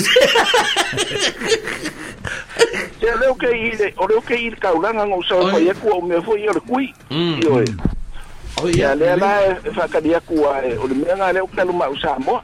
[2.99, 6.21] Se leo ke ile, o leo ke ile kaulanga ngau sa o ia o meu
[6.23, 6.93] foi ia kui.
[7.11, 7.63] Hum, e.
[8.63, 11.87] O ia le la e fa kadia ku a o le mea o kalu ma
[11.91, 12.39] usamo.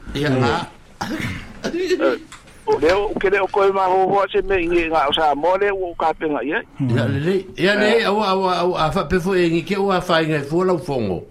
[2.66, 5.56] o leo o kere o koe maho ho se me inge nga o sa mo
[5.56, 7.24] le o ka pe nga ye ya mm.
[7.24, 8.42] le ya le o a o
[8.74, 11.26] a a fa pe fo e nge ke o a fa nge fo la fongo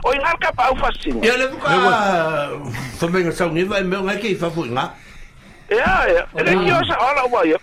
[0.00, 1.20] O ingar ka pa ufasinga.
[1.20, 1.76] Ia lewu ka...
[3.04, 4.88] Whamenga saungi vai meo ngai kei whapu inga.
[5.68, 6.22] Ia, ia.
[6.40, 7.60] Ele ki osa ala ua ia.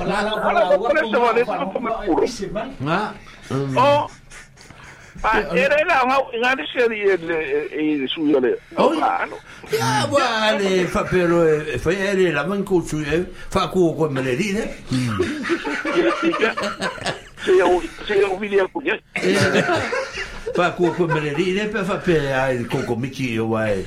[0.00, 2.24] Ala ua kore se wane tuku pumipuro.
[2.80, 3.00] Nga?
[3.76, 4.08] O,
[5.22, 5.50] Ma ah,
[10.58, 13.94] e fa però e fa ere e e, e la manco su e fa cu
[13.96, 14.76] con me le dire.
[17.36, 17.52] Se
[18.12, 18.70] eu vi ali a
[20.52, 23.86] Fa cu con me le dire per fa per il cocomichio vai.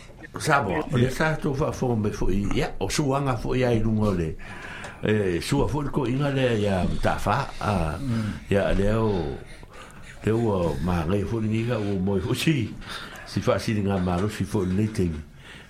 [0.39, 3.71] Sabo, o le sa tu fa fo me fo ya o su anga fo ya
[3.73, 4.37] ilu ngole.
[5.03, 8.31] Eh su fo ko inga le ya ta fa a mm.
[8.49, 9.35] ya le o
[10.23, 12.73] le o ma re fo ni ga o mo fo si.
[13.25, 15.11] Si fa si nga ma lo si fo le te.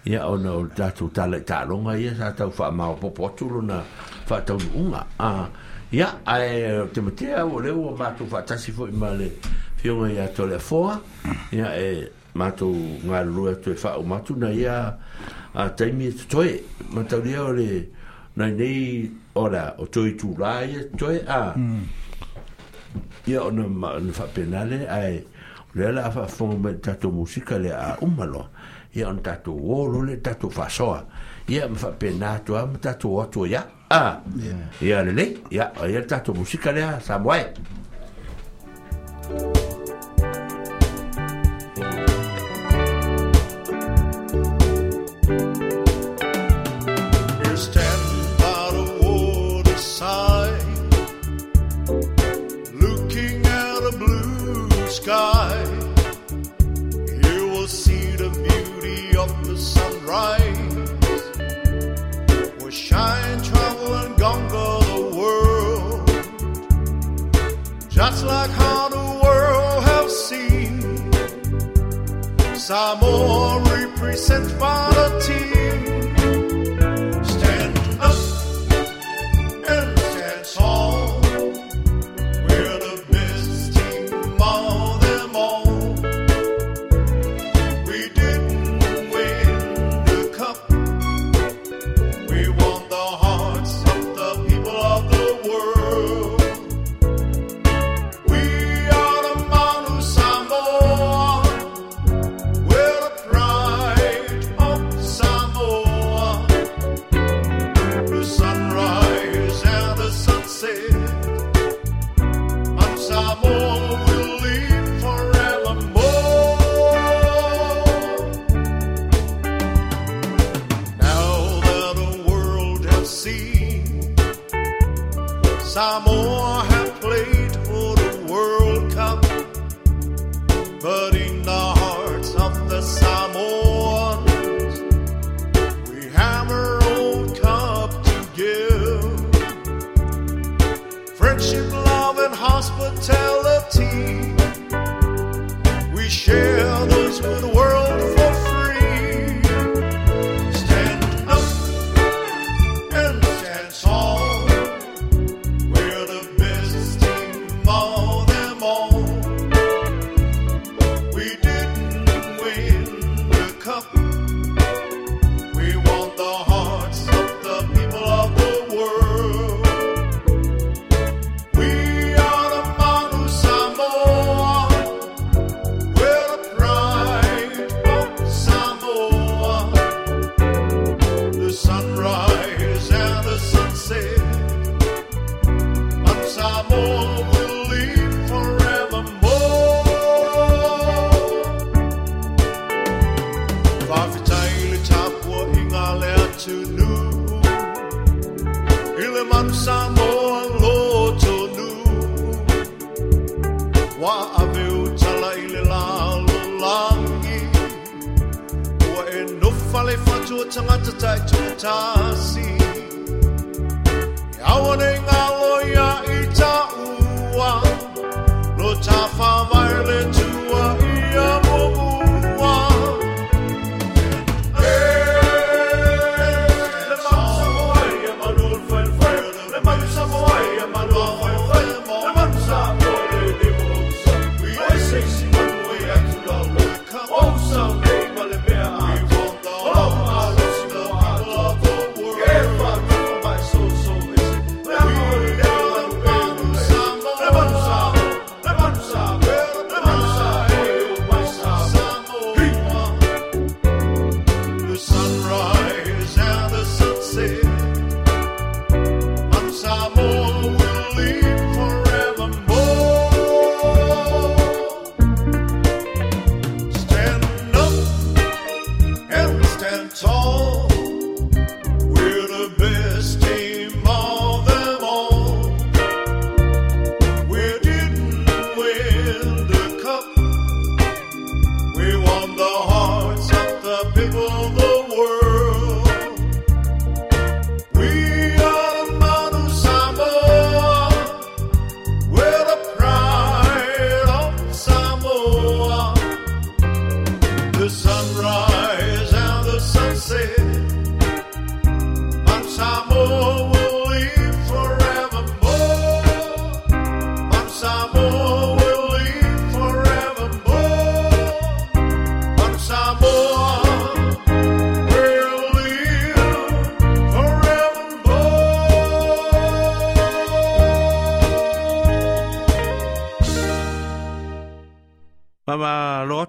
[0.06, 2.86] Ya o no ta tu ta le ta lo nga ya sa ta fa ma
[2.90, 3.82] o po tu lo na
[4.28, 5.50] fa ta unga a
[5.90, 9.10] ya a e, te mate o le o ma tu fa ta si fo ma
[9.10, 9.32] le.
[9.82, 11.02] Fiona ya tole foa,
[11.50, 12.72] ya e matu
[13.08, 14.96] nga lua tu e fa o matu na ia
[15.54, 16.52] a taimi e toi
[16.94, 17.72] ma tau lia ore
[18.36, 21.84] na nei ora o toi tu lai e toi a hmm.
[23.28, 23.68] ia o na
[24.16, 25.20] fa penale ai
[25.76, 28.48] le la fa fong me tato musika le a umalo
[28.96, 31.04] ia on tato wolo le tato fa soa
[31.52, 34.22] ia ma fa penato am tato watu ya a
[34.80, 37.44] ia le le ia ia tato musika le a samuai
[39.32, 39.91] Thank you.
[55.02, 55.64] sky,
[57.26, 60.90] you will see the beauty of the sunrise.
[62.64, 66.08] we shine, travel, and conquer the world,
[68.00, 70.76] just like how the world has seen.
[72.70, 74.91] Samoa represents my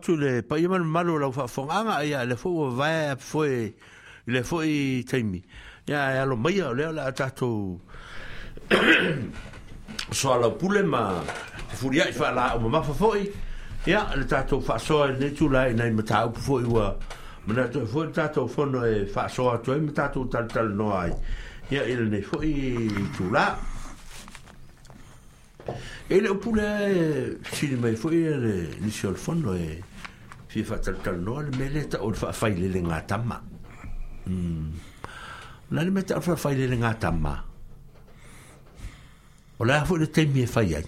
[0.03, 3.73] atu ah, le pa mal mal malo lau fa fonga ia le fo va foi
[4.27, 5.43] le foi taimi
[5.87, 7.81] ya ia lo mai le la tato
[10.13, 11.23] so ala pule ma
[11.79, 13.31] furia i fa la o ma fa foi
[13.87, 16.97] ya le tato fa so le tu la nei mata u foi wa
[17.47, 21.13] mana to foi tato fono e fa so atu e tu tal tal no ai
[21.71, 23.71] ia il nei foi tu la
[26.09, 29.91] e le pule si mai foi le ni sol fono e
[30.53, 33.39] fi fa tal tal no le meleta o fa fa ile nga tama
[34.29, 34.69] mm
[35.73, 37.33] na le meta fa fa ile nga tama
[39.57, 40.83] o la fo le te mi fa ye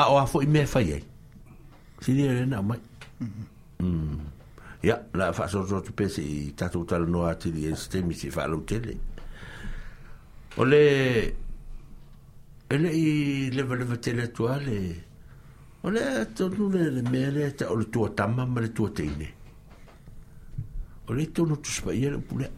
[0.00, 0.98] a o a fo me fa ye
[2.00, 2.80] si le na mai
[3.84, 4.16] mm
[4.88, 8.00] ya la fa so so tu pese i ta tu tal no ati le ste
[8.00, 8.96] mi si fa lo tele
[10.56, 10.82] o le
[12.72, 13.06] ele i
[13.52, 14.80] le le le tele toile
[15.84, 18.08] O le tonu le le mea le ta o le tua
[18.60, 19.28] le tua teine.
[21.08, 22.50] O le tonu tu spa ia le pule.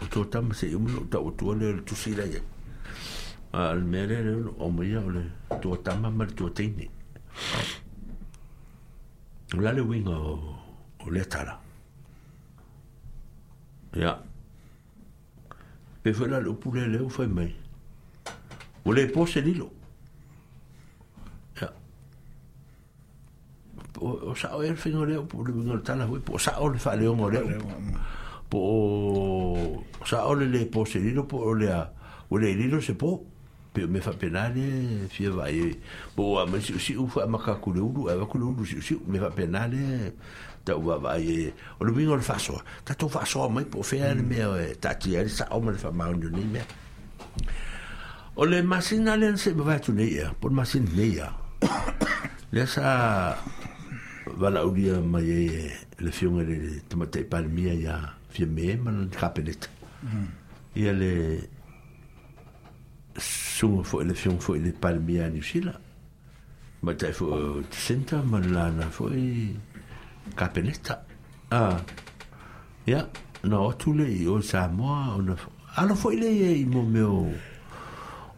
[0.00, 2.40] O tua tama se iumu ta o tua le tu si la ia.
[3.52, 5.22] A le mea le le o mea ia o le
[5.60, 6.90] tua tama le tua teine.
[9.54, 10.56] O la le winga o,
[11.06, 11.60] o le tala.
[13.94, 14.20] Ia.
[16.02, 17.54] Pe fela le pule le ufai mai.
[18.84, 19.70] O le e pose lilo.
[24.02, 26.68] o sa o e fin o leo po le vingol tana hui po sa o
[26.68, 27.94] le fa le o leo mm.
[28.50, 28.74] po o
[30.04, 31.86] sa o le le po se lino po o le a
[32.30, 33.22] o le lino se po
[33.72, 35.78] pe me fa penale fie va e
[36.16, 38.66] po a me si si u fa ma ka kule ulu e va kule ulu
[38.66, 40.12] si si me fa penale
[40.66, 43.62] ta u va va e o le vingol fa so ta to fa so ma
[43.64, 44.26] po fe a le mm.
[44.26, 46.62] me e, ta ti a sa o me fa ma o ni me
[48.34, 51.28] o le masina le se va tu ne ya po masina ne ya
[52.52, 52.90] le sa
[54.38, 55.68] wala ulia mai e
[55.98, 57.96] le le e palmia ia
[58.30, 60.28] fia me mm.
[60.76, 61.12] il le
[63.18, 65.80] sunga fo le film fo e le palmia ni mais
[66.82, 69.54] ma de fo senta là, lana fo e
[71.50, 71.76] ah
[72.86, 73.06] ia
[73.78, 74.40] tu le o
[75.94, 76.28] fo le
[76.60, 77.26] e meu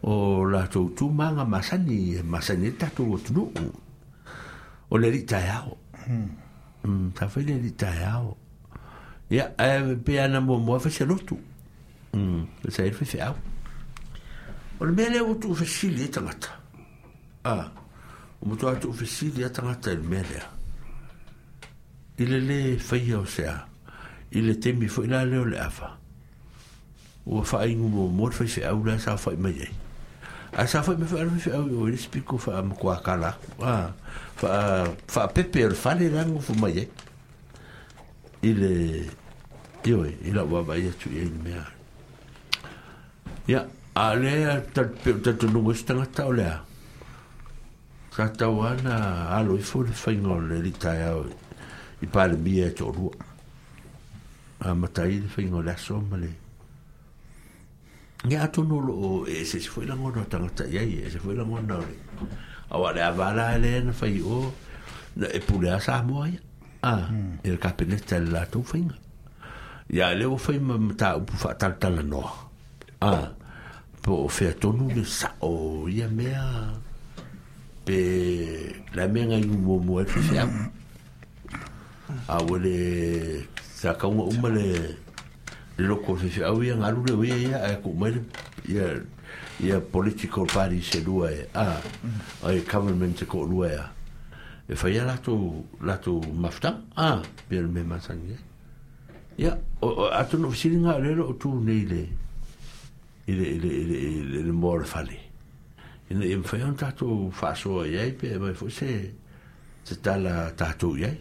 [0.03, 3.47] o la tout manga masani masani e tatu o tunu
[4.91, 5.47] o le ri tai
[6.05, 6.29] Hmm.
[6.83, 8.37] Hmm, ta fai le ta ya o
[9.29, 11.35] ya e pe ana mo mo fa se lotu
[12.13, 13.33] mm se fa
[14.79, 16.59] o le mele o tu fa si le ta ta
[17.45, 17.71] a
[18.39, 20.41] o mo tu tu fa si le ta ta le mele
[22.19, 23.65] ile le fa ya o se a
[24.31, 25.89] ile te mi fo ina le o le afa
[27.25, 29.57] o fa ingu mo mo fa se a u sa fa mai
[30.55, 31.53] a sa fa me fa me fa e.
[31.53, 33.91] e o le spiko fa am kwa kala wa
[34.39, 36.89] fa fa pepe le fa le rango fo maye
[38.41, 39.09] il e
[39.83, 41.59] yo il a wa ba ye tu il me
[43.47, 46.47] ya ale ta ta tu no sta nga ta ole
[48.15, 48.95] ka ta wa na
[49.35, 51.19] a lo fo le fa ngol le li ta ya
[51.99, 53.11] i pa le bia to ru
[54.63, 55.67] a mata i le fa ngol
[56.23, 56.44] le
[58.25, 58.95] ni atu no lo
[59.29, 61.95] e se se foi la ngono ta ta ye e se foi la ngono le
[62.73, 64.49] a wa le avala e le na fai o
[65.15, 66.41] na e pou le a sa mo ya
[66.81, 66.93] a
[67.45, 68.89] e ka pe le tel la tu fin
[69.93, 72.23] ya le e o fai ma ta u fa ta ta la no
[73.05, 73.13] a
[74.01, 76.45] po fe to no le sa o ya me a
[77.85, 77.97] pe
[78.97, 82.75] la me nga yu mo mo e fi se a wa le
[83.77, 84.67] sa ka o le
[85.77, 88.21] le loko fe fe oui yang le we ya a ku mer
[88.67, 88.95] ya
[89.59, 91.81] ya political party se lua e a
[92.47, 93.85] a government ko lua ya
[94.67, 97.19] e fa ya lato lato mafta ah
[97.51, 98.37] per me ma sang ya
[99.37, 99.51] ya
[100.15, 102.07] a tu no si nga le lo tu ne le
[103.27, 105.19] ile ile ile ile le mor fali
[106.09, 109.11] in in fa yon tato fa so ya pe ma fo se
[109.83, 111.11] se tala tato ya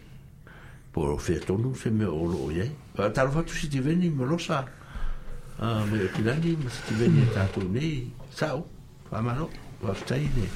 [0.94, 2.38] por fe tonu se me o lo
[2.94, 4.64] Tāro fatu si te veni me losa.
[5.60, 8.10] Ah, me o kilani, ma si te veni e tātou nei.
[8.30, 8.66] Sao,
[9.10, 9.48] whamano,
[9.82, 10.48] wafutai nei.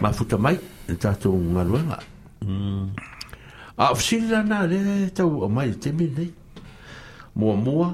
[0.00, 0.56] Ma futa mai,
[0.88, 1.98] e tātou ngaruanga.
[2.44, 2.88] Mm.
[3.76, 6.32] A fusiri rana, le tau o mai te mi nei.
[7.36, 7.90] Mua mua.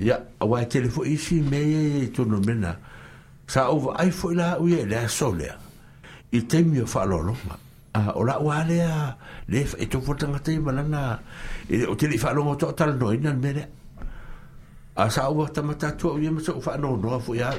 [0.00, 2.74] Ia, awa e telefo isi me e, e tono mena.
[3.46, 5.54] Sa o wa ai fo ila uye le aso lea.
[6.34, 7.56] I te mi o wha lo lo ma.
[8.12, 9.14] O la ua lea,
[9.48, 11.04] le e tō fotanga te malana.
[11.22, 13.66] Ia, e o te li whanonga tō tala noi nan mere.
[14.96, 17.52] A sa ua ta mata tua uia ma sa u whanonga noa fu ia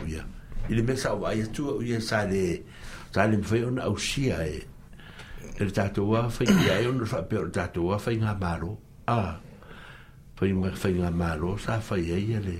[0.67, 2.63] e le me sa ua ia tua uia sa le
[3.11, 4.63] sa le mwhai ona au sia e.
[5.57, 8.33] E le tato ua fa ia e ona fa peo le tato ua whai ngā
[8.39, 8.77] maro.
[9.11, 9.35] A.
[10.39, 12.57] Whai ngā fa ngā maro sa fa ia e ia le.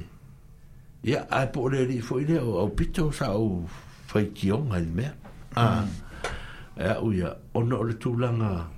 [1.07, 3.63] Ia a po le li fu ia o au pito sa au
[4.11, 5.13] whai kionga i mea.
[5.55, 5.81] A.
[5.83, 6.81] Mm.
[6.83, 7.31] Ea uia.
[7.55, 8.75] Ona o le tūlanga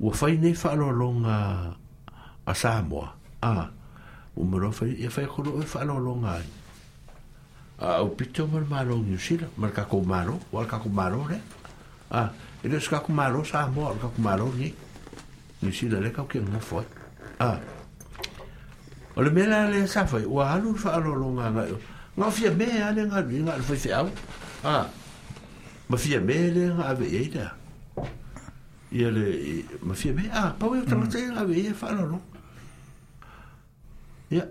[0.00, 1.36] ua fai nei faaloaloga
[2.48, 3.68] a samoa a
[4.36, 6.44] ua maloa fai ia faiakolo e faaloaloga ai
[7.80, 11.40] a aupito ma le malo niusila ma le kakou malo ua le kakou malo lea
[12.10, 12.30] a
[12.64, 14.72] e le so kakou malo samoa ole kakou malo ni
[15.62, 16.48] niusila le kia ai
[17.38, 17.50] a
[19.16, 21.62] o le mea la sa fai ua alu le faaloaloga aga
[22.16, 24.08] gaofia mea le galui gale faifeau
[24.64, 24.86] a
[25.88, 27.56] ma fia mea lea gaaveiai lea
[28.92, 30.34] ia le mafia me ah, mm.
[30.34, 32.20] e a pau eu tanga tei ngā vei e whanau no
[34.34, 34.44] ia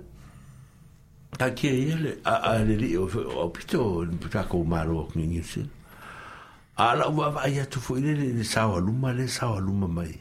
[1.37, 5.27] ta kia ia le a a le li o pito ta kou maro o kini
[5.27, 5.65] ngisi
[6.79, 10.13] a la ua vai atu fu ile le sawa luma le sawa luma mai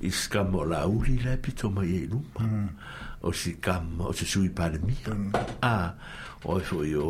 [0.00, 2.68] i skam o la uri le pito mai e luma mm.
[3.26, 5.34] o si kam o se sui pare mia mm.
[5.62, 5.90] a
[6.46, 7.08] o e fui o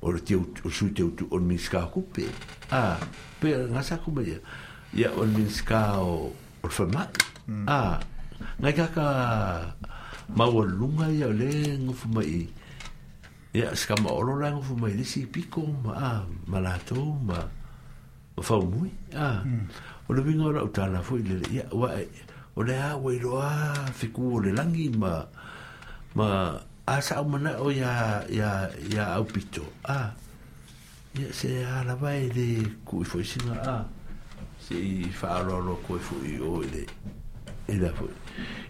[0.00, 2.24] o le tiu o sui tiu o le miska kupe
[2.72, 2.96] a
[3.44, 4.40] pe ngasa kupe ia
[4.96, 6.32] ya o linska o
[6.64, 7.20] o whamaki.
[7.68, 8.00] Ah,
[8.56, 9.06] ngai kaka
[10.32, 11.52] maua lunga ia ya o le
[11.86, 12.42] ngufu mai
[13.52, 17.44] ia ya, skama olo la i mai lisi piko ma a ah, malato ma
[18.32, 18.88] o whaumui.
[19.12, 20.08] Ah, hmm.
[20.08, 22.08] o le winga ya, ora utala fo i le ia wa eh,
[22.56, 23.52] o le a wairoa
[23.92, 25.20] fiku o le langi ma
[26.16, 26.56] ma
[26.88, 30.08] asa au mana o ya ya ya au pito ah
[31.12, 33.84] ya se ala vai de ku foi singa ah
[34.66, 36.86] si whaaroro koe fui o ele
[37.68, 38.10] e la foi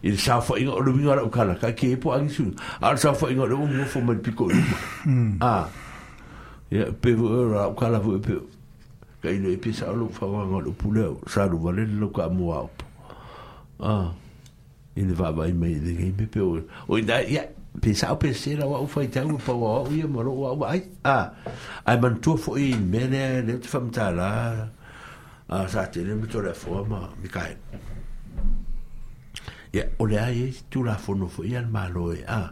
[0.05, 2.45] e sa fa inga o luminga o kala ka ke po angi su
[2.85, 4.51] a sa fa inga o mo fo mal pico
[5.41, 5.65] ah
[6.69, 8.37] ya pe ora o kala fo pe
[9.25, 12.53] ka ilo e pisa o fa wa ngalo pule sa lu vale lo ka mo
[12.53, 12.69] au
[13.81, 14.13] ah
[14.97, 16.61] ele va vai me de game pe o
[16.93, 17.49] o da ya
[17.81, 21.33] pisa o pese la o fa tau pa wa o ia mo o ai ah
[21.89, 24.76] ai man tu fo in mele le famtala
[25.49, 27.55] a ah, sa te ne mito le fo ma mi kai
[29.73, 32.51] ya ole ai e tu la fo no fo ya ma lo e a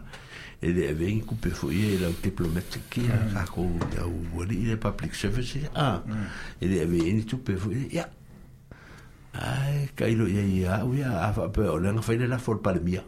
[0.61, 3.27] e de ven ku pe fo ye la diplomatic ki a mm.
[3.35, 6.25] ka ko ya u wori le public service e, a mm.
[6.63, 11.19] e de ven tu pe fo ya e, ai kai lo ye ya u ya
[11.27, 13.03] a fa pe ole nga fa ile la for palmia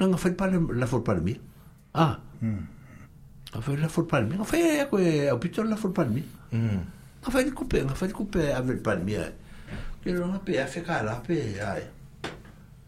[0.00, 1.36] la nga fa ile la for palmia
[1.92, 2.16] a
[3.52, 6.24] a fa ile la for palmia fa ya ko e o pito la for palmia
[6.56, 6.95] mm
[7.26, 9.26] nga fai kupe nga fai kupe avel pan mia
[10.02, 11.82] ke ro nga pe afe ka la pe ai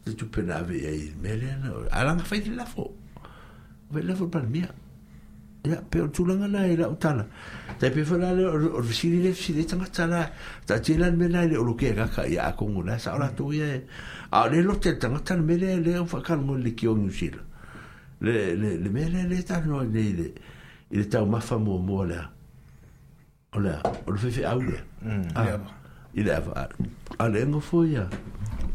[0.07, 2.87] le tu pe na ve ai mele na ala nga fai la fo
[3.91, 4.71] ve la fo pan mia
[5.67, 7.27] ya e pe tu la nga la ila utala
[7.81, 10.31] ta pe fo la ro si ni le si le tanga tala
[10.67, 13.33] ta ti la me na le ro ke ga ka ya ko ngula sa ora
[13.33, 13.35] mm.
[13.35, 13.83] tu ye
[14.31, 17.11] a le lo te tanga tala mele le fo ka ngo le ki o ni
[17.11, 17.43] si le
[18.23, 20.27] le le mele le ta no le le
[20.95, 22.37] ile tau mafa mo mo le le
[23.57, 23.73] ole
[24.07, 25.63] ole fe fe au le mm
[26.15, 26.69] ile ah, ava
[27.19, 28.09] ale no fo ya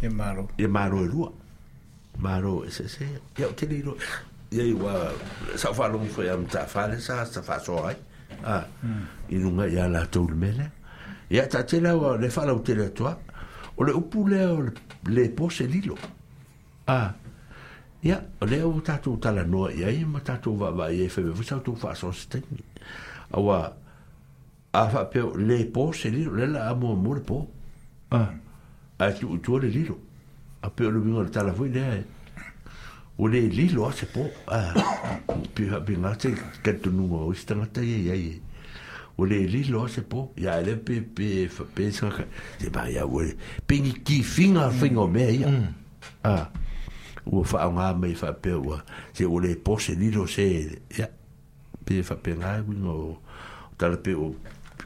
[0.02, 1.32] e maro e maro e rua
[2.20, 3.06] maro e se se
[3.38, 3.98] ya te diro
[4.52, 5.12] ya iwa
[5.56, 7.96] sa fa lo fo ya mta fa le sa sa fa so ai
[8.46, 9.04] ah, mm.
[9.28, 10.72] a i nu nga ya la tou le mele
[11.30, 13.18] ya ta te la wa le fa la te le toa
[13.78, 14.72] ole upu le
[15.08, 15.98] le po ah, se lilo
[16.88, 17.14] a
[18.04, 20.90] ya ole o ta tu ta la no ya i ma ta tu va va
[20.90, 22.40] ye fe fe sa tu fa so se te
[23.36, 23.74] Awa,
[24.74, 27.36] a ah, fa pe le po se li le la amo mo le po
[28.10, 28.26] ah
[28.98, 29.94] a ah, tu tu le lilo
[30.62, 31.84] a ah, pe lo bingo ta la foi le
[33.20, 34.74] o le lilo se po ah
[35.54, 36.32] pe ha bin ate
[36.66, 38.42] ke tu nu o sta ngata ye ye
[39.16, 42.10] o le lilo se po ya le pe pe fa pe sa
[42.58, 43.22] se ba ya o
[43.68, 45.54] pe ni ki finga finga me ya
[46.24, 46.50] ah
[47.26, 48.82] o fa nga me fa pe o
[49.14, 50.48] se o le po se lilo se
[50.98, 51.06] ya
[51.86, 53.22] pe fa pe nga bingo
[53.78, 54.34] tala pe o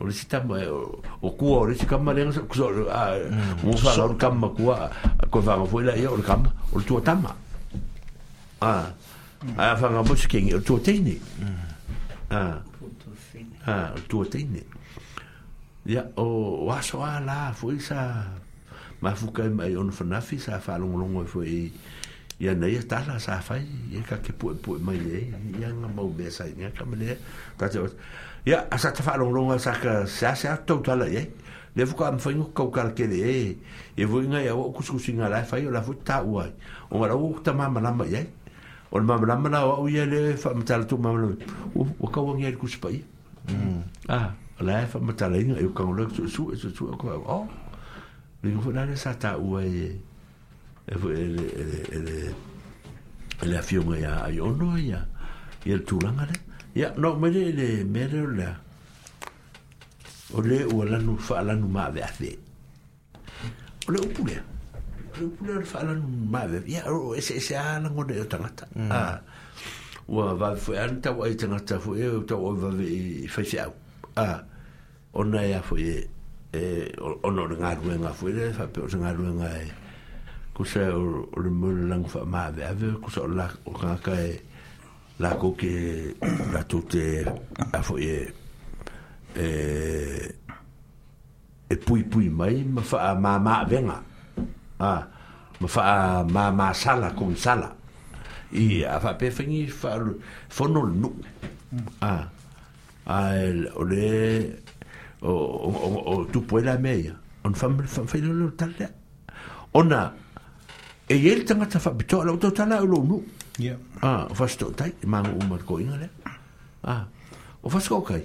[0.00, 3.16] o le sita mai e, o kua o le sita mai lenga o kusau a
[3.64, 4.90] o fa o kam ma kua
[5.32, 7.32] ko fa ma foila ia o le kam o le tua tama
[8.60, 8.92] a
[9.40, 9.56] mm.
[9.56, 9.72] a mm.
[9.72, 11.16] a fa ma mo se kengi o tua teine
[12.28, 12.60] a
[13.66, 14.60] a o tua teine
[15.88, 18.28] ia o waso a la foi sa
[19.00, 21.50] ma fuka mai on fa nafi sa fa longo longo e foi
[22.36, 25.00] ia nei e tala sa fai ia ka ke pu pu mai
[25.56, 27.16] ia nga mau besa ia ka mele
[27.56, 27.96] tatoe
[28.46, 31.26] ya asa ta falo longa sa ka sa sa total ye
[31.74, 33.58] le fuka am fengo ka ka ke le e
[33.98, 36.46] e vo nga ya o kusku singa la fa yo la futa wa
[36.86, 38.22] o ma o ta mama la ma ye
[38.94, 41.34] o ma mama la ma la o ye le fa ma tal tu mama
[41.74, 43.02] o o ka wa nga ku spa ye
[44.06, 44.30] ah
[44.62, 47.50] la fa ma tal nga yo ka lo su su su su ko o
[48.46, 49.90] le fu na sa ta wa ye
[50.86, 51.66] e vo le le le
[51.98, 52.16] le
[53.50, 55.02] la fiume ya ayono ya
[55.66, 56.46] il tulanga le
[56.76, 58.48] Ya, no, mere le, mere le.
[60.34, 62.32] O le ua lanu fa lanu ma ve ate.
[63.88, 64.36] O le upule.
[65.14, 66.60] O le upule le fa lanu ma ve.
[66.68, 68.68] Ya, o ese ese a lango de o tangata.
[68.74, 68.92] Mm.
[68.92, 69.20] Ah.
[70.06, 72.84] Ua va fu e anta wa e tangata fu e o ta o va ve
[72.84, 73.72] e, i fa se au.
[74.16, 74.44] Ah.
[75.16, 76.04] O na ea fu e.
[76.52, 76.60] E,
[77.00, 79.32] o no le ngaru e nga fu e le fa pe o se ngaru e
[79.40, 79.72] nga e.
[80.52, 82.92] Kusa o le mwere lango fa ma ve ave.
[83.00, 83.72] Kusa o la o kaka e.
[83.72, 84.36] Kusa o la o kaka e.
[85.18, 86.14] La ke
[86.52, 87.24] la te
[87.72, 88.18] a foie
[89.34, 89.46] e,
[91.70, 94.02] e pui pui mai ma fa ma ma venga
[94.78, 97.74] ah, a ma ma ma sala con sala
[98.52, 99.96] i a wha pe whingi wha
[100.58, 101.10] whono nu
[102.00, 102.28] a ah,
[103.06, 104.60] a el ole
[105.22, 105.32] o
[106.12, 108.74] o tu puela meia on fam fam fam no tal
[109.72, 110.12] ona
[111.08, 111.90] e el tanga ta fa
[112.22, 113.24] la to tala lo nu
[113.56, 113.80] Yeah.
[114.04, 116.08] Ah, fast to tai mang um mar koina le.
[116.84, 117.08] Ah.
[117.64, 118.20] O fast ko kai.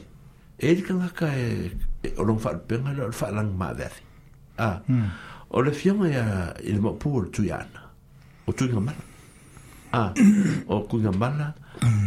[0.60, 1.72] Ed kan ka e
[2.20, 3.72] o long fat pen ala fa lang ma
[4.60, 4.80] Ah.
[5.50, 7.66] O le fiamo ya il mo pour tu yan.
[8.48, 8.92] O tu ngam.
[9.96, 10.12] Ah.
[10.68, 11.54] o ku ngam la.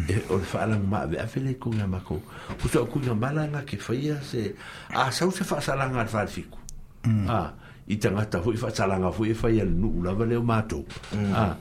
[0.08, 2.20] E o fa lang ma ve afele ku ngam ko.
[2.60, 4.52] O so ku ngam la na ke faia se
[4.92, 6.60] a ah, sa u se fa sa lang al fiku.
[7.08, 7.24] Hmm.
[7.28, 7.48] Ah.
[7.88, 10.84] I tanga ta fu fa sa lang fu e faia nu la vale o mato.
[11.08, 11.32] Hmm.
[11.32, 11.56] Ah.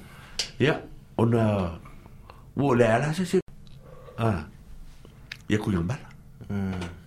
[0.59, 0.75] Ya.
[0.75, 0.79] Yeah
[1.17, 1.71] ona
[2.57, 3.39] wo le ala se se
[4.17, 4.45] a
[5.49, 6.09] ye ku yon bala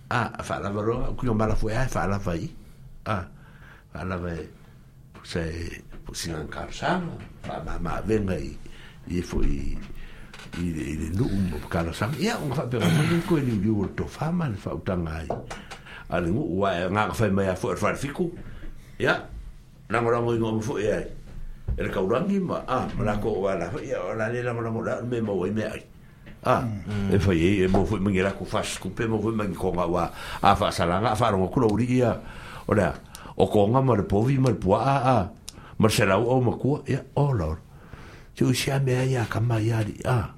[0.09, 2.47] a fa la valo ku yon bala fue a fa la vai
[3.07, 3.23] a
[3.91, 4.43] fa la vai
[5.27, 5.43] se
[6.07, 6.99] pusi an ka sa
[7.43, 8.55] fa ma ma venga i
[9.11, 9.75] i foi
[10.59, 12.87] i i le nu un po ka sa ya un fa pe ma
[13.27, 15.27] ko ni yu to fa ma le fa uta ngai
[16.07, 18.31] a le ngu wa nga fa ma ya fo fa fiku
[18.99, 19.27] ya
[19.87, 21.07] Nangorangu ingo mfu iai.
[21.77, 24.49] e le kaurangi ma a ma la ko wa la fa ia la le la
[24.51, 25.83] ma la me mo e me ai
[26.49, 26.65] a
[27.13, 29.85] e fa e mo fu me la ko fa scupe mo fu me ko nga
[29.85, 30.03] wa
[30.41, 32.17] a fa salanga fa ro ko uri ia
[32.65, 32.89] ora
[33.37, 35.19] o ko nga ma le povi ma le poa a a
[35.77, 37.61] ma se la o ma ko ia o lor
[38.33, 40.33] ti u sia me ya ka ma ia di a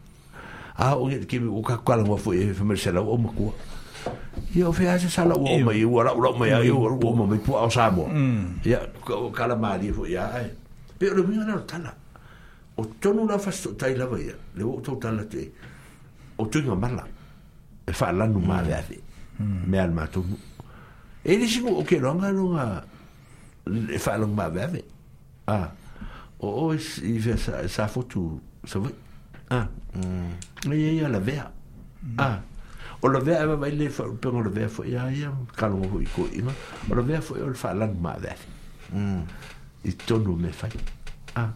[0.76, 3.32] a o ke u ka kala mo fu e fa ma se la o ma
[3.32, 3.56] ko
[4.60, 6.92] ia o fea se sala ua o mai ua lau lau mai a ia ua
[7.00, 8.12] ua mai pua o sa mo
[8.68, 8.84] ia
[9.32, 10.59] kala maa li fu ia ai
[11.00, 11.94] pe o le minga na tala
[12.78, 15.52] o tonu la fa so tai lava ia le o tau tala te
[16.38, 17.04] o no mala
[17.88, 19.00] e fa lanu ma le ave
[19.40, 20.36] me al matomu
[21.26, 22.84] e le siku o ke longa longa
[23.96, 24.84] e fa longa ma ave
[25.48, 25.70] ah
[26.42, 28.36] o o i ve sa sa fotu
[28.68, 28.92] sa vai
[29.56, 30.72] ah mm.
[30.76, 32.18] ia ia la vea mm.
[32.20, 32.38] ah
[33.02, 35.88] o lo vea eva vai le fa pe o la vea fo ia ia kalongo
[35.96, 36.52] hoi ko ina
[36.92, 39.26] o la vea fo o fa lanu ma le ave
[39.84, 40.70] i tonu me fai.
[41.36, 41.48] Ah.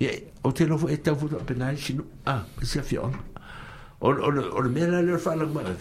[0.00, 0.10] Ia,
[0.44, 2.04] o te lofo e tau futa pe nai sinu.
[2.26, 3.12] Ah, e sia fion.
[4.00, 5.74] O le mea nai leo fai lang mara.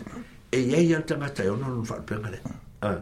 [0.52, 2.40] E iei al tangata, ono non fai pe ngare.
[2.82, 2.98] Ah.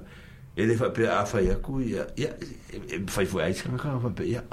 [0.55, 2.35] E le fai pe a fai aku, ia, ia,
[2.71, 4.43] e fai e fai aiz kanga kanga fai pe, ia.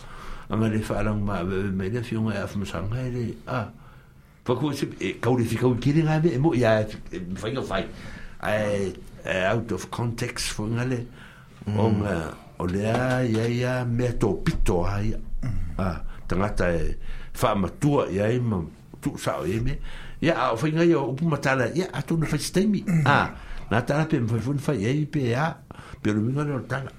[0.48, 3.66] Anga le fai lang mara, bebe me le fion e afu msanga, e le, ah.
[4.44, 6.78] Fai kua se, e kauri fi kauri kiri ngai me, e mo, ia,
[7.10, 7.84] e fai ngai fai.
[8.40, 8.94] Ai,
[9.24, 11.06] e out of context, fai ngale,
[11.66, 11.78] mm.
[11.78, 15.12] onga, mm o le ai ai a mea tō pito ai
[15.42, 15.78] mm.
[15.78, 16.96] ah, tangata e
[17.36, 18.60] whaamatua i ai ma
[19.00, 19.78] tu sao e me
[20.20, 23.04] ia a o whainga ia upu matala ia atu na whaisi mm.
[23.04, 23.30] ah,
[23.70, 25.46] na tala pe mwhai fun fai ai pe a
[26.02, 26.90] pe o mingare o tala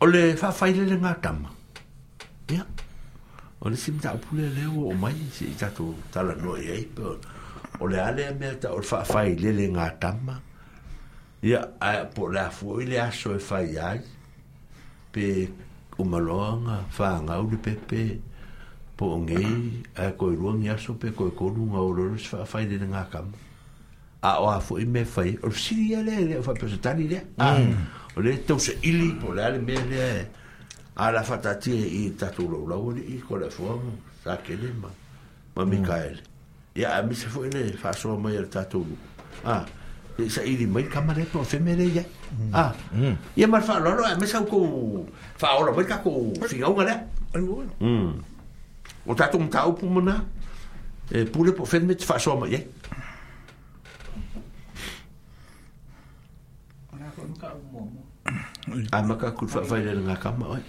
[0.00, 1.50] o le whawhaile le ngā tama
[2.52, 2.64] ia
[3.60, 6.84] o le simta upu le leo o mai se i tato tala no e ai
[6.88, 10.45] pe ale le alea mea ta o le whawhaile le ngā tama ia
[11.44, 14.00] ia ae po le afua i le aso e fai ai
[15.12, 15.48] pe
[15.98, 18.20] umaloaga fagau le pepe
[18.96, 22.86] po o gei ae koe ruagi aso pe koe koluga o lole se faafai lele
[22.86, 23.36] gakama
[24.22, 27.76] a o afoʻi me fai o le sili ia lea lea o faapesatali lea mm.
[28.16, 30.26] o le tausaʻili po lea le mea lea
[30.96, 33.92] a la faatatia i tatou laulau alii ko le afuaga
[34.24, 34.88] sakele ma
[35.54, 35.70] ma mm.
[35.70, 36.22] mikaele
[36.74, 38.96] ia a mise foʻi le faasoa mai a le tatou luu
[39.44, 39.66] a ah.
[40.18, 42.02] e sa i di mai kamare po fe mere ya
[42.56, 42.72] ah
[43.36, 44.56] ia mar fa lo lo me sa ko
[45.36, 46.94] fa ora mai ka ko fi au ngale
[47.80, 48.08] mm
[49.06, 50.20] o ta tum tau pu mana
[51.12, 52.60] e pure po fe me fa so ma ya
[58.92, 60.62] Ah, maka kul fa fa le nga kama oi.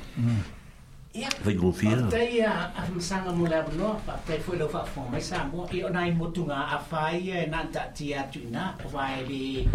[1.43, 1.97] Vai go fia.
[2.11, 7.29] Tai a a msanga mo la no pa fa i ona i motunga a fai
[7.29, 9.67] eh, na ta a tu na vai le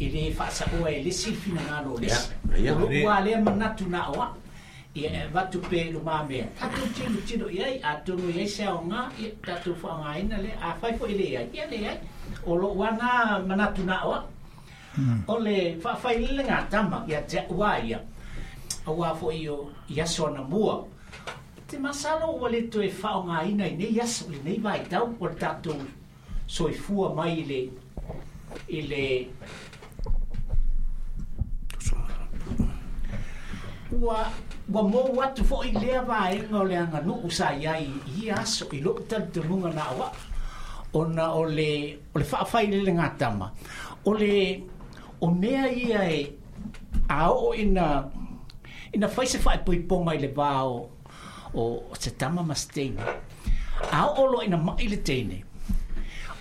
[0.00, 2.06] i le fa sa o e le si fina na lo le.
[2.06, 2.18] Ya.
[2.50, 3.06] ya, ya.
[3.08, 4.34] Wa le mana tu na wa.
[4.96, 6.46] I e tu pe ma me.
[6.60, 11.32] Ta tu ti ti do a nga i ta tu nga ina le a i
[11.32, 11.40] ya.
[11.54, 11.94] Ya
[12.46, 14.20] O lo wa na mana na O
[14.96, 15.44] hmm.
[15.44, 17.36] le nga ya te
[17.90, 17.98] ya.
[18.86, 19.56] aua fo i o
[19.88, 20.84] i aso ana mua
[21.66, 25.34] te masalo ua le to e faaogāina i nei aso i nei vaitau o le
[25.40, 25.80] tatou
[26.46, 27.60] soifua mai i le
[28.76, 29.06] i le
[34.00, 34.18] ua
[34.72, 37.88] ua mou atu foʻi lea vaega o le aganuu sa iai
[38.22, 40.08] ia aso i loʻu talitonuga na auaʻa
[40.92, 41.70] ona o le
[42.14, 43.48] o le faafai le legatama
[44.04, 44.60] o le
[45.20, 46.20] o mea ia e
[47.08, 48.04] aoo ina
[48.94, 50.12] ina o se fai pui ponga
[51.54, 53.04] o, o
[53.92, 55.42] A olo ina mai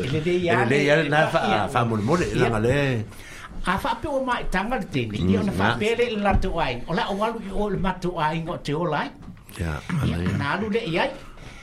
[0.02, 1.80] le ya le ya na fa fa
[2.34, 2.76] la le
[3.64, 6.50] a fa pe o ma tanga de ni ni ona fa pe le la to
[6.58, 9.08] ai ola o walu o le ma to ai ngo te ola
[9.60, 9.72] ya
[10.02, 11.06] ala ya na lu le ya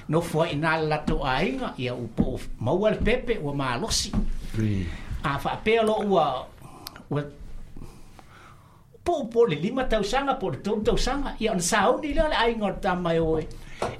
[0.08, 2.24] no fo ina la to ai ngo ya u po
[2.60, 4.10] ma wal pepe o ma lo si
[5.24, 6.26] a fa pe lo u a
[7.10, 7.18] o
[9.06, 12.14] po po le lima tau sanga po le tom tau sanga ya on sa ni
[12.14, 13.40] le ai ngo ta mai o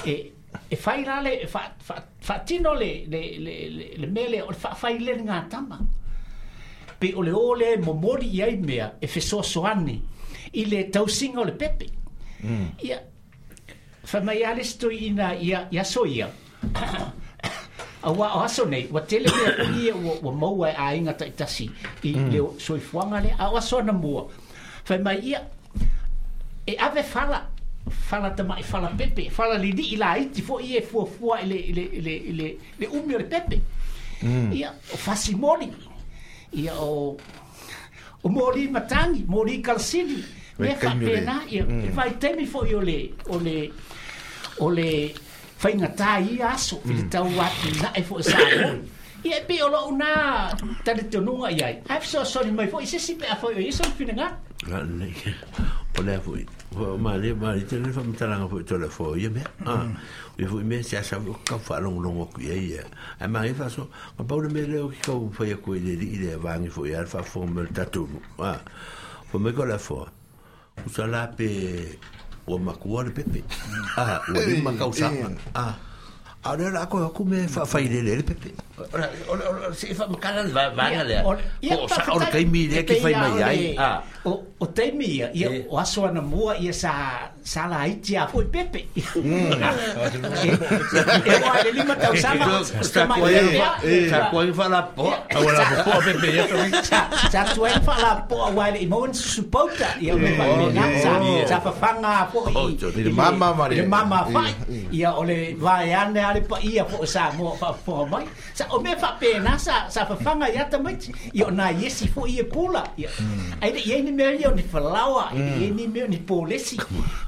[0.06, 0.16] e
[0.70, 1.96] e fai rale fa fa
[2.28, 3.56] fa tino le le le
[4.02, 5.78] le mele o fa fai le nga tama
[7.00, 10.02] pe ole ole momori ai mea e fe soa soani
[10.54, 11.86] i le tau singa le pepe
[12.44, 12.70] mm.
[12.84, 13.00] ia
[14.04, 15.84] fa mai ale sto ina ia ia
[18.04, 20.74] a wa a so nei wa tele me o ia wa, e wa mau ai
[20.76, 21.70] ainga ta tasi
[22.04, 22.30] i mm.
[22.32, 24.26] le soi fuanga le a wa so na mua
[24.84, 25.42] fa mai ia
[26.66, 27.46] e ave fala
[27.90, 31.06] fala te mai fala pepe fala li di ila i ti fo i e fo
[31.06, 32.48] fo le le le le le
[32.80, 33.58] le umio le pepe
[34.24, 34.52] mm.
[34.54, 35.72] ia fasimoni
[36.56, 37.18] ia o
[38.24, 40.20] o mori matangi mori kalsini
[40.60, 41.84] me ka pena ia mm.
[41.86, 43.70] E vai temi fo io le o le
[44.64, 45.12] o le
[45.58, 46.88] fai na tai aso mm.
[46.88, 48.38] vi tau wati na e fo e sa
[49.24, 50.50] ia e pe o lo una
[50.84, 53.84] tele tonu ai ai i've so sorry my voice is sipe a fo io so
[53.98, 54.28] fina nga
[55.98, 56.46] o le fu
[57.00, 59.84] ma le ma le tele fa mta langa fu tele fo ye me a ah,
[60.38, 60.50] we mm-hmm.
[60.50, 62.84] fu me sa sa ka fa lo lo ngo ku ye ye
[63.20, 65.74] a ma e fa so ma pa le me le ki ko fo ye ku
[65.76, 68.06] ye di le va ngi fo ye fa fo me ta tu
[68.38, 68.60] a ah,
[69.32, 70.06] fo me ko la fo
[70.86, 71.98] u sa la pe
[72.46, 73.42] o ma ku o le pe pe
[73.98, 75.10] a o le ma ka u sa
[75.56, 75.74] a
[76.46, 78.54] Are la ko ku me fa fa ile le pepe.
[78.94, 81.18] Ora ora se fa makala va vanga le.
[81.26, 81.34] O
[81.90, 83.62] sa ora kai mi le ki fa mai ai.
[83.74, 84.06] Ah.
[84.22, 84.32] O
[84.62, 88.30] o te mi ia ia o aso ana mua ia sa sa la iti a
[88.30, 88.86] foi pepe.
[88.94, 89.34] E o
[91.58, 92.62] ale lima tau sama.
[92.86, 93.26] Sta ko
[93.82, 95.10] e sa ko fa la po.
[95.42, 96.54] Ora ah, la po pepe ia to.
[97.34, 100.86] Sa tu e fa la po wa le mo su pauta ia me fa na
[101.02, 101.18] sa
[101.50, 102.78] sa fa fanga po i.
[103.10, 103.82] Mama mari.
[103.90, 104.46] Mama fa.
[104.94, 108.78] Ia ole va ia ale pa ia po sa mo pa po mai sa o
[108.84, 110.96] me fa pena sa sa fa fanga ya ta mai
[111.32, 112.84] i ona yesi fo ia pula
[113.64, 116.76] ai de ieni me ia ni fa lawa ai ieni me ni polesi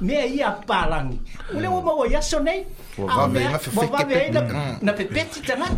[0.08, 1.10] me ia palang
[1.56, 2.60] ule o mo ia sonei
[3.00, 4.42] a me fa fa pe na
[4.86, 5.74] na pe pe ti tanat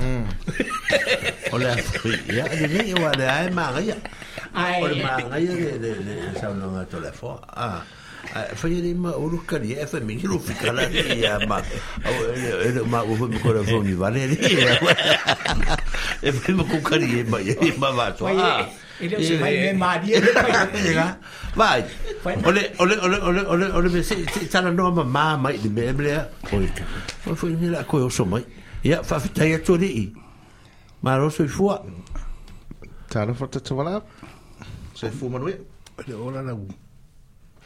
[1.53, 3.97] ole afri ya de ni wa de ai maria
[4.61, 5.53] ai ole maria
[5.83, 7.31] de de sa no ma telefo
[7.69, 7.79] ah
[8.55, 11.57] Fanya ni ma uru kari e fa mingi lu fi kala ni ya ma.
[12.67, 14.37] Ele ma uru mi kora fo mi vale ni.
[16.25, 18.25] E fa mi ku kari e ma ye e ma va to.
[19.01, 19.69] Ele se mai e ah.
[19.71, 21.17] e, me ma di e fa.
[21.55, 21.83] Vai.
[22.45, 24.15] Ole ole ole ole ole ole me se
[24.47, 26.31] tsala no ma ma mai di me ble.
[26.53, 26.69] Oi.
[27.25, 28.45] Fa fo ni la ko yo so mai.
[28.85, 30.13] Ya fa fa ta ya to ni.
[31.01, 31.67] Ma ro so fu.
[33.09, 33.99] Tsala fa ta to wala.
[34.93, 35.51] Se fu ma no.
[35.99, 36.55] Ole ola la.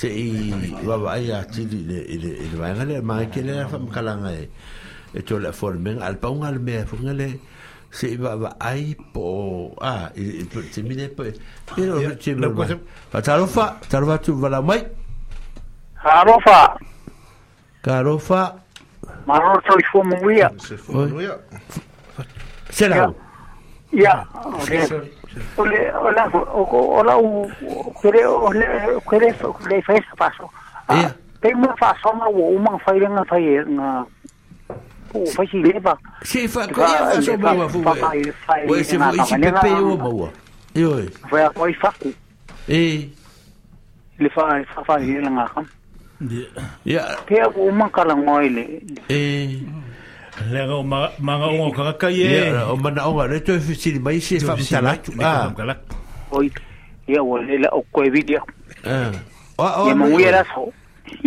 [0.00, 0.28] se i
[0.88, 1.80] wawai a tiri
[2.14, 4.44] i le vaenga le mai ke le whamakalanga e
[5.14, 7.26] e tō le formen al paunga le mea funga le
[7.98, 9.26] se i wawai po
[9.90, 10.08] a
[10.72, 11.26] te mine po
[11.76, 12.52] pero te mine
[13.12, 13.44] pa taro
[13.92, 14.80] tarofa tu wala mai
[16.04, 16.60] tarofa
[17.84, 18.42] tarofa
[19.28, 20.48] maro tō i fumunguia
[22.72, 22.96] se la
[24.00, 24.14] ia
[24.72, 24.88] ia
[25.56, 27.48] ole ola o ola u
[28.02, 28.66] kere ole
[29.08, 30.50] kere so le fais paso
[31.40, 34.04] pe mo fa so ma wo ma fa ire na fa ye na
[35.14, 35.94] o fa si le ba
[36.24, 37.92] si fa ko ye fa so ba fu ba
[38.66, 40.28] o se fu i pe pe o ba wa
[40.74, 42.12] yo e fa o i fa ku
[42.66, 43.08] e
[44.18, 45.62] le fa fa fa ye na ga
[46.20, 46.46] ya
[46.84, 49.62] ya pe o ma ka la mo ile e
[50.48, 52.48] Lenga o manga o karaka ye.
[52.64, 55.04] O mana o le to fisili mai se fa talak.
[55.20, 55.52] Ah.
[56.32, 56.48] Oi.
[57.06, 58.40] Ya o le o ko video.
[58.84, 59.12] Ah.
[59.60, 59.84] O o.
[59.92, 60.72] Ya mo era so.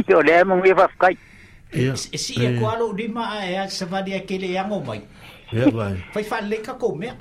[0.10, 1.14] Yo le mo ia fa kai.
[1.95, 5.02] Si e ko alo di ma e a se va dia ke le yango mai.
[5.53, 5.94] Ya vai.
[6.18, 7.11] Fai fa le ka ko me.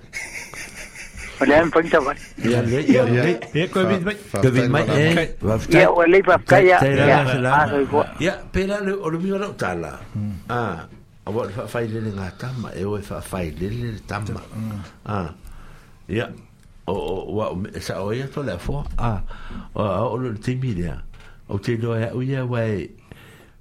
[1.44, 2.16] O le mo ta vai.
[2.40, 3.36] Ya le ya le.
[3.52, 4.16] Ya ko vi mai.
[4.32, 4.84] Ko vi mai.
[5.68, 7.60] Ya o le fa kai a Ya.
[8.18, 9.98] Ya pera o le mi ora tala.
[10.48, 10.88] Ah.
[11.24, 14.42] awa le fa fai lele nga tama e o e fa fai lele le tama
[14.42, 14.80] mm.
[15.06, 15.30] a ah.
[16.10, 16.26] ia
[16.90, 17.44] o o wa
[17.78, 19.18] sa o ia tole a fo a ah,
[19.74, 20.98] o a o le timi le a
[21.46, 22.90] o te loa e uia wai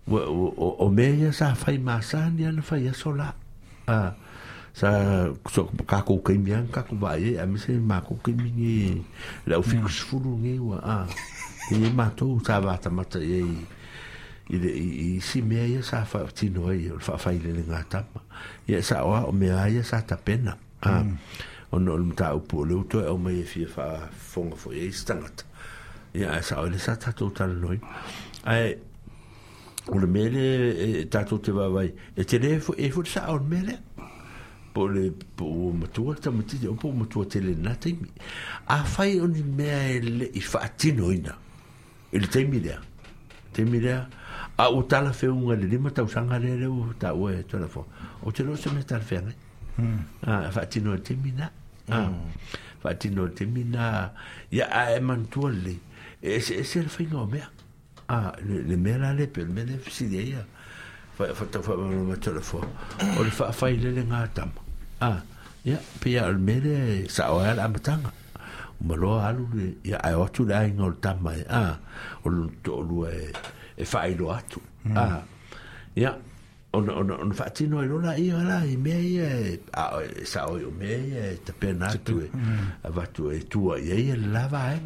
[0.09, 3.33] o o me ia sa fai masani ana fai a sola a
[3.93, 4.09] ah,
[4.73, 4.89] sa
[5.45, 6.23] so ka ko mm.
[6.25, 8.73] ke mi an ka ko ba ye a mise ma ko ke mi ni
[9.45, 10.97] la o fi ko sfulu ni wa a
[11.69, 13.45] ni ma to sa va ta ma ta ye
[14.51, 17.79] i le i si mea ia sa fa tino ai o fa fai le ngā
[17.89, 18.19] tapa
[18.67, 21.13] ia sa oa o mea ia sa ta pena mm.
[21.71, 23.85] o no le mta upu o leuto e o mai e fia fa
[24.33, 25.45] fonga fo e ia i stangat
[26.19, 27.79] ia sa oa le sa tato tala noi
[28.43, 28.75] ai
[29.87, 33.39] o le mele e, tato te wawai e te lefo e fo e sa oa
[33.39, 33.79] mele
[34.75, 38.11] po le po o matua ta matiti o po o matua te le na teimi
[38.67, 41.39] a fai o ni mea e le i fa atino ina
[42.11, 42.79] e le teimi lea
[43.53, 44.01] teimi lea
[44.61, 46.67] a o tala fe un le lima tau sanga le le
[46.99, 47.85] ta o e tala fo
[48.23, 49.33] o te no se me tala fe ne
[50.27, 51.45] a fa ti no te mina
[51.89, 52.07] a ah,
[52.83, 52.99] fa hmm.
[52.99, 54.11] ti no te mina
[54.51, 55.75] ya a e man tu le
[56.21, 57.47] e se e se le fai no me a
[58.13, 58.31] ah,
[58.69, 60.43] le me la le pe le me le si de ia
[61.17, 62.59] fa fa ta fa no me tala fo
[63.17, 64.51] o le fa fa le le nga tam
[64.99, 65.19] a ah,
[65.71, 66.75] ya pe ya le me le
[67.15, 68.11] sa o e la matanga
[68.79, 71.43] o me lo alu le ya a o tu le a ingol tam mai e.
[71.61, 71.63] a
[72.25, 73.15] o lu to lu e
[73.81, 74.61] e whaero atu.
[74.85, 74.97] Mm.
[74.97, 75.23] Ah.
[75.97, 76.11] Ia,
[76.73, 79.19] ona ona ona fatti noi non la io la i miei
[79.71, 82.29] a e sa o io miei te penato e
[82.87, 83.11] va mm.
[83.11, 84.81] tu e tu e ai la va eh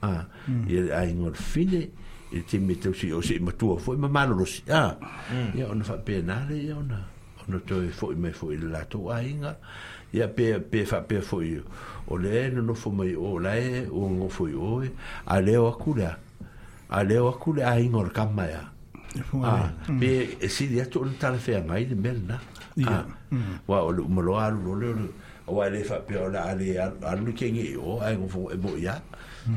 [0.00, 0.26] ah
[0.66, 1.88] e ai non fine
[2.30, 4.98] e ti mette o sì o sì ma tu fu ma mano lo sì ah
[5.32, 5.56] mm.
[5.56, 7.06] io non fa penare io ona
[7.46, 9.58] ona tu e fu me fu il lato a inga
[10.10, 11.62] e a pe pe fa pe fu io
[12.04, 14.84] o le non fu mai o la e o non fu io
[15.24, 16.28] a le o a cura mm
[16.90, 18.62] a leo aku le a ingo le kama ya.
[19.14, 19.98] E ah, mm.
[20.00, 20.10] Me
[20.40, 22.36] e si di atu ni tala fea ngai di mel na.
[22.86, 23.66] Ah, mm.
[23.66, 25.06] Wa o le umalo alu lo leo le
[25.46, 26.78] wa le fa pe ola ale
[27.10, 28.94] alu ke ngi o a ingo fo e bo ya.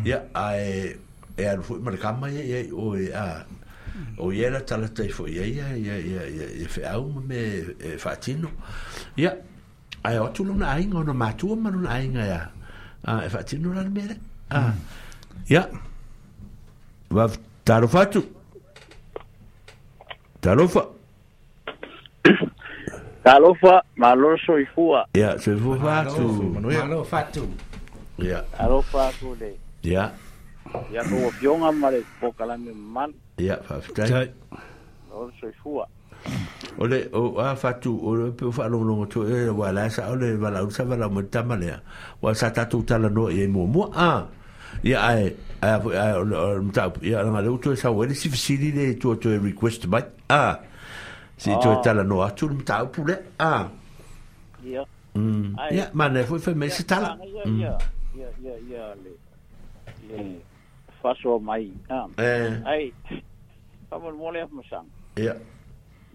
[0.06, 0.96] Ya a e
[1.38, 3.46] e alu fo le kama ya ya o e a
[4.18, 7.40] o ye la tala tai fo ya ya ya ya ya e fe au me
[7.82, 8.50] e fa tino.
[9.18, 9.34] Ya
[10.06, 12.42] a e otu luna a ingo no matua manu a ingo ya.
[13.06, 14.16] A ah, e fa tino la mele.
[14.50, 14.60] Ya.
[14.70, 14.74] Mm.
[15.50, 15.64] Ya.
[17.14, 17.26] va
[17.66, 18.22] talofa tu
[20.42, 20.84] talofa
[23.26, 26.26] talofa malo soifua ia soifua faatu
[27.22, 27.46] atu
[28.18, 29.52] ia alofa atu le
[29.86, 30.10] ia
[30.92, 34.30] ia koua fioga ma le pokalami mamalo ia faafetai
[35.14, 35.86] o le soifua
[36.82, 40.10] o le o a fatu o le pe fa lo lo to e wala sa
[40.10, 41.76] o le wala sa wala mo tamale
[42.24, 44.24] wa sa tatu tala no e mo mo a ah.
[44.82, 48.72] ia ai uh, uh, a a mta ia nga le to sa wele si fisili
[48.74, 50.02] le to to request mai
[50.32, 50.58] a ah.
[51.38, 51.80] si to ah.
[51.86, 53.70] tala no atu mta pule a ah.
[54.66, 54.82] ia
[55.16, 57.78] mm ia mane foi foi me se tala ia
[58.18, 59.12] ia ia ia le
[60.10, 60.22] le
[61.04, 62.64] faso mai a eh.
[62.66, 62.86] ai
[63.92, 64.88] pa mo le mo sang
[65.22, 65.36] ia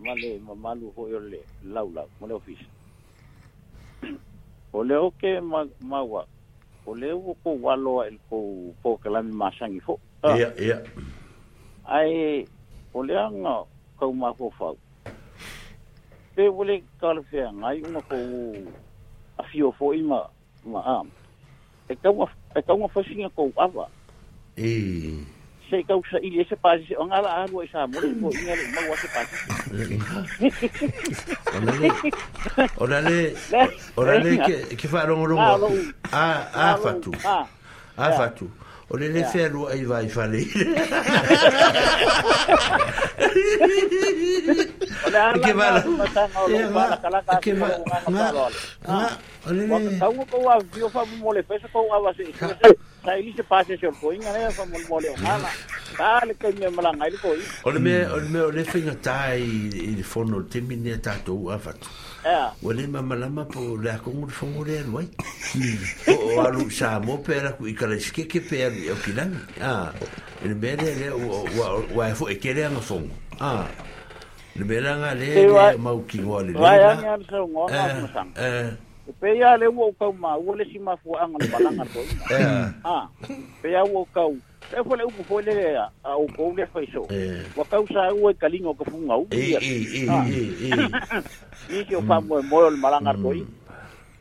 [0.02, 2.66] male mamalu ho yo le lau lau mo le office
[4.74, 6.00] o le o ke ma ma
[6.96, 10.76] ko ko walo el ko po kala mi masangi fo ya ya
[11.84, 12.00] ah.
[12.00, 12.46] ai
[12.96, 13.44] o le ang
[13.98, 14.76] ko ma fo fo
[16.34, 18.16] pe wole kala fe ngai una ko
[19.38, 20.20] a fio fo ima
[20.66, 21.08] ma am
[21.88, 22.08] e ka
[22.56, 23.84] e ka mo fo singa ko ava
[24.56, 24.72] e
[25.70, 28.88] se kau sa ili se pasi on ala anu sa mo ni é inga ma
[28.90, 29.38] wa se pasi
[32.82, 33.16] orale
[33.96, 35.04] orale que ke fa
[36.12, 36.24] a
[36.54, 37.12] a fatu
[37.98, 38.48] a fatu
[38.88, 40.44] ah, é- o le le fea lua vai whale.
[45.32, 46.96] Ke wala.
[47.40, 48.50] Ke wala.
[49.46, 49.98] O le le.
[49.98, 52.32] Tau Olha, a vio fa mole pesa kou a wase.
[53.04, 55.48] Sa ili se pase se o koinga ne fa mole o ngana.
[55.96, 56.20] Ta
[56.70, 57.38] malanga ili koi.
[57.64, 61.12] Olha, olha, olha, o le é o le fenga tai i fono te mine tá,
[61.12, 61.88] a fatu.
[62.62, 65.08] Ua le mamalama po le akongu de fongo le anu ai.
[66.12, 69.12] O alu sa mo pe ala ku ikala iske ke pe alu iau e ki
[69.16, 69.40] nangi.
[70.44, 71.08] Ele mea le le
[71.96, 73.14] ua e fo e kere anga fongo.
[74.56, 76.58] Ele mea le le mau ki ngoa le le.
[76.60, 78.22] Wai angi anu sa ungo, anu sa
[79.20, 81.46] pe ia le ua ukau ma ua le simafuaaga eh.
[81.46, 82.02] e le malaga le koina
[82.84, 83.06] a
[83.62, 84.32] pe ia ua ukau
[84.78, 87.02] e fo le upu foi le a o pou le faiso
[87.56, 90.04] wa kau sa ua kalinga o ka funga u ia i
[91.88, 93.40] ki o fa mo mo le malanga koi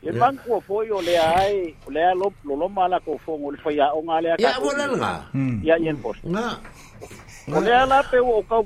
[0.03, 3.51] e man ko foi le ai o le lo lo lo mala ko fo o
[3.51, 5.61] le fai o nga le ya wala nga mm.
[5.63, 6.57] ya yen pos na
[7.55, 8.63] o le ala pe o kau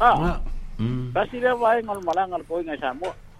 [0.00, 0.40] ha a
[0.78, 1.12] mm.
[1.16, 2.92] Kasi le vai e ngal malanga koi ngai sa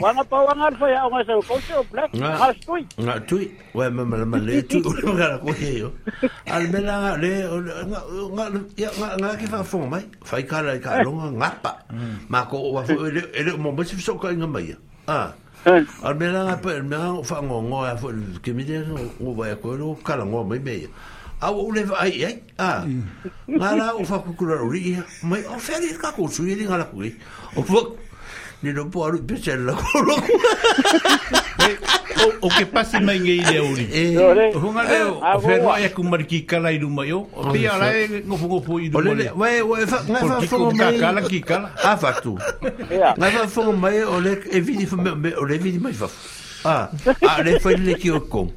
[0.00, 2.10] Wanga pa wanga alfa ya wanga sa kose o black.
[2.16, 2.82] Nga tui.
[3.00, 3.44] Nga tui.
[3.76, 5.88] Wa ma ma ma le tu ko ga ko he yo.
[6.48, 7.32] Al me la le
[7.90, 8.00] nga
[8.32, 8.44] nga
[8.78, 10.04] ya nga nga ke fa fo mai.
[10.24, 11.04] Fa ka la ka eh.
[11.04, 11.28] lo nga
[11.92, 12.28] mm.
[12.32, 14.72] Ma ko wa fo e le e le mo mo so ka nga mai.
[15.08, 15.32] Ah.
[16.02, 18.08] Al me la pa el me ngo fa ngo ngo fo
[18.40, 18.80] ke mi de
[19.20, 20.88] o va ko lo ka la ngo mai me.
[21.42, 22.36] A o le va ai ai.
[22.58, 22.80] Ah.
[23.46, 24.46] Nga la o fa ku ku
[25.28, 27.04] Mai o fa ka ko su ri e nga la ku.
[27.60, 27.96] O fo
[28.62, 30.14] ni no po aru pese la koro
[32.46, 34.14] o ke pasi mai ngi de uri eh.
[34.54, 37.50] o hunga le o fe no ya e ku marki kala i numa yo o
[37.50, 40.70] pia la e no fungo po i numa le we we fa na fa fungo
[40.72, 42.36] mai kala ki kala a fa tu
[43.18, 46.06] na fa fungo mai o le e vidi fo me o le vidi mai fa
[46.64, 46.86] Ah,
[47.26, 48.52] ah, le foi le kio kong.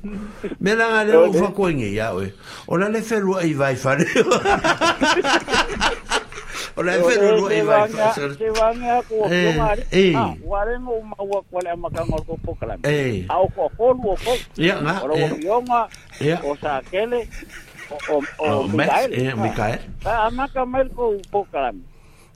[0.61, 2.29] Me la ngale o fa kwenye ya, we.
[2.69, 4.05] O la le ferua i vai fare.
[6.75, 9.83] o le vero no e vai va te vanga ko ko mari
[10.15, 12.75] ah ware mo maua ko le amaka ngor ko ko kala
[13.35, 15.15] au ko ko lu ko ya na o
[15.47, 15.81] yo ma
[16.47, 17.21] o sa kele
[17.87, 21.71] o o o oh, Mikael Mikael ah, ah amaka mel ko ko kala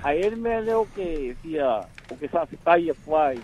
[0.04, 3.38] A ele me le o ke sia, o ke sa fikai e fai.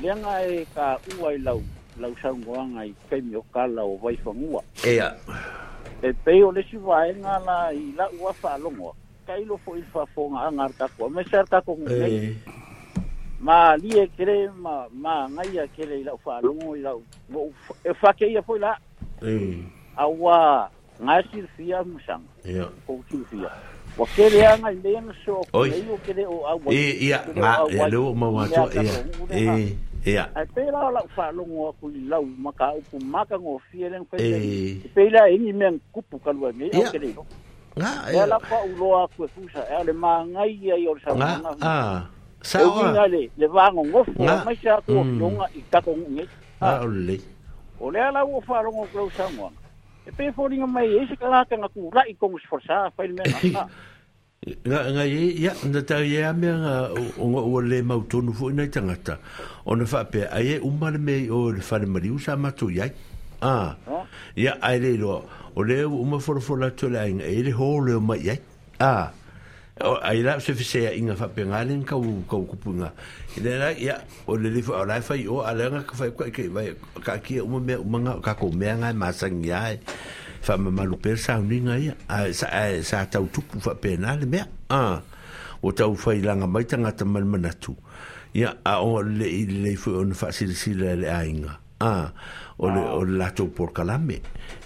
[0.00, 1.62] Lenga e ka u ai lau
[1.98, 5.10] lau sau ngua ngai pe mi ka lau vai fangua e a
[6.02, 8.94] e pe o le si vai nga la i la ua lông longo
[9.26, 12.34] kai lo foi fa fonga nga ta ko me ser ta ko ngai
[13.40, 16.92] ma li e kere ma ma ngai a kere i la fa longo i la
[17.84, 18.78] e fa ke ia foi la
[19.22, 19.60] e
[19.94, 20.68] a wa
[21.00, 23.50] nga si fia musang e ko si fia
[23.98, 25.58] wa kere anga i le so ko
[25.94, 28.46] o kere o a wa e ia nga e lo ma wa
[30.04, 33.96] ia ai pe la la fa lo ngo ku lau maka ku maka ngo fiele
[34.00, 34.18] ngo pe
[34.94, 37.14] pe la ini men kupu kalua ngi au kele
[37.78, 42.06] nga ia la fa ulo aku fusa ia le manga ia i orsa nga ah
[42.42, 45.94] sa o le le va ngo ngo fa ma sha ku longa i ka ko
[45.94, 46.26] ngi
[46.60, 47.20] ah ole
[47.80, 49.48] ole la u fa lo ngo ku sa ngo
[50.02, 52.90] e pe fo ringa mai e se kala ka ngaku la i ko mo sforsa
[52.96, 53.54] fa il men
[54.42, 56.50] nga nga ye ya na ta ye me
[57.14, 59.14] o o le ma to nu fo na tanga ta
[59.62, 62.50] on fa pe ai e umal me o le fa le mari u sa ma
[62.50, 62.90] to ya
[63.38, 63.78] a
[64.34, 65.22] ya ai lo
[65.54, 67.14] o le u ma fo fo la to la e
[67.46, 68.34] le ho le ma ya
[68.82, 69.14] a
[69.78, 72.42] o ai la se fe se inga fa pe nga le ka u ka u
[72.50, 72.90] kupu nga
[73.78, 74.98] ya o le le fo la
[75.30, 76.50] o ala nga ka fa ka ki
[77.06, 79.78] ka ki u ma me u ma nga ka ko me nga ma sa ya
[80.42, 81.78] fa ma malu persa sa ni nga
[82.34, 82.50] sa
[82.82, 84.82] sa ta u tu fa pe na le mer a
[85.64, 87.50] o ta u fa ila nga mai ta nga ta mal mana
[88.40, 89.26] ya a o le
[89.62, 92.10] le fu on fa si la le le a inga a
[92.62, 94.18] o le o la tu pour calame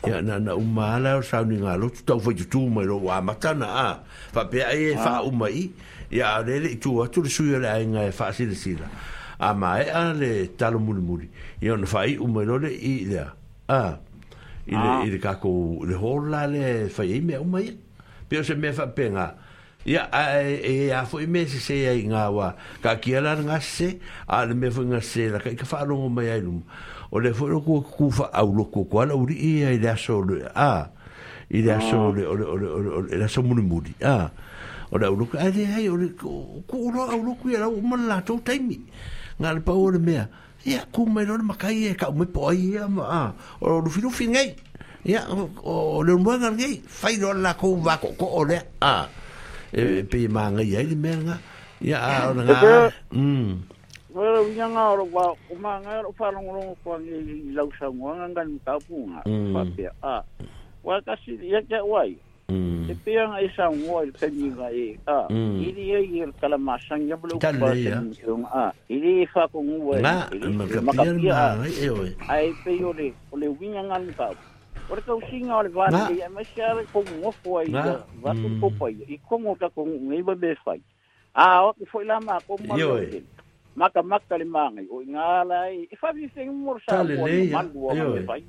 [0.08, 2.80] ya na na u ma la sa ni nga lo ta u fa tu ma
[2.82, 3.88] lo wa ma na a
[4.32, 5.68] fa pe ai fa e ou mai
[6.08, 8.88] ya le le tu e a tu le su le a inga fa si la
[9.44, 11.28] a mai a le talo mulmuri
[11.60, 13.20] ya on fa i u ma lo le i le
[13.68, 14.00] a
[14.66, 15.02] i le ah.
[15.04, 17.76] i le le hola le fai e me o mai
[18.28, 19.36] pio se me fa penga
[19.84, 24.70] ya e, e a fo me se se ya nga ka ki ngase al me
[24.70, 26.62] fo ngase la ka fa lo mo mai lu
[27.12, 29.74] o le fo lo ku ku fa au lo ku kwa lo ri ya e
[29.78, 29.94] i le
[30.34, 30.90] le a
[31.50, 32.12] i le so ah.
[32.12, 34.28] le o le o le o le so mu mu di a
[34.90, 37.60] o le au lo ka ai ai o le ku lo au lo ku ya
[37.62, 38.82] lo mo la to taimi
[39.38, 40.26] nga le pa o le mea
[40.66, 43.30] ia ku mai lona makai e ka umai poai ia ma
[43.62, 44.48] o rufirufi ngai
[45.06, 45.22] ia
[45.62, 49.06] o leomuanga ngai fai lona la kou vako ko o lea a
[49.70, 51.36] e, e pe ma ngai ai di mea nga
[51.80, 52.70] ia a o nga a
[53.14, 53.78] mm.
[54.16, 57.84] Wala wina nga ora wa kuma nga ora pa rong rong ko ni lau sa
[57.92, 59.52] ngwa nga ngan ka nga mm.
[59.54, 60.14] pa pe a
[60.82, 62.16] wa kasi ya ka wai
[62.48, 62.94] e mm.
[63.04, 65.58] pea nga isa ngoa il sani nga e a ah, mm.
[65.66, 67.74] ili e il kala masang ya bulu ko ba
[68.62, 73.82] a ili fa ko ngoa nga makapia e o ai pe yo le ole winya
[73.90, 74.28] nga ka
[74.86, 77.66] Ora kau singa ole va ni e ma sia ko ngo fo ai
[78.22, 80.78] va ko ko pa i ko ngo ka ko ngi ba be fa
[81.34, 82.78] a ah, o ko fo la ma ko ma
[83.74, 87.26] maka maka le mangai o ngala e fa vi se ngor sa ko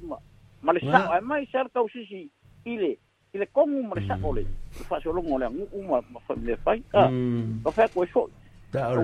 [0.06, 0.22] ma
[0.62, 2.30] ma le sa ai mai sa ka usisi
[2.70, 3.02] ile
[3.38, 4.84] le komu mo sa ole mm.
[4.90, 7.62] fa so longo le ngu um, uma ma fa le fai ah mm.
[7.66, 8.26] o fa ko so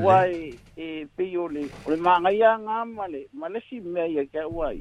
[0.04, 3.80] wai e pe yo le o le manga ya nga ma le ma le si
[3.80, 4.80] me ya ka wai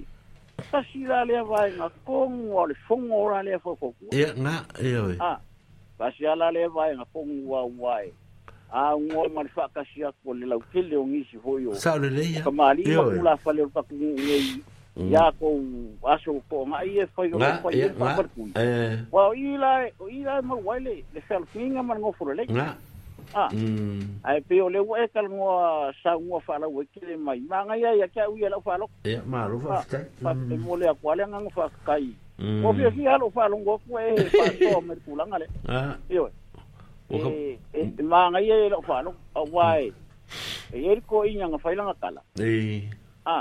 [0.71, 3.93] sa si la le vai ma kong o le fong o la le fo fo
[4.11, 5.39] e nga e o ah
[5.99, 8.11] fa si la le vai ma kong wa wai
[8.73, 11.25] a ngo ma fa ka si ya ko le la o ke le o ngi
[11.31, 13.67] si ho yo sa le le ya ka ma li ma ku la fa le
[13.69, 14.63] pa ku ngi
[14.97, 15.57] ia kou
[16.05, 18.53] aso poʻogaʻi e faigaai e faamalekui
[19.13, 21.01] ua o i la i la mau ai le ah.
[21.01, 21.15] mm.
[21.15, 21.97] le fealofiga eh, ma mm.
[21.97, 22.29] le gofo mm.
[22.31, 22.61] lelei
[23.35, 23.49] a
[24.29, 28.21] ae pe o le ua e kalagoa sauga faalau ai kele mai magai ai ake
[28.21, 32.07] auia lau faaloko ia malofa afetai faapemo le akua le agaga faakakai
[32.69, 35.47] o fiafia aloo faalogo aku e faatoa ma le kulaga le
[36.15, 36.31] ioe
[37.13, 39.89] e e magai ai lau faaloko auā e
[40.77, 42.21] e ai likoiñaga failaga kala
[43.25, 43.37] a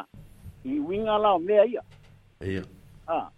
[0.64, 1.82] i winga la mea ia
[2.46, 2.64] ia
[3.08, 3.30] ah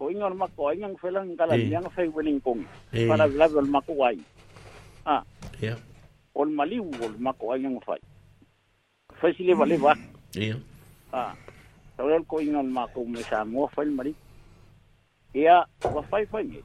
[0.00, 2.64] o inga no mako inga ng fela ng kala yang fai weling kong
[3.08, 3.92] para la wel mako
[5.04, 5.20] ah
[5.60, 5.76] ia
[6.32, 8.00] ol mali ol mako inga ng fai
[9.20, 9.92] fai sile vale va
[10.40, 10.56] ia
[11.12, 11.36] ah
[12.00, 14.14] tawel ko inga mako me sa mo fai mali
[15.36, 16.64] ia wa fai fai ni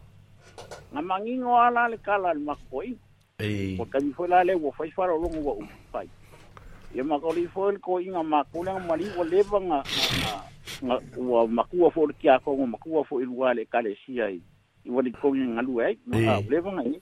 [0.95, 2.95] na mangingo ala le kala al mako i
[3.43, 6.07] eh o kan fai la le wa fai faro longo wa fai
[6.95, 9.79] ia makaoli foi le koiga makulega maliu a leva ga
[10.81, 14.41] ga ua makua fo le kiakogo makua foi lua le ekalesia i
[14.85, 15.97] i walikogi galue eh?
[16.13, 17.01] ai makaulefa gai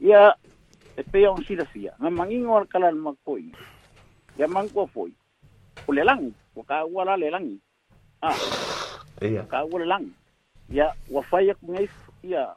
[0.00, 0.34] ia
[0.96, 3.44] e pea o silafia ga magiga ole kala le makoi
[4.38, 5.10] ia magua foi
[5.88, 7.58] o le lagi ua kaua la le lagi
[8.22, 8.30] a
[9.26, 10.12] ia kaua le lagi
[10.70, 11.90] ia ua fai akugai
[12.22, 12.54] ia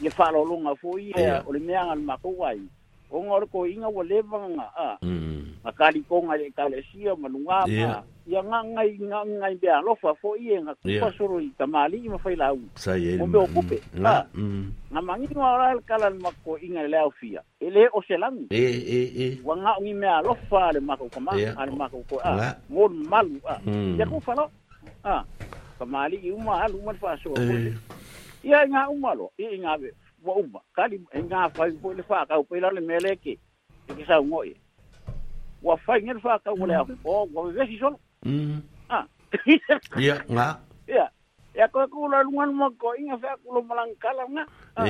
[0.00, 2.60] ia faalologa foi ia o le mea ga le makou ai
[3.10, 5.31] oga o le koiga ua leva gaga a mm.
[5.64, 8.58] akali ko nga le ka le sia manunga ma ya nga
[9.22, 13.26] nga be alo fa fo ye nga i tamali ma fai lau sa ye mo
[13.30, 14.26] be okupe nga
[15.88, 19.72] kala ma ko inga le au fia ele o selang e e e wa nga
[19.78, 20.34] ngi me alo
[20.74, 23.54] le ma a mo malu a
[23.98, 24.18] ya ko
[25.06, 25.22] a
[25.78, 27.70] tamali uma alu ma fa so eh.
[28.42, 29.94] ya nga uma lo i nga be
[30.26, 30.98] uma kali
[31.30, 33.38] nga fa ko le fa ka ko le meleke
[33.92, 34.54] ke sa e
[35.62, 36.56] ua faiga le fakau
[39.98, 40.58] ia ga
[40.88, 41.08] ia
[41.56, 44.24] ia koe kou lalugalu makoiga feakulo malagakala
[44.76, 44.84] ga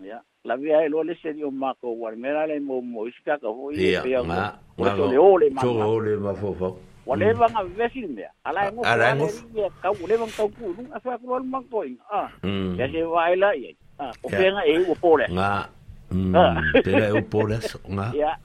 [0.00, 5.18] ia lavea e loa lese li o makou ale mea lale moumoisi feakau foi peaole
[5.18, 10.32] ole maole mafaufau ua le vaga vevesi le mea alae gofoae kau o le vaga
[10.36, 12.30] kaupuluga feakulo alu makoiga a ah.
[12.42, 12.76] ia mm.
[12.92, 14.12] se vaela iai ah.
[14.24, 15.68] o fega e ua pole ga
[16.10, 16.34] mm.
[16.36, 16.62] ah.
[16.84, 18.38] pega e ua pole aso ga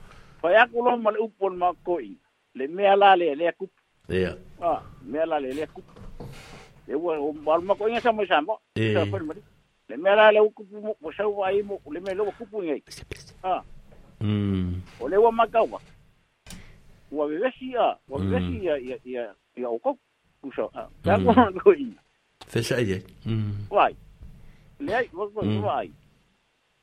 [0.44, 2.12] Pai aku lo male upon ma koi.
[2.56, 3.72] Le mea la le le kup.
[4.10, 4.36] Yeah.
[4.62, 5.86] Ah, mea la le le kup.
[6.86, 8.60] Le wa o mal ma koi sa mo sa mo.
[8.76, 9.40] Sa per mari.
[9.88, 12.52] Le mea la le kup mo mo sa wa i mo le mea lo kup
[12.60, 12.84] ngai.
[13.44, 13.64] Ah.
[14.20, 14.84] Mm.
[15.00, 15.80] O le wa ma ka wa.
[17.12, 18.28] Wa ve si a, wa mm.
[18.30, 19.24] ve si ya ya ya
[19.56, 19.96] ya o ko
[20.44, 20.68] ku sa.
[21.08, 21.24] Ta mm.
[21.56, 21.88] ko koi.
[22.52, 23.00] Fesa ye.
[23.24, 23.72] Mm.
[23.72, 23.96] Wai.
[24.84, 25.88] Le ai wa ko wai.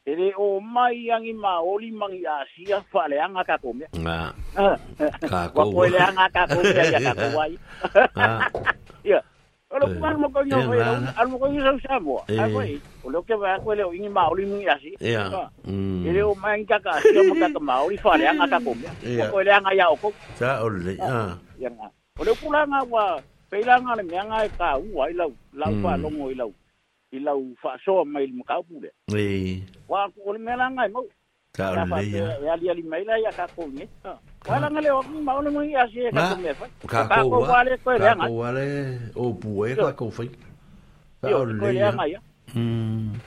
[0.07, 3.85] e le o mai angi ma oli mangi a sia fa le anga ka komia
[4.01, 4.17] nga
[5.21, 7.53] ka ko wa le anga ka komia ya ka wai
[9.13, 9.21] ya
[9.69, 10.57] olo ku mo ko yo
[11.21, 14.09] al mo ko yo sa mo a koi o lo ke va ko le ingi
[14.09, 15.29] ma oli mangi a si ya
[15.69, 16.09] mm.
[16.09, 18.49] e le o mai ka ka sia mo ka ka ma oli fa le anga
[18.57, 18.93] ka komia
[19.29, 20.09] ko le anga ya o ko
[20.41, 23.21] sa o le ya ya nga o le ku la nga wa
[23.53, 26.01] pe la nga le me nga e ka u wai lau lau fa mm.
[26.03, 26.51] lo ngoi lau
[27.13, 31.05] i lau fa'asoa mai le makaupu lea e ua ko le mea lagai mau
[31.53, 36.09] taoleleia e aliali mai la ia kakou ega Walanga le oki maone mo ia se
[36.17, 36.65] ka me fa.
[36.89, 38.25] Ka ko wale ko le anga.
[38.25, 38.65] Ka wale
[39.15, 40.25] o pue ka ko fa.
[41.23, 42.21] Ka o le anga ya.
[42.57, 43.19] Mm.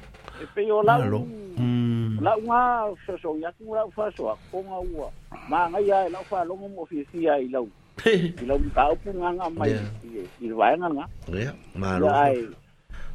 [0.42, 0.98] E pe o la.
[1.00, 2.18] Mm.
[2.18, 5.08] La nga so so ya ku la fa so ko nga ua.
[5.50, 7.70] Ma nga ya la fa lo mo fi fi ai lo.
[8.02, 9.70] Ki lo ka o pu nga nga mai.
[10.42, 11.06] Ki vai nga nga.
[11.30, 12.10] Ya, ma lo.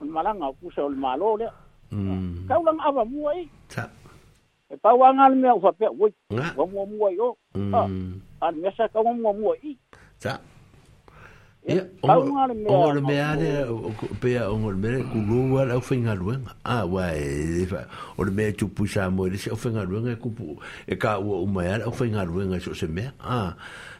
[0.00, 1.48] o le malaga o kusa o le muai
[2.44, 3.48] ta kaulaga afa mua i
[4.72, 6.12] e pauaga le mea u fapea uai
[6.56, 8.20] ua mua mua i o mm.
[8.40, 9.76] a le mea sa kauga mua mua i
[10.24, 10.30] e
[11.64, 12.46] Ia, ongo
[12.92, 13.64] le mea le,
[14.20, 16.50] pea ongo le ah, e mea le, kulua le au whainga ruenga.
[16.64, 17.66] Ah, wai,
[18.18, 21.40] o le mea tupu sa moere, se au whainga ruenga e kupu, e ka ua
[21.40, 23.56] umaya le au whainga ruenga so se me Ah,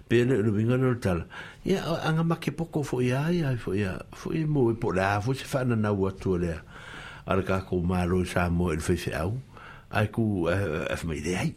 [0.08, 1.24] pele lo vinga no tal
[1.64, 4.92] ya anga ma ke poco fo ya ya fo ya fo i mo e po
[4.92, 6.60] la fo se fa na wa to le
[7.24, 9.32] ar ka ko ma lo sa mo el fe se au
[10.12, 11.50] ku af me de ai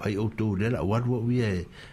[0.00, 1.44] pai o to le la wa wa wi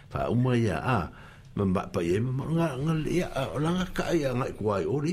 [0.08, 1.12] fa o ma a
[1.60, 3.28] ma ba pa ye ma nga nga ya
[3.60, 5.12] la nga ka ya nga kuai, ai o ri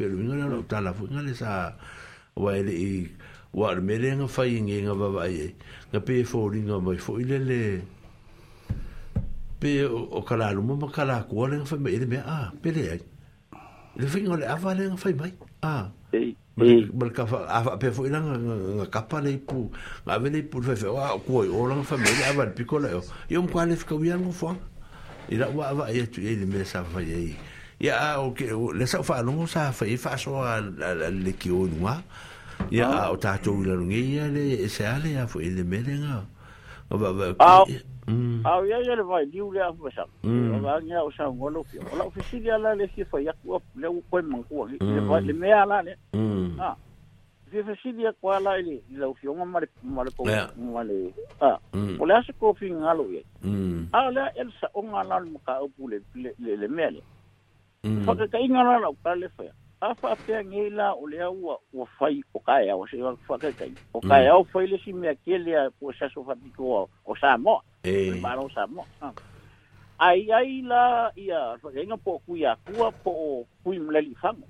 [0.00, 1.76] vinga no tal fo nga le sa
[2.34, 3.06] wa le i
[3.54, 5.54] wa le me le nga fa ye nga ba ba e.
[5.94, 6.82] nga pe fo ringa
[9.60, 13.00] pe o kala lu mo kala ko le fa me ele me a pele ai
[14.00, 15.32] le fa ngole ava le fa mai
[15.62, 15.90] a
[16.58, 19.68] mal ka fa pe fo ila nga kapa le pu
[20.08, 23.48] nga vele pu fa fa ko o la fa me ava le yo yo mo
[23.52, 24.56] kala fa wian ngo fa
[25.28, 27.36] ila wa ava ye tu ele me sa fa ye
[27.78, 30.40] ya o ke le sa fa no sa fa fa so
[31.20, 32.00] le ki o noa
[32.72, 33.12] ya ah.
[33.12, 36.24] o ta to ila ngi ya le se ale ya fo ele me le nga
[37.38, 37.62] Ah,
[38.44, 39.54] au ia ia le vailiu mm.
[39.54, 40.06] le afuvesa
[40.54, 43.10] agagi au sauga fia o lau fesili ala le fia mm.
[43.10, 45.82] faiaku apu le ua koe magua le mea ala
[46.12, 46.56] mm.
[46.56, 46.76] le a
[47.50, 50.10] fia fesili aku ala i le laufioga ma le ma le
[50.72, 51.58] ma le a
[52.00, 53.24] o le ase kofigalo iai
[53.92, 57.00] a lea ia le saʻoga ala le makaupu le mea le
[58.06, 62.38] fakakaiga la lau kala le faiaku afa pe ngila o lea au o fai o
[62.38, 64.08] kai o se wa fa kai o mm.
[64.08, 68.12] kai o fai le si me kele o sa so fa o sa mo e
[68.20, 68.48] ma no
[69.98, 74.14] ai ai la ia fa ngai po ku ya ku po ku im le li
[74.20, 74.44] famo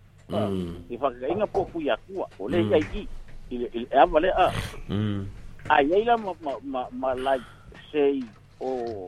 [0.91, 1.23] i fa mm.
[1.25, 2.71] e ngai po ku ya ku o le mm.
[2.71, 3.07] ia i
[3.51, 4.51] il il a vale a
[5.71, 6.35] ai ai la ma
[6.65, 7.39] ma ma la
[7.93, 8.19] sei
[8.59, 9.07] o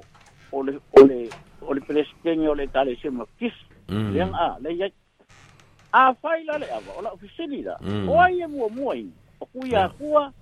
[0.55, 1.26] o le o le
[1.67, 3.55] o le o le tale se mo kis
[3.91, 4.86] le a le ia
[5.93, 8.09] a faila le ava ola ofisini la mm.
[8.09, 9.93] o ai e mua mua in o kui a mm.
[9.99, 10.33] kua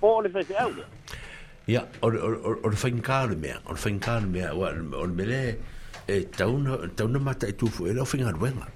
[0.00, 0.70] po o le fese au
[1.66, 5.58] ia o le fainkale mea o le fainkale mea o le mele
[6.06, 8.66] e tauna mata e tufu e la ofinga ruenga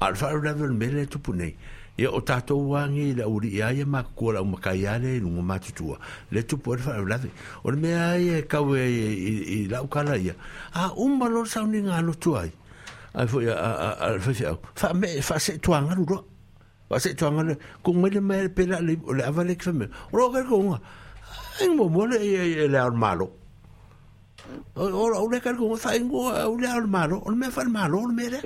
[0.00, 1.56] a le faro level mele e tupu nei
[1.98, 5.20] ia o tato wangi la uri ia ia e ma kua la umakai ale e
[5.20, 5.98] nungu matutua
[6.32, 7.30] le tupu e le faro level
[7.64, 10.34] o le mea ia e kau e i la ukala ia
[10.74, 12.65] a umbalo sauninga anotua ia
[13.16, 16.18] ai foi a foi feo fa me fa se tuanga ro
[16.88, 19.86] fa se tuanga ku me le me pela le le avale que me
[20.16, 20.78] ro ga ko nga
[21.64, 22.18] en mo mo le
[22.72, 23.26] le al malo
[24.80, 24.84] o
[25.20, 27.70] o le ka ko fa en go o le al malo o me fa al
[27.78, 28.38] malo o me le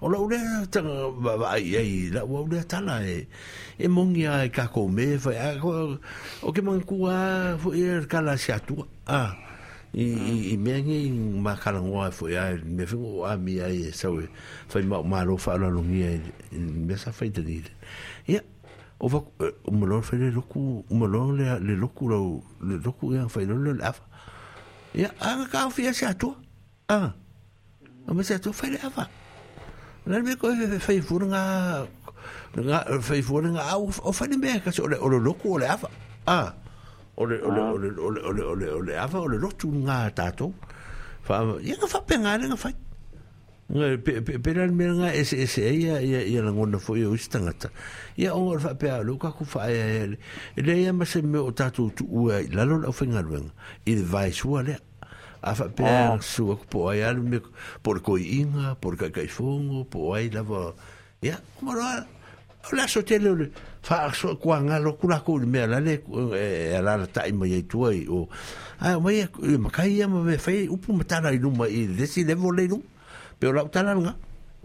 [0.00, 0.38] o le o le
[0.72, 0.80] ta
[1.24, 3.28] ba ai ai la o le ta la e
[3.76, 5.52] e mongi ai ka ko me fa
[6.42, 9.36] o ke mon ku a foi ka la sia tu ah
[9.96, 11.08] i i me ngi
[11.40, 14.20] ma kala ngwa fo ya me fo o a mi ai so
[14.68, 16.20] fa ma ma lo fa lo ngi
[16.84, 17.64] me sa fa te ni
[18.28, 18.40] ya
[19.00, 19.24] o va
[19.64, 23.16] o mo lo fa le loku o mo lo le le loku lo le loku
[23.16, 24.04] ya fa lo le afa
[24.92, 26.36] ya a ka fi ya sa to
[26.92, 27.16] a
[28.04, 29.08] o me sa to fa le afa
[30.04, 31.42] na me ko fa fu nga
[32.52, 35.64] nga fa fu nga o fa le me ka so le o lo loku le
[35.64, 35.88] afa
[36.28, 36.50] a ah.
[37.18, 37.22] Ah.
[37.22, 40.52] ole ole ole ole ole ole ole ava ole lotu nga tato
[41.22, 42.68] fa ya nga fa penga le nga fa
[43.72, 46.78] nga pe pe pe ran me nga es es e ya ya ya nga ngona
[46.78, 47.68] fo yo istanga ta
[48.16, 50.16] ya o fa pe alu ka ku fa ya le
[50.56, 53.32] e le ya ma se me otatu tu u la lo la fa nga lu
[53.48, 53.52] nga
[53.88, 54.00] il
[54.32, 54.76] su ale
[55.40, 55.88] a fa pe
[56.20, 57.40] su ku po ya le me
[57.82, 60.68] por ko inga por ka kai fongo po ai la va
[61.24, 62.04] ya ma
[62.72, 63.16] la so te
[63.86, 67.06] fa so ku nga lo ku la ku me la le la la eh, eh,
[67.06, 68.26] ta mai tu ai o
[68.82, 72.04] ai mai eh, ma kai ya ma fa u pu mata na lu mai de
[72.06, 72.82] si le vole lu
[73.38, 74.12] pe la ta nga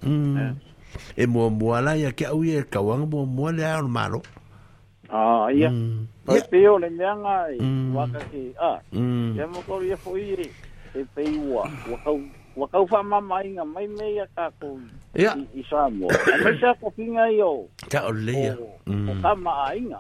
[0.02, 0.56] mm.
[1.16, 4.26] e mo mo la ya ke au ye ka wang mo mo le ar malo
[5.14, 6.26] ah ya mm.
[6.50, 7.94] pe yo le me nga mm.
[7.94, 8.82] wa ka ki ah
[9.38, 9.94] ya mo ko ye
[10.34, 10.42] ir.
[10.42, 10.50] ye
[10.98, 11.70] e, e pe wa
[12.52, 14.76] Wa kau fa mama inga mai me ya ka ko.
[15.16, 15.36] Ya.
[15.56, 16.12] I sa mo.
[16.12, 17.72] Me sa ko pinga yo.
[17.88, 18.56] Ka o le ya.
[19.08, 20.00] O ka ma inga.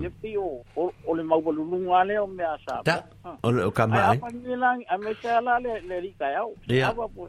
[0.00, 2.80] Ye pi o o le mau bulunga le o me asa.
[2.84, 3.04] Ta.
[3.44, 4.16] O ka ma.
[4.16, 6.56] Apa ni lang a me sa la le le ri ka yo.
[6.64, 7.28] Apa po.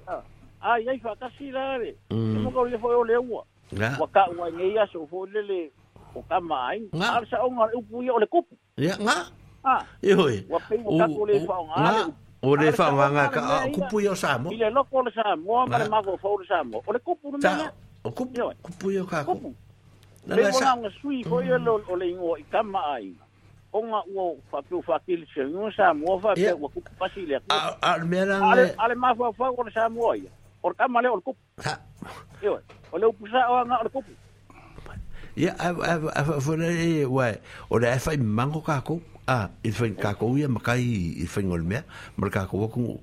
[0.64, 1.92] Ah, ya fa ka si la le.
[2.16, 3.44] Mo ko le foi o le wa.
[4.00, 5.62] Wa ka wa nge ya so fo le le.
[6.16, 7.04] O ka ma inga.
[7.04, 8.56] Ar sa o ngal upu yo le kupu.
[8.80, 9.28] Ya nga.
[9.68, 9.84] Ah.
[10.00, 10.24] Yo.
[10.48, 12.16] Wa pe mo ka ko le fa o ngal.
[12.44, 14.52] O le fa wanga ka kupu yo samo.
[14.52, 16.84] Ile loko le samo, o ma ma go fo le samo.
[16.88, 17.72] O le kupu no mena.
[18.04, 19.54] O kupu kupu yo ka kupu.
[20.28, 20.76] Na le sa.
[20.76, 23.14] Le sui ko yo lo o le ngo i kama ai.
[23.72, 27.08] O nga o fa pu fa kil se ngo samo fa pe o kupu pa
[27.16, 27.40] sile.
[27.50, 28.42] A a mera.
[28.52, 30.28] Ale ale ma fo fo o le samo ai.
[30.64, 31.40] O kama le o kupu.
[31.64, 31.80] Ha.
[32.44, 32.60] Yo.
[32.92, 34.12] O le pusa o nga o kupu.
[35.36, 37.32] Ya, a a a fo le wa.
[37.72, 39.13] O le fa mango ka kupu.
[39.26, 40.82] Ah, a ah, ah, i whain kākou ia makai
[41.16, 41.84] i whaingol mea
[42.20, 42.98] mara kākou aku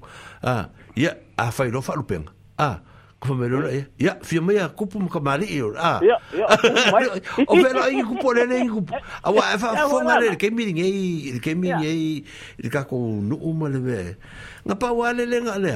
[0.45, 2.81] a ia a whai rofa rupenga a
[3.21, 3.83] Kuma me lora ia.
[4.01, 5.45] Ia, fia mea kupu mka mari
[5.77, 6.01] Ah.
[6.01, 7.21] Ia, ia.
[7.47, 8.97] O vero ai kupu le le kupu.
[9.23, 12.25] Awa e fa fonga le ke miri ngai, le ke miri ngai,
[12.65, 14.17] le ka ko no uma le ve.
[14.65, 15.75] Nga pa wa le le nga le.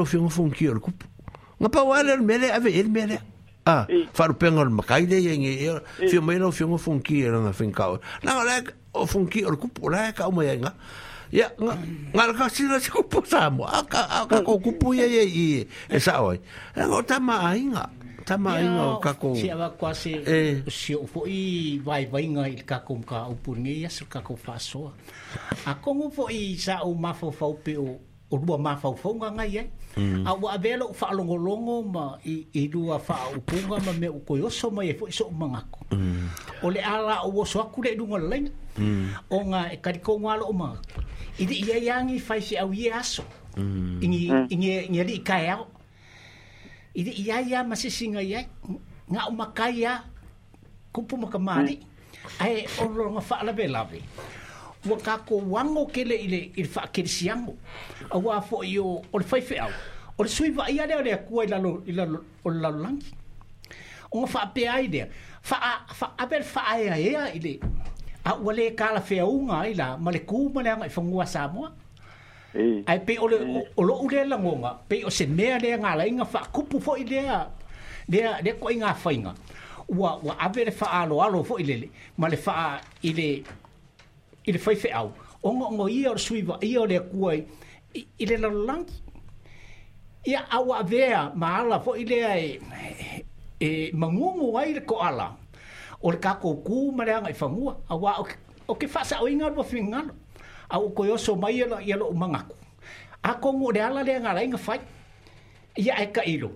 [0.00, 3.20] lo ki pa wa le mele ave el mele.
[3.66, 5.76] Ah, faru penga le makai le ngai.
[6.08, 8.00] fi mea lo fia ngofon ki ora fin ka.
[8.22, 10.72] le o funki o kupu la e ka o mai nga
[11.34, 11.74] ya nga
[12.14, 15.44] nga ka sira la si kupu sa mo aka aka ko kupu ye ye i
[15.90, 16.38] e sa oi
[16.78, 17.84] e o ta mai nga
[18.22, 20.62] ta mai nga ka ko si ava kwa si e.
[20.70, 23.90] si o fo i vai vai nga il ka kum ka o pur nge ya
[24.06, 24.94] ka ko fa so
[25.66, 27.98] a ko mo fo i sa o ma fo pe o
[28.34, 29.66] o ma fa mafaufaunga ngai e.
[29.96, 30.26] Mm.
[30.26, 34.86] A ua avela o whaalongolongo ma i, i lua whaupunga ma me o oso mai
[34.90, 35.80] e fo iso o mangako.
[35.92, 36.26] Mm.
[36.64, 38.50] O le ala o oso aku le lunga le lenga.
[38.78, 39.06] Mm.
[39.30, 40.86] O nga e kariko ngālo o mangako.
[41.40, 43.22] I di ia iangi fai se au ia aso.
[43.56, 44.02] Mm.
[44.04, 44.46] Ingi, mm.
[44.52, 45.62] ingi, ingi ali i kai au.
[46.94, 48.40] I di ia ia masisinga ia.
[49.12, 49.94] Ngā o makai ia
[50.92, 51.68] kupu maka mm.
[52.40, 54.43] Ai, o ronga whaalabe la Mm.
[54.90, 57.54] ua kakouago kele i le faakelesiago
[58.10, 59.70] aua foʻi o o le faifeʻau
[60.18, 61.70] o le suivaia lea o le akua i lalo
[62.44, 63.12] o le lalolagi
[64.12, 65.06] oga faapea ai lea
[65.42, 67.60] faaape le faaeaea i le
[68.24, 71.72] aua lē kalafeauga ai la ma le kū ma le aga i fagua samoa
[72.86, 73.28] ae pei o
[73.84, 77.48] loʻu lea lagoga pei o se mea lea galaiga faakupu foʻi lea
[78.08, 79.34] lea lea koʻi gafaiga
[79.88, 83.44] ua ua ave le faaaloalo foʻi lele ma le faa i le
[84.46, 85.10] i foi faife au.
[85.42, 87.42] O ngā ngā ia o suiva, ia o le kuai,
[87.96, 88.92] i le lalangi.
[90.28, 93.24] Ia awa vea maala fo i le e,
[93.60, 95.30] e mangungu ai le ko ala.
[96.02, 97.76] O le ma le mareanga i whangua.
[97.88, 98.36] Awa o ke,
[98.68, 100.14] o ke whasa o inga rua whingano.
[100.70, 102.56] A o koyoso mai ala i ala umangaku.
[103.22, 104.80] A kongo le ala lea ngara inga whai.
[105.76, 106.50] Ia e ka ilo.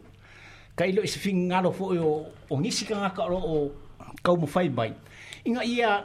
[0.77, 3.69] Ka ilo i se whingano fo o, o ngisi ka ngaka o, o
[4.23, 4.93] kau mawhai mai.
[5.45, 6.05] Inga ia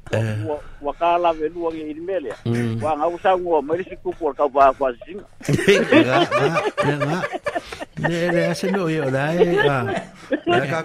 [0.13, 0.35] Eh.
[0.81, 1.95] wakala velua ngi
[2.45, 2.81] mm.
[2.83, 5.23] Wa e nga usa ngo mari si kupu ka ba kwa singa.
[6.83, 7.17] Ne ma.
[8.33, 9.55] le ase no yo la e
[10.67, 10.83] ka.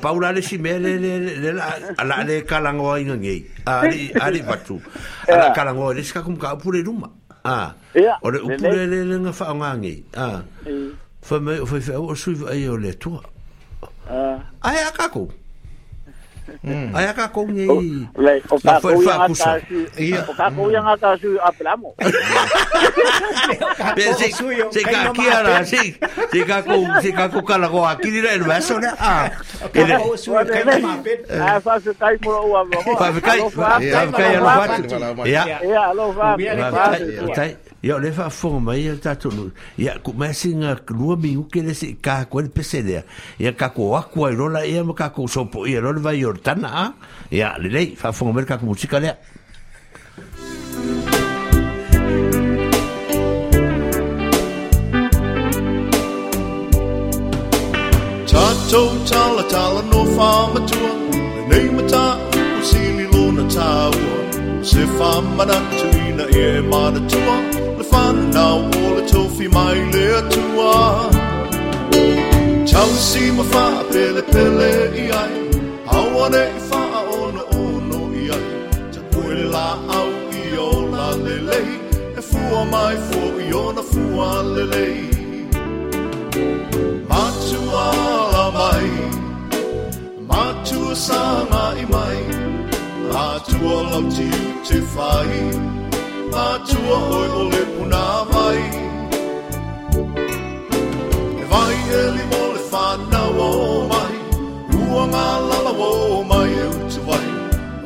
[0.00, 1.52] paula le si le le
[1.94, 3.36] la le kala ngo i ngi.
[4.42, 4.82] batu.
[5.30, 6.58] Ala kala le ska kum ka
[7.44, 7.74] Ah.
[8.22, 9.70] Ora pure le nga fa nga
[10.18, 10.42] Ah.
[11.22, 12.90] Fa me fa o su ai e o le
[14.10, 14.40] Ah.
[14.66, 15.30] Ai akako.
[16.64, 16.96] Mm.
[16.96, 17.68] Ai ka ko ni.
[17.68, 17.80] Oh,
[18.16, 19.78] le o ka ko yang ata su.
[20.00, 20.24] Iya.
[20.24, 20.74] O ka ko hmm.
[20.74, 21.92] yang ata su aplamo.
[23.94, 24.28] Pero si
[24.72, 25.80] si ka kia la si
[26.32, 28.96] si ka ko si ka ko kala ko aki ni el vaso na.
[28.96, 29.28] Ah.
[29.70, 31.20] Ka ko su ka ni mapet.
[31.36, 32.80] Ah fa su kai mo o amo.
[32.96, 33.40] Fa kai.
[33.52, 35.22] Fa ya, kai lo va.
[35.28, 35.44] Ya.
[35.62, 36.32] Ya lo va.
[36.40, 37.60] Ya.
[37.82, 41.94] ia o leva a forma ia tatonu ia comece nga lua miu que ele se
[42.02, 43.04] ka ko ele peselea
[43.38, 46.68] ia ka ko aku ai rola ia mo ka ko sopo ia rola vai ortana
[46.68, 46.84] a
[47.30, 49.14] ia lelei fa forma ka ko musika lea
[58.28, 60.92] Tātou tala tala no whāmatua
[61.50, 67.38] Nei mata o sili lona tāua Se fa mana tuina e mana tua
[67.78, 71.10] Le na o le tofi mai le tua
[72.70, 74.70] Tau si ma fa pele pele
[75.04, 75.34] i ai
[75.98, 78.46] Awane i fa a ona ono i ai
[78.92, 80.10] Te puele la au
[80.42, 81.70] i o la lelei
[82.18, 85.00] E fua mai fo i ona fua lelei
[87.10, 87.86] Matua
[88.34, 88.90] la mai
[90.30, 92.37] Matua sanga i mai
[93.14, 94.26] Atua lau ti
[94.68, 95.32] te whai
[96.46, 98.58] Atua oi o le puna mai
[101.52, 103.50] vai eli limo le whanau o
[103.92, 104.14] mai
[104.92, 105.90] Ua ngā lala o
[106.30, 107.26] mai e utu vai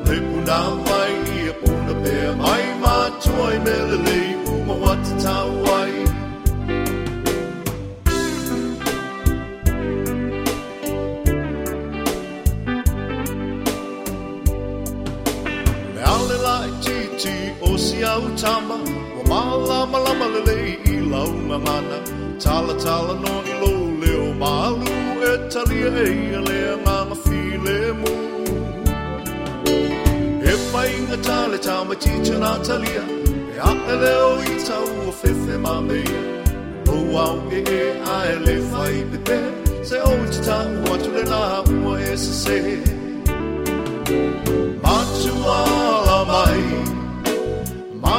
[0.09, 0.59] Le puna
[0.91, 5.62] mai i e puna pē mai Mātua i mele le i uma wata tau
[17.79, 18.77] si au tama
[19.19, 21.99] O mala mala malele i lau mamana
[22.43, 24.89] Tala tala no i lo leo malu
[25.31, 28.15] E talia e i alea mama file mo
[30.51, 33.05] E pai nga tale tama tiche na talia
[33.55, 36.21] E a e leo i tau o fefe mamea
[36.95, 37.85] O au e e
[38.17, 39.39] a e le fai pepe
[39.89, 41.43] Se o i tita ua tule na
[41.85, 42.57] ua e se se
[44.85, 45.61] Matua
[46.09, 46.63] la mai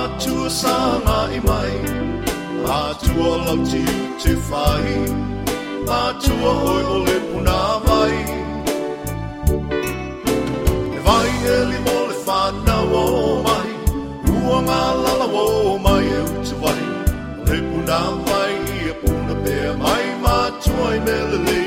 [0.02, 1.74] Atua sana i mai,
[2.84, 3.82] atua lau ti
[4.22, 4.88] te whai,
[6.04, 8.16] atua oi o le puna mai.
[10.98, 13.04] E vai e limo le whanau o
[13.48, 13.70] mai,
[14.42, 15.46] ua ngā lala o
[15.86, 16.82] mai e utu vai,
[17.50, 21.63] le puna mai i e puna pēr mai, Ma mātua i melele.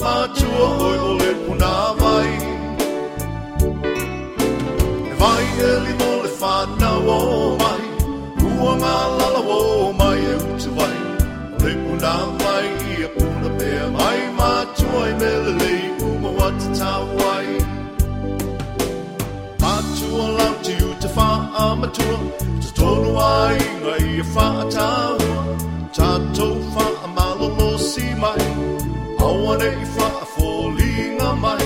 [0.00, 2.30] Matua oi le puna mai
[5.10, 7.84] E vai e limo le whanau o mai
[8.58, 10.96] Ua ngā lala o mai e utu vai
[11.64, 17.04] Le puna mai i a puna pe mai Matua i melelei umo wa te tau
[21.56, 22.18] amatua
[22.60, 25.36] Te tonu ai ngai e whaataua
[25.96, 28.42] Tātou whaamalolo si mai
[29.28, 31.64] Awane i whaafōlinga mai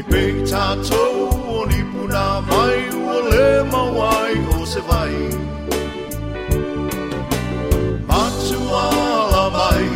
[0.00, 5.12] I pei tātou o ni puna mai Ua le mawai o se vai
[8.12, 8.84] Matua
[9.34, 9.86] la mai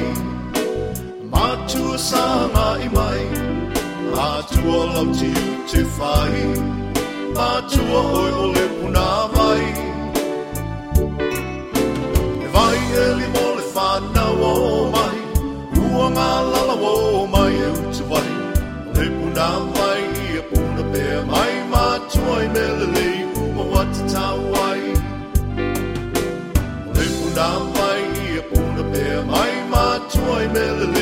[1.36, 3.20] Matua sanga i mai
[4.16, 6.30] Matua love to you te whai
[7.36, 9.06] Matua oi o le puna
[9.52, 9.72] אליי
[12.54, 14.52] Vai ele mole fana o
[14.94, 15.16] mai
[15.92, 18.28] Ua malala o mai e utu vai
[18.96, 20.02] Le puna mai
[20.38, 24.40] e puna pe mai Matua i melele i uma wata tau
[24.70, 24.82] ai
[26.96, 28.00] Le puna mai
[28.38, 31.01] e puna pe mai Matua i melele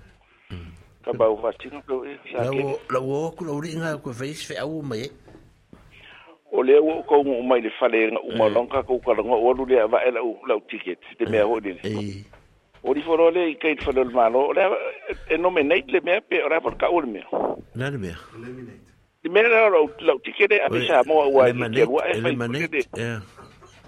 [1.05, 1.93] ka bau fatinga pe
[2.31, 5.05] ia ke la wo ku la uringa ku veis fe au mai
[6.53, 8.53] o le wo ko mo mai le fale nga uma eh.
[8.55, 11.47] longa ko ka longa o lu le va ela u la ticket de me eh.
[11.49, 12.21] ho de eh.
[12.83, 14.63] o di foro le ke it fale malo le
[15.33, 17.05] e no me nei le me pe ora por ka ul
[17.75, 18.13] na le me
[19.23, 19.69] le me la
[20.07, 22.19] la ticket e a pisa mo wa le wa e
[22.93, 23.13] fa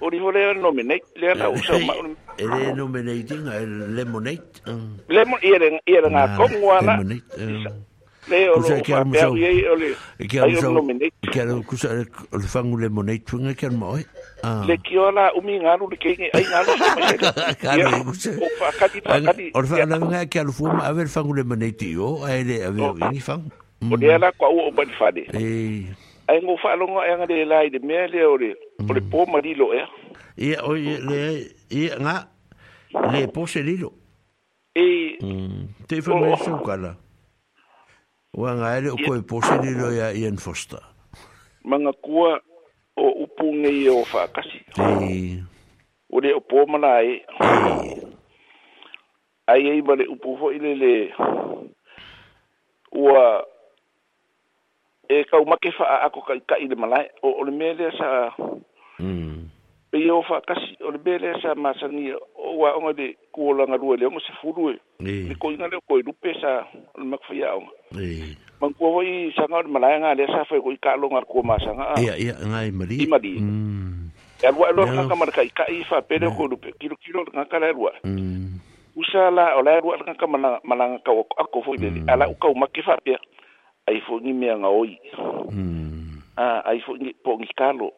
[0.03, 1.47] o ni le nominate le na
[2.53, 3.59] ma nominating a
[3.95, 4.83] lemonade ah.
[5.15, 6.23] lemon era era na
[8.31, 9.29] le o lo que amo so
[10.31, 10.69] que amo so
[11.31, 12.61] que amo pues, ah.
[12.69, 13.23] le lemonade
[13.59, 13.95] que amo
[14.67, 14.99] le que
[15.63, 17.01] ngaru le ai ngaru
[19.55, 24.47] o que a ver fangu lemonade yo ele a ver ni fangu le ala kwa
[24.51, 28.49] o ai ngo fa longo e ngade lai de me le ore
[28.87, 29.83] pole po ma di lo e
[30.39, 32.27] e o le e nga
[33.11, 33.91] le po se li lo
[34.75, 35.17] e
[35.87, 36.95] te fa me su kala
[38.35, 40.79] o nga ele o koe po se li lo ya ien fosta
[41.67, 42.39] manga kua
[42.95, 45.43] o upu nge e fa kasi e
[46.09, 47.91] o le o po ma la ai
[49.51, 50.95] ai ma le upu fo ile le
[52.95, 53.43] ua
[55.09, 58.07] e kaumake fa'aako kaʻikaʻi le malae o o le mea lea sa
[58.99, 59.47] hmm.
[59.91, 64.19] pei o fa'akasi o le mea lea sa masagia o uaʻoga le kuolagalua le oga
[64.27, 67.03] sefulu e le koiga le o koilupe sa o hmm.
[67.03, 67.69] le makafaiaʻoga
[68.61, 72.37] magua hoi saga o le malae galea sa faikoʻi kaaloga kua masagaa ia
[72.71, 73.33] mali i mali
[74.43, 77.67] e alua e loa gagaka ma le kaʻikaʻi faapele o koilupe kilokilo le gaka le
[77.67, 78.55] alua hmm.
[78.95, 80.27] usa la o lae alua le gaka
[80.63, 83.19] malaga kauakoako foi lele ala u kaumake faapea
[83.87, 84.01] ai
[84.57, 84.99] nga oi
[85.51, 85.89] mm
[86.37, 87.91] a ah, ai foʻi po kalo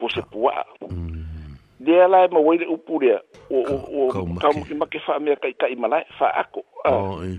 [0.00, 1.56] po se pua'a mm.
[1.86, 3.20] lea la e mauai le upu lea
[4.92, 5.74] kai faamea kaʻikaʻi
[6.18, 6.64] fa ako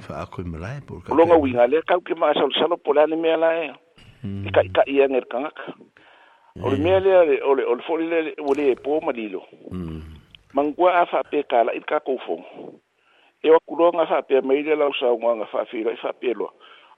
[0.08, 0.46] faako ah.
[0.46, 0.78] i malae
[1.10, 3.74] o loga uiga lea kauke maasalosalo po le ni me la e e
[4.24, 4.48] mm.
[4.48, 5.76] kaʻikaʻi age le kagaka
[6.64, 6.80] o le eh.
[6.84, 9.42] mea lea ole le o le ua e lē pō ma lilo
[10.56, 11.00] magua mm.
[11.04, 12.36] a faapea i ka ko fo
[13.44, 13.58] e o
[13.92, 14.78] nga fa mai le
[15.52, 16.52] fa pe faapeloa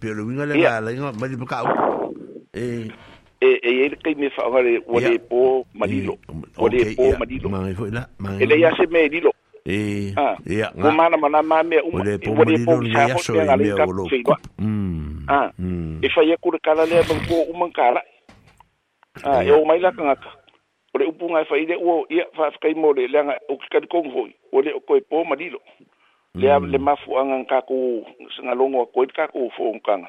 [0.00, 1.66] pe o luinga le la inga mali pa kau
[2.54, 2.64] e
[3.40, 5.00] e e, e, e um, ele kai me fa vale o
[5.30, 6.12] po malilo
[6.58, 9.30] o po malilo ma foi la ma ele ya se me dilo
[9.64, 10.12] e
[10.46, 10.86] ya ah.
[10.86, 13.92] o mana mana ma me o le po malilo le ya so e me o
[13.92, 14.04] lo
[14.60, 16.02] mm ah mm.
[16.04, 18.02] e fa ya kur kala le ba ko um kala
[19.24, 20.16] ah e mai la kanga
[20.94, 24.02] o le upunga fa ile o ia fa kai mo le le o ka ko
[24.52, 25.58] o le ko po malilo
[26.34, 26.66] le mm.
[26.72, 28.02] le mafu anga ka ko
[28.36, 30.08] singa longo ko ka ko fo ngkanga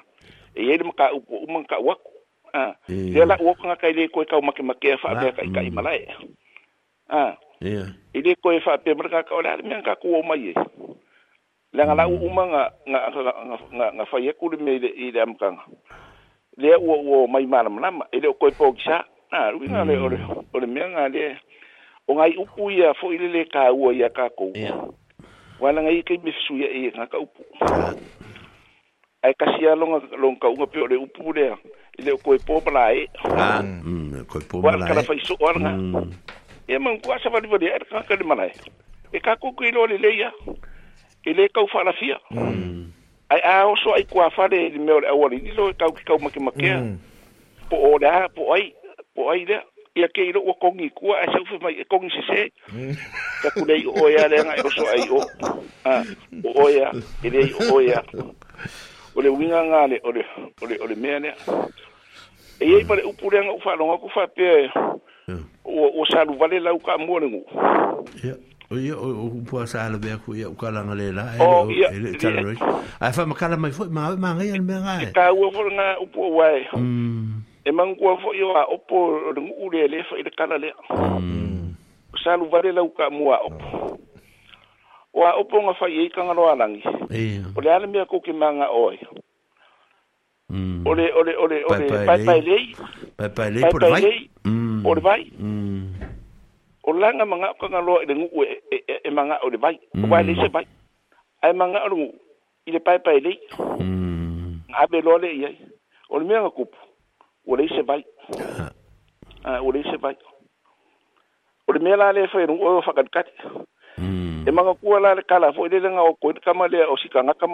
[0.57, 2.11] e ele maka upo umanga waku
[2.53, 3.13] ah eh.
[3.13, 5.69] le la wo kanga kai le ko e ka make make fa le kai kai
[5.69, 5.99] malai
[7.09, 10.49] ah yeah ele ko fa pe maka ka ola me ka ko mai
[11.75, 12.99] le ngala umanga nga
[13.75, 15.61] nga nga fa ye ku le me ile amkanga
[16.57, 20.17] le wo wo mai mana mana ele ko po ksa ah lu na le ore
[20.53, 21.37] ore me nga le
[22.07, 24.89] o ngai upu ia fo ile le ka ua ia ka ko yeah
[25.59, 27.43] wala ngai kai me suya e nga ka upu
[29.23, 31.55] ai kasi alo nga long ka unga pio le upu le ah.
[31.55, 32.35] mm, le ko mm.
[32.35, 33.07] e popa la e
[33.63, 36.03] mm ko e popa la e wala ka fai so wala nga
[36.67, 38.51] e man ko asa vali vali ka ka le manai
[39.13, 40.31] e ka ko kui lo le le ya
[41.25, 42.91] e le ka ufa la fia mm.
[43.29, 46.17] ai a oso ai ko afa le me o le awali lo e ka ka
[46.19, 46.69] ma ke ma ke
[47.69, 48.73] po o le po ai
[49.15, 49.59] po ai le
[49.95, 52.39] ia ke ilo ua kongi kua e sau fe mai e kongi se se
[53.43, 55.19] ka kulei o oia le ngai o so ai o
[56.43, 56.91] o oia
[57.23, 58.03] e le o oia
[59.15, 60.23] o le winga ngale o le
[60.61, 61.33] o le o le mea lea
[62.59, 64.69] e iei ma le upu leaga u faaloga ku faapea
[65.63, 67.43] ua ua saluvale lau kaamua le guu
[68.69, 71.23] o ia o upu a salavea ku ia ukalaga le la
[71.95, 72.59] ele talaloi
[72.99, 76.19] ae faamakala mai foʻi maoe magai a le mea gae e kaua foʻi ga upu
[76.23, 76.67] auae
[77.65, 77.77] e mm.
[77.77, 78.45] mangua foʻi mm.
[78.45, 78.49] mm.
[78.49, 80.95] o a opo e e, e, o le gu'u lealē fa'i le kala lea o
[82.23, 83.65] saluvale lau kaamua a opo
[85.13, 86.81] o a opo ga fai ai kagaloalagi
[87.55, 88.99] o le a le mea kou kemaga o ai
[90.85, 92.65] o le o le o le o le paepaelei
[93.17, 93.63] paepaelei
[94.85, 95.25] o le vai
[96.87, 98.45] o laga maga'o kagaloa i le gu'u
[99.09, 100.67] e maga'o le vai o vaelei se vai
[101.41, 102.13] ae maga'o le gu'u
[102.69, 103.39] i le paepaelei
[104.69, 105.57] gaave loa le'i ai
[106.13, 106.84] o le mea gakupu
[107.47, 108.05] وليس باي
[109.59, 110.15] وليس باي
[111.71, 113.33] ore mea la le whae rungo o whakadikati.
[113.97, 114.45] Hmm.
[114.47, 117.47] E manga la le kala fo ele nga o koe kama o sika ngaka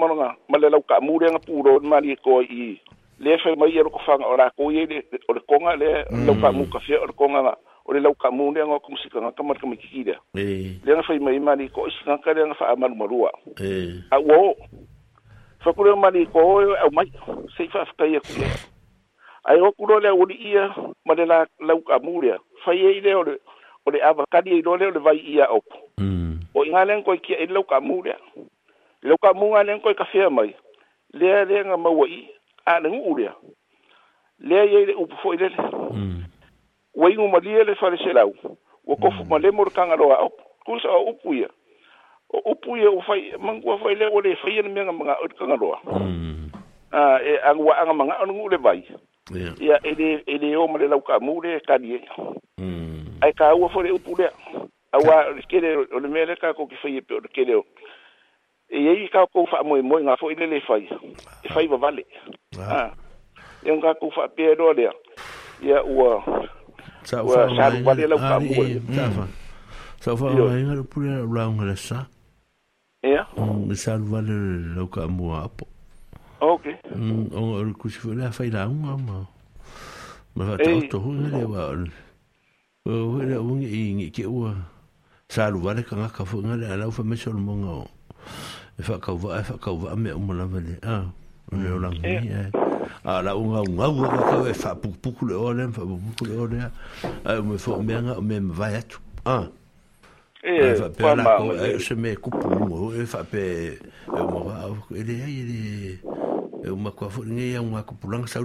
[0.50, 2.80] ma le lau ka amure nga pūro e i
[3.24, 4.00] le whae mai e roko
[4.32, 4.84] o la koe
[5.30, 6.26] o le konga le hmm.
[6.28, 6.48] lau ka
[7.04, 7.54] o le konga nga
[7.88, 9.44] o le lau ka amure nga o kumu sika ngaka
[10.86, 14.56] Le nga whae mai e mani e i sika ngaka le nga A uo,
[15.66, 16.92] whakure mani e koe au
[17.56, 18.20] sei wha afkai e
[19.44, 20.74] ai o ku le o ia
[21.06, 23.40] ma le la lau ka muria fai e le o le
[23.88, 26.40] o le avakali e le o le vai ia opu mm.
[26.54, 28.18] o inga len ko ki e lau ka muria
[29.02, 30.54] lau ka munga len ko ka fia mai
[31.14, 32.28] le le nga maua i
[32.66, 33.34] a le uria
[34.40, 36.22] le ye le upu fo le mm.
[36.96, 38.36] wa ingu ma le le fale se lau
[38.88, 39.30] o kofu mm.
[39.30, 41.50] ma le mor kanga roa opu kusa o upu ia
[42.34, 45.28] o upu ia o fai mangua fai le o le fai ia nga mga o
[45.34, 45.82] kanga roa
[46.92, 48.84] a ah, e angwa anga mga o ngu le vai
[49.30, 49.80] ia yeah.
[49.86, 52.02] ele ele o male lau ka mure ka die
[52.58, 54.28] mm ai ka ua fore upu le
[54.94, 55.30] au a
[55.94, 57.62] o le mele ka ko ki fai pe o kere o
[58.74, 60.90] e ei ka ko fa mo mo nga fo ile le fai
[61.44, 62.04] e fai va vale
[62.60, 62.90] ah
[63.64, 64.90] e nga ko fa pe do le
[65.62, 66.18] ia ua
[67.04, 68.82] sa fa sa vale lau ka mure
[70.02, 72.10] sa fa nga pura raunga sa
[73.06, 73.30] ia
[73.78, 74.34] sa vale
[74.76, 75.71] lau ka mure apo
[76.42, 76.66] Ok.
[76.90, 78.98] Mm, o o ku si fu la fai la un ma.
[80.36, 81.70] Ma va to to hu le va.
[82.90, 84.50] O we le un i ngi ke wa.
[85.30, 87.74] Sa lu va le ka ka fu nga le ala fu me sol mo nga.
[88.80, 90.76] E fa ka va e fa ka va me o mo la va le.
[90.82, 91.06] Ah.
[91.54, 92.34] Le o la ngi.
[93.06, 95.86] Ah la un un au wa ka e fa pu pu le o le fa
[95.86, 96.60] pu pu le o le.
[97.26, 98.98] Ai me fo me nga me va ya tu.
[99.26, 99.46] Ah.
[100.42, 103.42] pe nako e o se me kupungo e fa pe
[103.78, 106.00] e uma va e le e le
[106.64, 108.40] e uma ko fo ni e uma kupulanga sa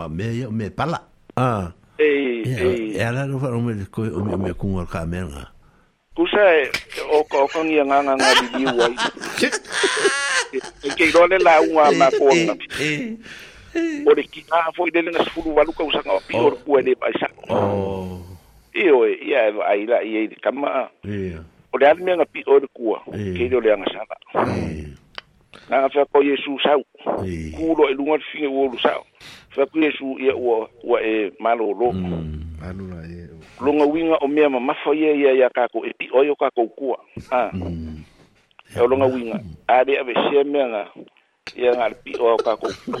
[0.00, 0.98] a me e me pala
[1.36, 5.50] ah e e ala no fa o me ko o me me kungo ka menga
[6.16, 6.44] kusa
[7.12, 8.88] o ko ko ni nga nga a bi wa
[10.82, 15.52] e ke role la uma ma ko o de ki na fo dele na sulu
[15.54, 18.32] waluka usanga o pior kuele paisa oh
[18.76, 21.40] io e ia e ai la ia i kama ia
[21.72, 24.16] o le almea ngapi o le kua kei o le angasala
[25.70, 26.82] na nga whako Yesu sau
[27.56, 29.02] kulo e lunga finge uolu sau
[29.56, 33.28] whako Yesu ia ua, ua e malo lo mm, anula e
[33.60, 36.96] lunga winga o mea mamafa ia ia ia kako e pi oio kako kua
[37.30, 38.80] ah e mm.
[38.80, 39.54] o lunga winga mm.
[39.66, 40.84] a rea ve shea mea nga
[41.56, 43.00] ia nga pi oio kako kua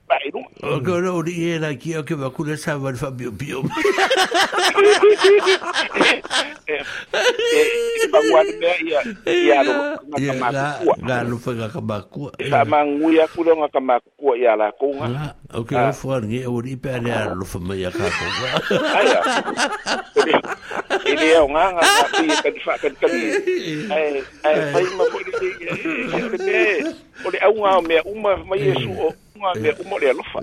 [0.11, 0.43] Bairro.
[0.75, 3.63] Agora ori aqui o que vai começar a Fabio Pio.
[8.11, 8.99] Paguarda ia
[9.31, 10.95] ia no kamakua.
[10.99, 12.31] Na no fega kamakua.
[12.49, 15.31] Sa mangu ia kula nga kamakua ia la kunga.
[15.53, 18.25] Okay, o fuan ngi ori pe ala lo fama ia ka ko.
[21.07, 23.11] Ini ia nga nga tapi kan fa kan kan.
[23.95, 26.59] Ai ai pai ma ko ni.
[27.27, 28.91] Ore au nga me uma ma Yesu
[29.41, 30.39] tunga me o mole alofa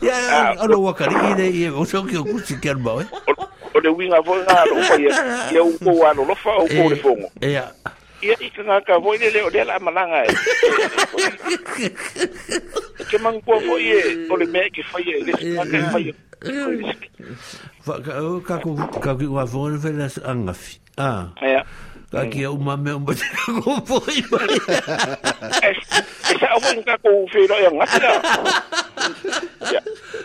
[0.00, 4.36] ia ono wakari ide ia o se ke kusi ke ma o le winga vo
[4.44, 5.10] nga alofa ia
[5.52, 7.64] ia u ko wa alofa o ko le fongo ia
[8.22, 10.24] ia i kanga ka vo ile le o le la malanga
[13.08, 16.12] ke mang ko vo ye o le me ke fa ye le ka fa ye
[17.84, 18.00] ka
[18.44, 18.56] ka
[19.00, 21.60] ka ku wa vo le la angafi ah ia
[22.10, 24.54] kakia umame o mate ka ko poi mai
[25.58, 25.74] e
[26.38, 28.14] sa o ka ko fe ro ya ngata eh.
[28.14, 29.70] eh, oh, oh.
[29.74, 29.80] ya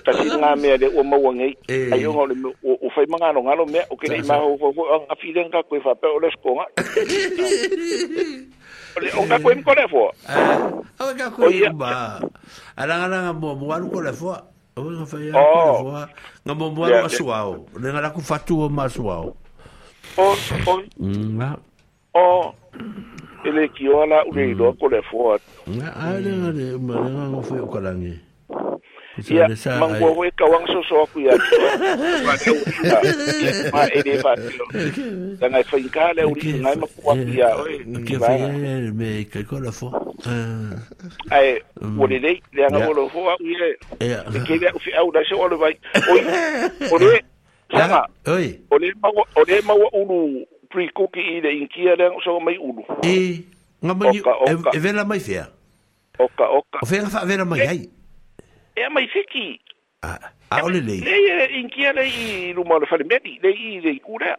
[0.06, 3.42] ta si nga me de o mau ngai ai o le o fai manga no
[3.50, 4.70] ngalo me o ke ma o ko
[5.10, 6.66] a fi den ka ko fa pe o le sko nga
[9.18, 12.22] o ka ko im ko le fo a ka ko im ba
[12.78, 14.38] ala ala mo mo ko le fo
[14.78, 15.90] o fa ya ko fo
[16.46, 19.34] nga mo mo asuao le nga ku fatu o ma asuao
[20.22, 20.26] o
[20.70, 21.52] o
[22.14, 22.54] o
[23.44, 27.56] ele ki ola ure ilo ko le fo nga ale ale ma nga ngo fo
[27.72, 28.18] ko langi
[29.28, 29.44] Ya,
[29.76, 31.36] mangua we kawang soso aku ya.
[33.76, 34.64] Ma ede ba tilo.
[35.36, 37.52] Tanga fainka le uri ngai ma kuwa ya.
[38.08, 38.32] Ke fa
[38.96, 39.92] me ke ko la fo.
[41.28, 41.60] Ai,
[42.00, 43.76] wole dei le anga wolo fo aku ye.
[44.48, 45.76] Ke le fi au da se wolo bai.
[46.08, 46.22] Oi.
[46.96, 47.20] Ole.
[47.68, 48.08] Sama.
[48.26, 48.64] Oi.
[48.72, 50.22] Ole ma ole ma ulu
[50.72, 54.18] pri kuki i le inkia le so mai ulu ee, e nga mai
[54.76, 55.46] e vela mai fea
[56.26, 57.82] oka oka o fea fa vela mai ai
[58.76, 59.48] e, e mai fiki
[60.08, 60.18] ah
[60.56, 60.96] a ole e le
[61.40, 62.26] le inkia le i
[62.56, 64.32] lu mo le fale medi le i le kura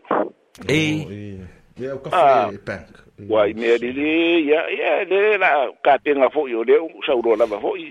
[0.68, 1.42] e ee.
[1.80, 2.86] ia o kafe bank
[3.28, 5.48] ua i mea lili ia ia le la
[5.84, 6.76] katenga foʻi o le
[7.06, 7.84] sauroa lava foʻi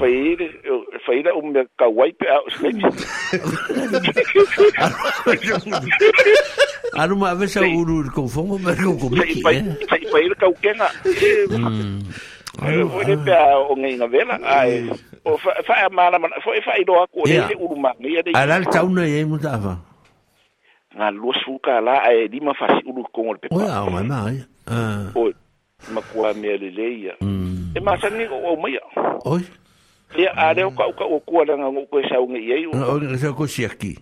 [0.00, 0.46] fai le
[1.06, 2.84] fai la o mea kauai pe ao selebi
[6.98, 9.62] Anu ma ave sa uru ko fongo me ko ko miki eh.
[9.86, 10.88] Sai pai le kau kenga.
[12.90, 13.34] Foi le pe
[13.70, 14.90] o ngai nga vela ai.
[15.24, 17.94] O fa fa mala fo fa ido ko le uru ma.
[18.34, 19.78] Ala tauna ye mutava
[20.96, 24.38] ga lua suka la ae lima fasi'ulu kogo le pepa aogae mai
[25.16, 25.32] oe
[25.94, 27.14] makua mea lelei ia
[27.76, 28.80] e masani o'au maia
[29.24, 29.42] oi
[30.18, 33.94] ia a lea o ka'uka'u akua laga go'u koe sauge'i ai sa kosiaki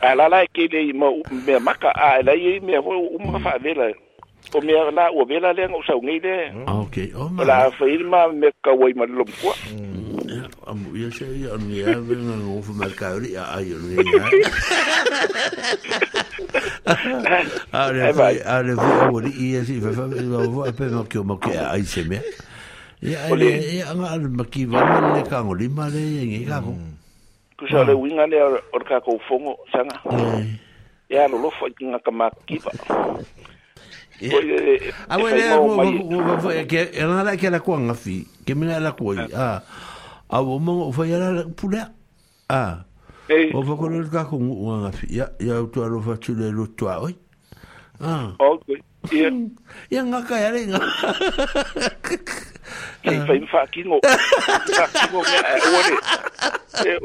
[0.00, 1.10] a la la e kelei ma
[1.46, 3.90] mea maka a e lai ai mea foi o uma fa'avela
[4.54, 6.96] o mea la ua vela lea go'u saugei le ok
[7.46, 9.54] la faili ma mea kauai ma lelomukua
[10.66, 14.24] amu ia se ia anu ia venga ngofu mercauri a ai anu ia
[17.72, 21.02] Are vai are vu ori i e si fa fa mi va va pe no
[21.06, 22.18] ki o mo ki a ai se me.
[23.02, 25.10] Ia ai e anga al ma ki va ma mm.
[25.16, 26.74] le ka ngoli ma le e ngi ka ko.
[27.58, 28.38] Ku sa le winga le
[28.72, 29.98] or ka ko fongo sanga.
[31.10, 32.70] Ia no lo fa ki nga ka ma ki va.
[34.18, 34.30] Ia.
[34.30, 34.74] E, e,
[35.10, 36.38] Awe e le mo mo mo
[36.70, 38.22] ke era la ke la ko nga fi.
[38.46, 39.22] Ke me la ko i.
[39.34, 39.58] Ah.
[39.62, 39.94] ah
[40.30, 41.92] a o mo fo ya la pula
[42.50, 42.84] a
[43.54, 46.66] o fo ko ka ko ngu wa ya ya to lo fa tu le lo
[46.66, 47.14] to a oi
[48.00, 48.66] a ok
[49.12, 49.30] ya
[49.90, 50.80] ya ngaka ya e le nga
[53.02, 53.98] Kei whai whaakingo.
[54.04, 56.98] Whaakingo mea e ore.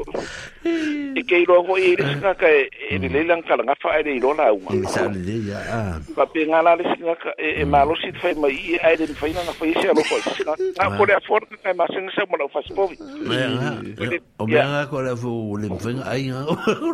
[1.18, 2.48] E kei roa koe e resina ka
[2.90, 4.74] e ni leilang kalanga wha ere i rona au ma.
[4.76, 5.98] E sale dei, a.
[6.16, 9.14] Pa pe ngā la resina ka e malosi te whai mai i e aere ni
[9.20, 10.22] whaina na whai se alo koe.
[10.42, 12.98] Ngā kore a whona ka e masenga sa mona ufaspovi.
[13.30, 14.20] Mea ngā.
[14.42, 16.42] O mea ngā kore a whu o le mwhenga ai ngā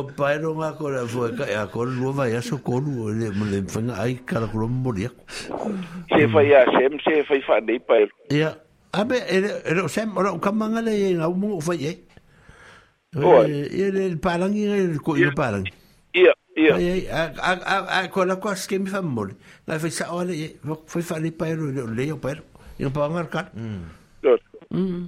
[0.00, 3.00] O paero ngā kore a whu e ka e a kore lua vai aso kolu
[3.08, 3.45] o le mwhenga.
[3.50, 5.10] le mfanga ai kala kulo moria
[6.10, 8.12] Se fai a sem, se fai whanei pa ero.
[8.30, 8.50] Ia,
[8.92, 11.92] abe, ah, ere o sem, ora o kamanga le e ngau mungo fai e.
[11.92, 13.22] Eh.
[13.22, 13.46] Oa.
[13.48, 14.66] Ia le parangi,
[15.02, 15.70] ko ilo parangi.
[16.14, 16.74] Ia, ia.
[16.74, 17.52] Ai, a
[18.02, 19.34] a ko la ko aske mi fam mori.
[19.66, 22.42] Na fai sa ole e, eh, fai whanei pa ero, le o pa ero.
[22.78, 23.50] Ia pa wangar kan.
[23.54, 23.84] Mm.
[24.74, 25.04] Mm.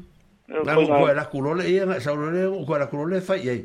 [0.64, 3.54] Na ko la kulo le ia, o ko la kulo le fai e.
[3.54, 3.62] Eh.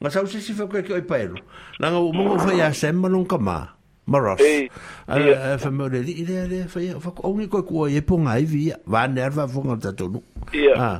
[0.00, 1.36] Nga sa usisi fai ko ke oi pa ero.
[1.80, 3.79] Na umungo fai a sem, malung kama.
[4.10, 4.40] Maros.
[4.42, 4.68] Eh,
[5.08, 8.18] eh, fa mo le di le le fa ia fa ongi ko ko e po
[8.18, 10.18] ngai vi va nerva vo ngal ta tonu.
[10.50, 10.74] Ia.
[10.74, 10.98] Ah.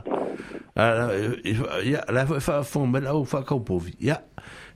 [0.78, 1.10] Ah,
[1.82, 3.90] ia la fa fa fo me la fa ko po vi.
[3.98, 4.14] Ia.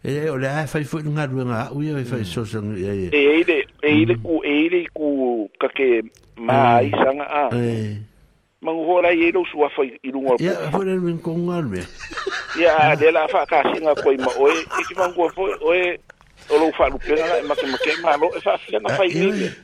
[0.02, 2.58] E le o le e fa fo nga ru nga u ia fa so so
[2.74, 3.10] ia ia.
[3.14, 4.22] E ile e ile mm.
[4.26, 5.08] ku e ile ku
[5.62, 5.70] ka mm.
[5.70, 5.70] e.
[5.70, 5.88] e ke
[6.42, 7.44] ma i sanga a.
[7.54, 8.02] Eh.
[8.64, 10.42] Mang ho la ye lo su fa i lu ngal.
[10.42, 11.86] Ia fo le min ko ngal me.
[12.58, 14.58] Ia, de la fa ka singa ko i ma o e
[14.90, 15.94] ki mang ko fo o e
[16.48, 19.50] o lou faalupega la e makemake malo e faafeaga failele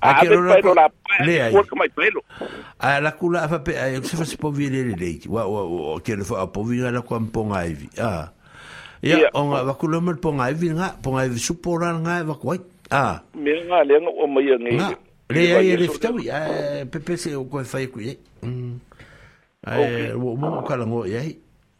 [0.00, 0.86] a ke ro ro la
[1.22, 2.20] ai ko mai pelo
[2.78, 5.10] a la kula fa pe a e se fa se po vi le le le
[5.28, 8.30] wa wa ke le fa po vi la ko am ponga ai vi a
[9.02, 12.20] ya on va kula mo ponga ai vi nga ponga ai su po ra nga
[12.20, 12.60] e va ko ai
[12.90, 14.96] a me nga le no o mai ngi
[15.32, 16.38] le ai le fta wi a
[16.82, 18.72] e, pe pe se o ko fa ku ye mm
[19.66, 21.41] ai wo mo ka la mo ye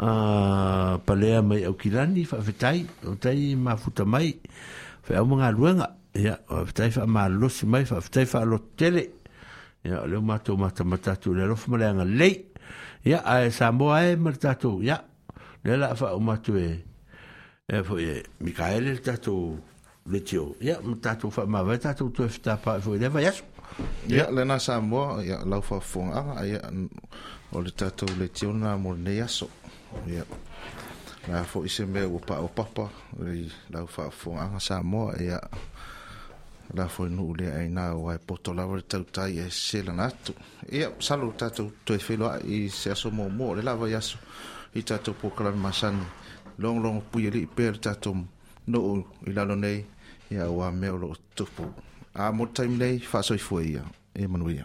[0.00, 4.36] À, a palea mai au kilani fa vetai o tai ma futa mai
[5.02, 8.58] fa au mga luenga ya o vetai fa ma losi mai fa vetai fa lo
[8.76, 9.04] tele
[9.84, 12.30] ya le mato mata mata tu le rof malanga le
[13.04, 15.02] ya a sa mo ai mata tu ya
[15.64, 16.70] le la fa o mato e
[17.66, 19.58] e fo e mikael le tatu
[20.12, 23.08] le tio ya mata tu fa ma veta tu tu fta pa e fo le
[23.08, 23.32] va ya
[24.06, 26.60] ya le na sa mo ya la fa fo anga ya
[27.52, 29.50] o le tatu le tio na mo ne ya so
[30.12, 30.22] ia
[31.32, 32.84] na foʻi se mea ua paaopapa
[33.24, 33.42] lei
[33.74, 35.38] lau faafoaaga sa moa ia
[36.76, 40.32] la foi nuu lea aina ua e poto lava le tautai e selana atu
[40.78, 44.16] ia salo tatou toe feiloaʻi i se aso muamua o le lava i aso
[44.74, 46.04] i tatou pokalami masani
[46.60, 48.14] logologo pui alii e pea le tatou
[48.70, 48.96] nuu
[49.28, 49.78] i lalo nei
[50.30, 51.64] ia ua mea o loo tupu
[52.22, 53.82] a mo le taimi nei faasoifua ia
[54.20, 54.64] e manuia